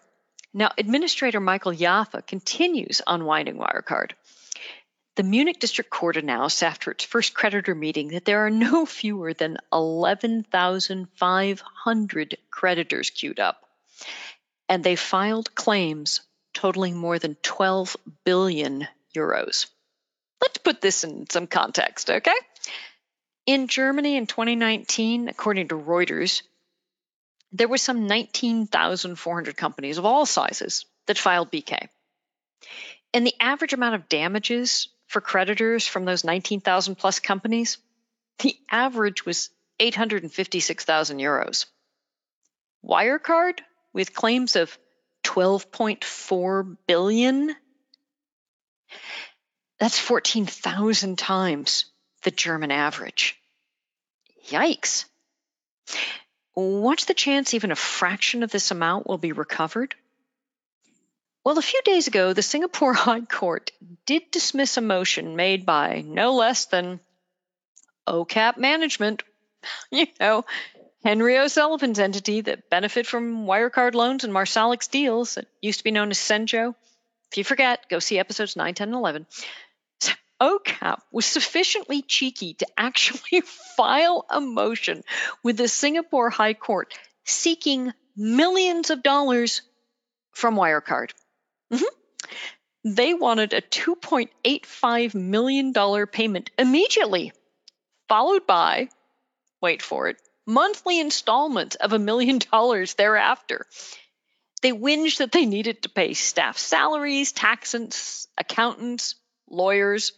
Now, 0.54 0.70
Administrator 0.78 1.40
Michael 1.40 1.72
Jaffé 1.72 2.28
continues 2.28 3.02
unwinding 3.08 3.58
Wirecard. 3.58 4.12
The 5.16 5.24
Munich 5.24 5.60
District 5.60 5.90
Court 5.90 6.18
announced 6.18 6.62
after 6.62 6.92
its 6.92 7.04
first 7.04 7.34
creditor 7.34 7.74
meeting 7.74 8.10
that 8.10 8.26
there 8.26 8.46
are 8.46 8.52
no 8.52 8.86
fewer 9.00 9.34
than 9.34 9.58
11,500 9.72 12.38
creditors 12.52 13.10
queued 13.10 13.40
up, 13.40 13.68
and 14.70 14.84
they 14.84 14.96
filed 14.96 15.56
claims 15.56 16.22
totaling 16.54 16.96
more 16.98 17.18
than 17.18 17.36
12 17.42 17.98
billion 18.24 18.88
euros. 19.16 19.66
Let's 20.42 20.60
put 20.60 20.82
this 20.82 21.04
in 21.04 21.28
some 21.30 21.48
context, 21.48 22.10
okay? 22.10 22.36
In 23.46 23.68
Germany 23.68 24.18
in 24.18 24.28
2019, 24.28 25.30
according 25.30 25.70
to 25.70 25.76
Reuters, 25.76 26.44
there 27.54 27.68
were 27.68 27.78
some 27.78 28.08
19,400 28.08 29.56
companies 29.56 29.98
of 30.00 30.06
all 30.06 30.26
sizes 30.26 30.86
that 31.06 31.20
filed 31.20 31.52
BK. 31.52 31.88
And 33.14 33.26
the 33.26 33.36
average 33.40 33.74
amount 33.74 33.96
of 33.96 34.10
damages 34.10 34.90
for 35.08 35.22
creditors 35.22 35.88
from 35.88 36.06
those 36.06 36.24
19,000 36.24 36.96
plus 36.96 37.20
companies, 37.20 37.78
the 38.40 38.58
average 38.72 39.26
was 39.26 39.52
856,000 39.80 41.20
euros. 41.20 41.68
Wirecard, 42.84 43.60
with 43.94 44.16
claims 44.16 44.56
of 44.56 44.76
12.4 45.24 46.78
billion, 46.88 47.56
that's 49.80 50.00
14,000 50.00 51.18
times 51.18 51.86
the 52.24 52.32
German 52.32 52.72
average. 52.72 53.38
Yikes. 54.50 55.06
What's 56.54 57.06
the 57.06 57.14
chance 57.14 57.54
even 57.54 57.72
a 57.72 57.76
fraction 57.76 58.44
of 58.44 58.52
this 58.52 58.72
amount 58.72 59.08
will 59.08 59.18
be 59.18 59.32
recovered? 59.32 59.96
Well, 61.44 61.58
a 61.58 61.64
few 61.64 61.82
days 61.84 62.08
ago, 62.08 62.34
the 62.34 62.42
Singapore 62.42 62.94
High 63.06 63.22
Court 63.22 63.72
did 64.06 64.32
dismiss 64.32 64.78
a 64.78 64.82
motion 64.82 65.36
made 65.36 65.66
by 65.66 66.04
no 66.06 66.34
less 66.34 66.66
than 66.66 67.00
OCAP 68.08 68.58
Management, 68.58 69.24
you 69.92 70.08
know, 70.20 70.46
Henry 71.04 71.38
O'Sullivan's 71.38 72.00
entity 72.00 72.42
that 72.42 72.70
benefit 72.70 73.06
from 73.06 73.46
Wirecard 73.46 73.94
loans 73.94 74.24
and 74.24 74.32
Marsaleks 74.32 74.90
deals 74.90 75.36
that 75.36 75.48
used 75.62 75.80
to 75.80 75.84
be 75.84 75.92
known 75.92 76.12
as 76.12 76.18
Senjo. 76.18 76.76
If 77.32 77.38
you 77.38 77.44
forget, 77.44 77.90
go 77.90 78.00
see 78.00 78.20
episodes 78.20 78.56
9, 78.56 78.74
10, 78.74 78.88
and 78.88 78.96
11. 78.96 79.26
OCAP 80.42 81.00
was 81.12 81.26
sufficiently 81.26 82.02
cheeky 82.02 82.54
to 82.56 82.68
actually 82.78 83.42
file 83.78 84.26
a 84.30 84.42
motion 84.42 85.04
with 85.44 85.58
the 85.58 85.68
Singapore 85.68 86.30
High 86.30 86.54
Court 86.54 86.94
seeking 87.26 87.94
millions 88.16 88.90
of 88.90 89.04
dollars 89.04 89.62
from 90.32 90.56
Wirecard. 90.56 91.12
Mm-hmm. 91.72 92.94
They 92.96 93.14
wanted 93.14 93.54
a 93.54 93.62
$2.85 93.62 95.16
million 95.16 95.74
payment 96.08 96.52
immediately, 96.58 97.32
followed 98.10 98.46
by, 98.46 98.90
wait 99.62 99.82
for 99.82 100.10
it, 100.10 100.18
monthly 100.46 101.00
installments 101.00 101.76
of 101.78 101.94
a 101.94 102.00
million 102.00 102.40
dollars 102.40 102.96
thereafter. 102.96 103.66
They 104.62 104.72
whinged 104.72 105.18
that 105.18 105.32
they 105.32 105.46
needed 105.46 105.84
to 105.84 105.90
pay 105.90 106.14
staff 106.14 106.58
salaries, 106.58 107.32
taxes, 107.32 108.28
accountants, 108.38 109.16
lawyers, 109.50 110.14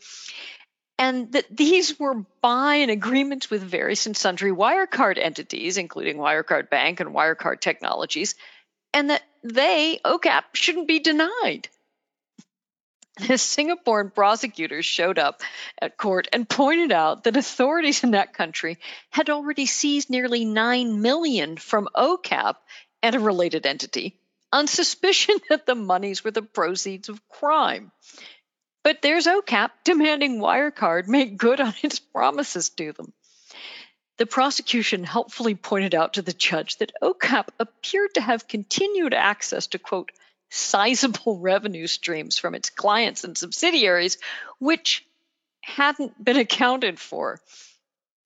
and 0.97 1.31
that 1.33 1.45
these 1.55 1.99
were 1.99 2.25
by 2.41 2.75
and 2.75 2.91
agreements 2.91 3.49
with 3.49 3.61
various 3.61 4.05
and 4.05 4.15
sundry 4.15 4.51
Wirecard 4.51 5.17
entities, 5.17 5.77
including 5.77 6.17
Wirecard 6.17 6.69
Bank 6.69 6.99
and 6.99 7.13
Wirecard 7.13 7.59
Technologies, 7.59 8.35
and 8.93 9.09
that 9.09 9.23
they, 9.43 9.99
OCAP, 10.05 10.43
shouldn't 10.53 10.87
be 10.87 10.99
denied. 10.99 11.67
The 13.17 13.35
Singaporean 13.35 14.13
prosecutors 14.13 14.85
showed 14.85 15.17
up 15.17 15.41
at 15.81 15.97
court 15.97 16.27
and 16.33 16.47
pointed 16.47 16.91
out 16.91 17.23
that 17.23 17.37
authorities 17.37 18.03
in 18.03 18.11
that 18.11 18.33
country 18.33 18.77
had 19.09 19.29
already 19.29 19.65
seized 19.65 20.09
nearly 20.09 20.43
9 20.43 21.01
million 21.01 21.55
from 21.55 21.87
OCAP 21.95 22.55
and 23.01 23.15
a 23.15 23.19
related 23.19 23.65
entity 23.65 24.19
on 24.51 24.67
suspicion 24.67 25.37
that 25.49 25.65
the 25.65 25.75
monies 25.75 26.23
were 26.23 26.31
the 26.31 26.41
proceeds 26.41 27.07
of 27.07 27.25
crime. 27.29 27.91
But 28.85 29.01
there's 29.01 29.25
OCAP 29.25 29.71
demanding 29.83 30.39
Wirecard 30.39 31.07
make 31.07 31.37
good 31.37 31.59
on 31.59 31.73
its 31.81 31.97
promises 31.97 32.69
to 32.69 32.91
them. 32.91 33.13
The 34.17 34.27
prosecution 34.27 35.03
helpfully 35.03 35.55
pointed 35.55 35.95
out 35.95 36.13
to 36.13 36.21
the 36.21 36.33
judge 36.33 36.77
that 36.77 36.91
OCAP 37.01 37.47
appeared 37.59 38.13
to 38.13 38.21
have 38.21 38.47
continued 38.47 39.15
access 39.15 39.65
to, 39.67 39.79
quote, 39.79 40.11
sizable 40.51 41.39
revenue 41.39 41.87
streams 41.87 42.37
from 42.37 42.53
its 42.53 42.69
clients 42.69 43.23
and 43.23 43.35
subsidiaries, 43.35 44.19
which 44.59 45.03
hadn't 45.61 46.23
been 46.23 46.37
accounted 46.37 46.99
for. 46.99 47.41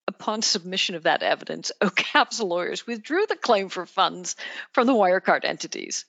Upon 0.10 0.42
submission 0.42 0.96
of 0.96 1.04
that 1.04 1.24
evidence, 1.24 1.72
OCAP's 1.80 2.42
lawyers 2.42 2.86
withdrew 2.86 3.26
the 3.28 3.38
claim 3.38 3.70
for 3.70 3.86
funds 3.86 4.36
from 4.74 4.88
the 4.88 4.94
Wirecard 4.94 5.46
entities. 5.46 6.04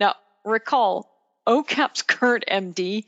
Now, 0.00 0.16
recall, 0.44 1.14
OCAP's 1.46 2.02
current 2.02 2.44
MD 2.50 3.04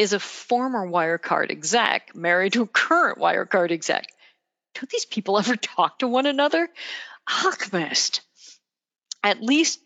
is 0.00 0.14
a 0.14 0.18
former 0.18 0.86
Wirecard 0.86 1.50
exec 1.50 2.16
married 2.16 2.54
to 2.54 2.62
a 2.62 2.66
current 2.66 3.18
Wirecard 3.18 3.70
exec 3.70 4.06
Don't 4.74 4.88
these 4.88 5.04
people 5.04 5.38
ever 5.38 5.56
talk 5.56 5.98
to 5.98 6.08
one 6.08 6.24
another? 6.24 6.70
Alchemist. 7.44 8.22
At 9.22 9.42
least 9.42 9.78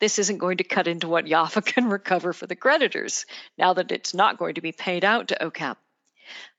this 0.00 0.18
isn't 0.18 0.36
going 0.36 0.58
to 0.58 0.64
cut 0.64 0.86
into 0.86 1.08
what 1.08 1.24
Jaffé 1.24 1.64
can 1.64 1.88
recover 1.88 2.34
for 2.34 2.46
the 2.46 2.54
creditors, 2.54 3.24
now 3.56 3.72
that 3.72 3.90
it's 3.90 4.12
not 4.12 4.36
going 4.36 4.56
to 4.56 4.60
be 4.60 4.72
paid 4.72 5.02
out 5.02 5.28
to 5.28 5.38
OCAP. 5.40 5.76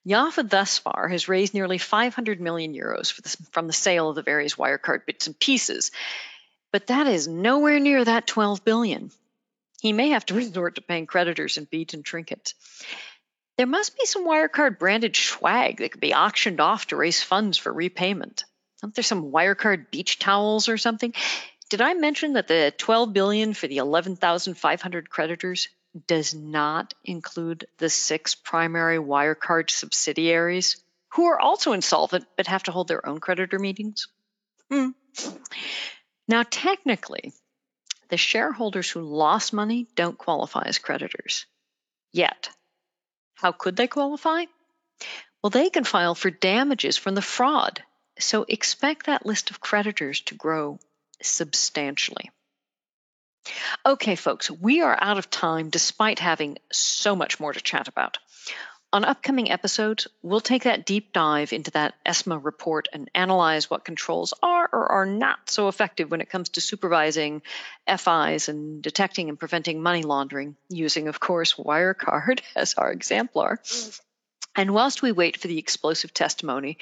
Jaffé 0.08 0.50
thus 0.50 0.80
far 0.80 1.08
has 1.08 1.30
raised 1.30 1.54
nearly 1.54 1.78
500 1.78 2.42
million 2.42 2.74
euros 2.74 3.14
from 3.52 3.68
the 3.68 3.74
sale 3.74 4.10
of 4.10 4.16
the 4.16 4.24
various 4.24 4.56
Wirecard 4.56 5.06
bits 5.06 5.28
and 5.28 5.40
pieces, 5.40 5.92
but 6.72 6.88
that 6.88 7.06
is 7.06 7.28
nowhere 7.28 7.80
near 7.80 8.04
that 8.04 8.26
12 8.26 8.66
billion. 8.66 9.12
He 9.86 9.94
may 9.94 10.10
have 10.10 10.26
to 10.26 10.34
resort 10.34 10.74
to 10.76 10.82
paying 10.82 11.06
creditors 11.06 11.60
in 11.60 11.66
beads 11.66 11.94
and 11.94 12.04
trinkets. 12.04 12.56
There 13.56 13.68
must 13.68 13.96
be 13.96 14.08
some 14.08 14.26
Wirecard 14.26 14.80
branded 14.80 15.16
swag 15.16 15.78
that 15.78 15.92
could 15.92 16.02
be 16.02 16.16
auctioned 16.16 16.60
off 16.60 16.88
to 16.88 16.96
raise 16.96 17.22
funds 17.22 17.60
for 17.60 17.72
repayment. 17.72 18.46
Aren't 18.82 18.96
there 18.96 19.04
some 19.04 19.32
Wirecard 19.32 19.92
beach 19.92 20.18
towels 20.18 20.70
or 20.70 20.80
something? 20.80 21.14
Did 21.70 21.82
I 21.82 21.94
mention 21.94 22.34
that 22.34 22.48
the 22.48 22.74
12 22.76 23.14
billion 23.14 23.54
for 23.54 23.68
the 23.68 23.78
11,500 23.78 25.08
creditors 25.12 25.68
does 26.08 26.34
not 26.34 26.96
include 27.04 27.68
the 27.78 27.92
six 27.92 28.34
primary 28.34 28.98
Wirecard 28.98 29.70
subsidiaries 29.70 30.82
who 31.10 31.26
are 31.26 31.40
also 31.40 31.74
insolvent 31.74 32.26
but 32.36 32.48
have 32.48 32.64
to 32.64 32.72
hold 32.72 32.88
their 32.88 33.08
own 33.08 33.20
creditor 33.20 33.60
meetings? 33.60 34.08
Hmm. 34.72 34.90
Now, 36.28 36.42
technically, 36.42 37.34
the 38.10 38.18
shareholders 38.18 38.90
who 38.90 39.02
lost 39.02 39.54
money 39.54 39.88
don't 39.96 40.18
qualify 40.18 40.64
as 40.66 40.80
creditors 40.80 41.46
yet. 42.12 42.50
How 43.36 43.52
could 43.52 43.76
they 43.76 43.88
qualify? 43.88 44.46
Well, 45.42 45.50
they 45.50 45.70
can 45.70 45.84
file 45.84 46.16
for 46.16 46.32
damages 46.32 46.98
from 46.98 47.16
the 47.16 47.22
fraud. 47.22 47.84
So 48.18 48.46
expect 48.48 49.06
that 49.06 49.26
list 49.26 49.52
of 49.52 49.60
creditors 49.60 50.22
to 50.22 50.36
grow 50.36 50.80
substantially. 51.22 52.32
Okay, 53.86 54.16
folks, 54.16 54.50
we 54.50 54.82
are 54.82 54.98
out 55.00 55.18
of 55.18 55.30
time 55.30 55.70
despite 55.70 56.20
having 56.20 56.58
so 56.72 57.16
much 57.16 57.40
more 57.40 57.54
to 57.54 57.62
chat 57.62 57.88
about. 57.88 58.18
On 58.94 59.04
upcoming 59.04 59.52
episodes, 59.52 60.08
we'll 60.22 60.40
take 60.40 60.64
that 60.64 60.86
deep 60.86 61.12
dive 61.12 61.52
into 61.52 61.72
that 61.72 61.96
ESMA 62.06 62.38
report 62.38 62.88
and 62.94 63.10
analyze 63.14 63.70
what 63.70 63.84
controls 63.84 64.34
are 64.42 64.70
or 64.72 64.92
are 64.92 65.06
not 65.06 65.50
so 65.50 65.68
effective 65.68 66.10
when 66.10 66.22
it 66.22 66.30
comes 66.30 66.50
to 66.50 66.62
supervising 66.62 67.42
FIs 67.88 68.48
and 68.48 68.82
detecting 68.82 69.28
and 69.28 69.40
preventing 69.40 69.82
money 69.82 70.04
laundering, 70.04 70.56
using, 70.70 71.08
of 71.08 71.20
course, 71.20 71.56
Wirecard 71.56 72.40
as 72.56 72.76
our 72.76 72.92
exemplar. 72.92 73.60
And 74.56 74.74
whilst 74.74 75.02
we 75.02 75.12
wait 75.12 75.38
for 75.38 75.50
the 75.50 75.60
explosive 75.60 76.14
testimony 76.14 76.78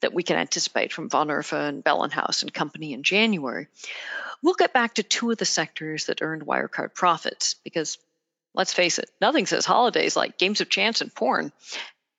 that 0.00 0.14
we 0.14 0.22
can 0.22 0.36
anticipate 0.36 0.92
from 0.92 1.08
Von 1.08 1.28
Erffa 1.28 1.68
and 1.68 1.82
Bellenhaus 1.82 2.42
and 2.42 2.52
company 2.52 2.92
in 2.92 3.02
January, 3.02 3.66
we'll 4.42 4.54
get 4.54 4.72
back 4.72 4.94
to 4.94 5.02
two 5.02 5.30
of 5.30 5.38
the 5.38 5.44
sectors 5.44 6.06
that 6.06 6.22
earned 6.22 6.46
Wirecard 6.46 6.94
profits 6.94 7.54
because 7.64 7.98
Let's 8.56 8.72
face 8.72 8.98
it, 8.98 9.10
nothing 9.20 9.46
says 9.46 9.66
holidays 9.66 10.16
like 10.16 10.38
games 10.38 10.60
of 10.60 10.70
chance 10.70 11.02
and 11.02 11.14
porn. 11.14 11.52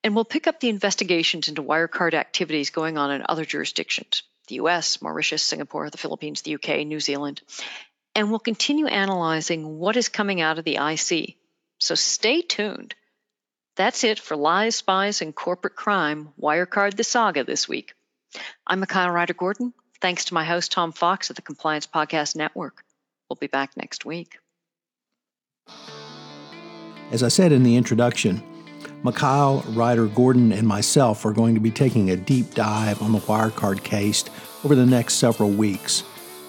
And 0.04 0.14
we'll 0.14 0.24
pick 0.24 0.46
up 0.46 0.60
the 0.60 0.68
investigations 0.68 1.48
into 1.48 1.62
Wirecard 1.62 2.14
activities 2.14 2.70
going 2.70 2.96
on 2.96 3.10
in 3.10 3.24
other 3.28 3.44
jurisdictions 3.44 4.22
the 4.46 4.54
US, 4.56 5.02
Mauritius, 5.02 5.42
Singapore, 5.42 5.90
the 5.90 5.98
Philippines, 5.98 6.40
the 6.40 6.54
UK, 6.54 6.86
New 6.86 7.00
Zealand. 7.00 7.42
And 8.14 8.30
we'll 8.30 8.38
continue 8.38 8.86
analyzing 8.86 9.78
what 9.78 9.96
is 9.96 10.08
coming 10.08 10.40
out 10.40 10.58
of 10.58 10.64
the 10.64 10.78
IC. 10.80 11.36
So 11.78 11.94
stay 11.94 12.40
tuned. 12.40 12.94
That's 13.76 14.04
it 14.04 14.18
for 14.18 14.36
Lies, 14.36 14.76
Spies, 14.76 15.20
and 15.20 15.34
Corporate 15.34 15.76
Crime 15.76 16.30
Wirecard 16.40 16.96
the 16.96 17.04
Saga 17.04 17.44
this 17.44 17.68
week. 17.68 17.92
I'm 18.66 18.80
Mikhail 18.80 19.08
Reider 19.08 19.36
Gordon. 19.36 19.74
Thanks 20.00 20.26
to 20.26 20.34
my 20.34 20.44
host, 20.44 20.72
Tom 20.72 20.92
Fox, 20.92 21.30
at 21.30 21.36
the 21.36 21.42
Compliance 21.42 21.86
Podcast 21.86 22.34
Network. 22.34 22.84
We'll 23.28 23.36
be 23.36 23.46
back 23.48 23.76
next 23.76 24.04
week. 24.04 24.38
As 27.10 27.22
I 27.22 27.28
said 27.28 27.52
in 27.52 27.62
the 27.62 27.76
introduction, 27.76 28.42
Mikhail, 29.02 29.62
Reider, 29.68 30.14
Gordon, 30.14 30.52
and 30.52 30.68
myself 30.68 31.24
are 31.24 31.32
going 31.32 31.54
to 31.54 31.60
be 31.60 31.70
taking 31.70 32.10
a 32.10 32.16
deep 32.16 32.54
dive 32.54 33.00
on 33.00 33.12
the 33.12 33.18
Wirecard 33.18 33.82
case 33.82 34.24
over 34.62 34.74
the 34.74 34.84
next 34.84 35.14
several 35.14 35.50
weeks. 35.50 36.04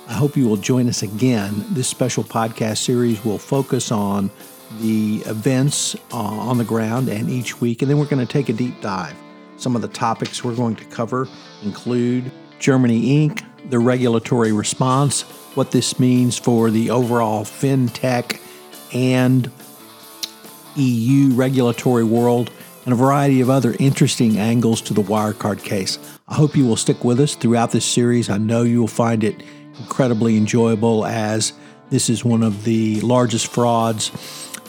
I 0.10 0.14
hope 0.14 0.36
you 0.36 0.48
will 0.48 0.58
join 0.58 0.90
us 0.90 1.02
again. 1.02 1.64
This 1.70 1.88
special 1.88 2.26
podcast 2.26 2.80
series 2.80 3.24
will 3.24 3.38
focus 3.38 3.90
on 3.90 4.30
the 4.82 5.24
events 5.28 5.96
uh, 6.12 6.18
on 6.18 6.58
the 6.58 6.66
ground 6.66 7.08
and 7.08 7.30
each 7.30 7.62
week, 7.62 7.82
and 7.82 7.90
then 7.90 7.98
we're 7.98 8.06
going 8.06 8.26
to 8.26 8.32
take 8.32 8.50
a 8.50 8.54
deep 8.54 8.82
dive. 8.82 9.16
Some 9.56 9.78
of 9.78 9.82
the 9.82 9.88
topics 9.88 10.44
we're 10.44 10.56
going 10.56 10.76
to 10.76 10.86
cover 10.86 11.28
include 11.64 12.32
Germany 12.60 13.30
Inc., 13.30 13.46
the 13.70 13.80
regulatory 13.80 14.52
response, 14.52 15.22
what 15.56 15.72
this 15.72 16.00
means 16.00 16.38
for 16.38 16.70
the 16.70 16.90
overall 16.90 17.46
fintech 17.46 18.42
and 18.94 19.50
EU 20.80 21.34
regulatory 21.34 22.04
world, 22.04 22.52
and 22.86 22.94
a 22.94 22.98
variety 22.98 23.42
of 23.42 23.50
other 23.50 23.76
interesting 23.80 24.38
angles 24.38 24.82
to 24.82 24.94
the 24.94 25.02
Wirecard 25.04 25.64
case. 25.64 26.00
I 26.28 26.36
hope 26.36 26.56
you 26.56 26.66
will 26.66 26.76
stick 26.76 27.04
with 27.04 27.20
us 27.20 27.36
throughout 27.36 27.72
this 27.72 27.86
series. 27.86 28.30
I 28.30 28.38
know 28.38 28.64
you 28.64 28.80
will 28.80 28.88
find 28.88 29.24
it 29.24 29.44
incredibly 29.78 30.38
enjoyable 30.38 31.06
as 31.06 31.54
this 31.90 32.10
is 32.10 32.24
one 32.24 32.44
of 32.44 32.64
the 32.64 33.00
largest 33.02 33.48
frauds 33.48 34.12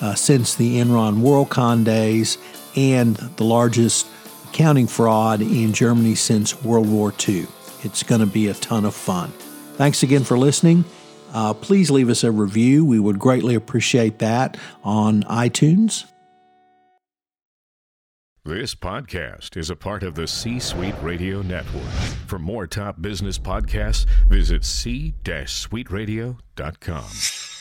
uh, 0.01 0.15
since 0.15 0.55
the 0.55 0.77
Enron 0.77 1.21
WorldCom 1.21 1.85
days 1.85 2.39
and 2.77 3.17
the 3.17 3.45
largest 3.45 4.07
accounting 4.49 4.87
fraud 4.87 5.41
in 5.41 5.73
Germany 5.73 6.15
since 6.15 6.63
World 6.63 6.89
War 6.89 7.13
II. 7.27 7.47
It's 7.83 8.03
going 8.03 8.21
to 8.21 8.27
be 8.27 8.49
a 8.49 8.55
ton 8.55 8.85
of 8.85 8.95
fun. 8.95 9.31
Thanks 9.75 10.03
again 10.03 10.25
for 10.25 10.39
listening. 10.39 10.85
Uh, 11.33 11.55
please 11.55 11.91
leave 11.91 12.09
us 12.09 12.25
a 12.25 12.31
review. 12.31 12.85
We 12.85 12.99
would 12.99 13.19
greatly 13.19 13.55
appreciate 13.55 14.19
that 14.19 14.57
on 14.85 15.23
iTunes. 15.25 16.05
This 18.45 18.75
podcast 18.75 19.59
is 19.59 19.69
a 19.69 19.77
part 19.77 20.03
of 20.03 20.15
the 20.15 20.27
C 20.27 20.59
Suite 20.59 20.95
Radio 21.03 21.43
Network. 21.43 21.91
For 22.27 22.39
more 22.39 22.67
top 22.67 23.03
business 23.03 23.39
podcasts, 23.39 24.07
visit 24.29 24.65
c-suiteradio.com. 24.65 27.60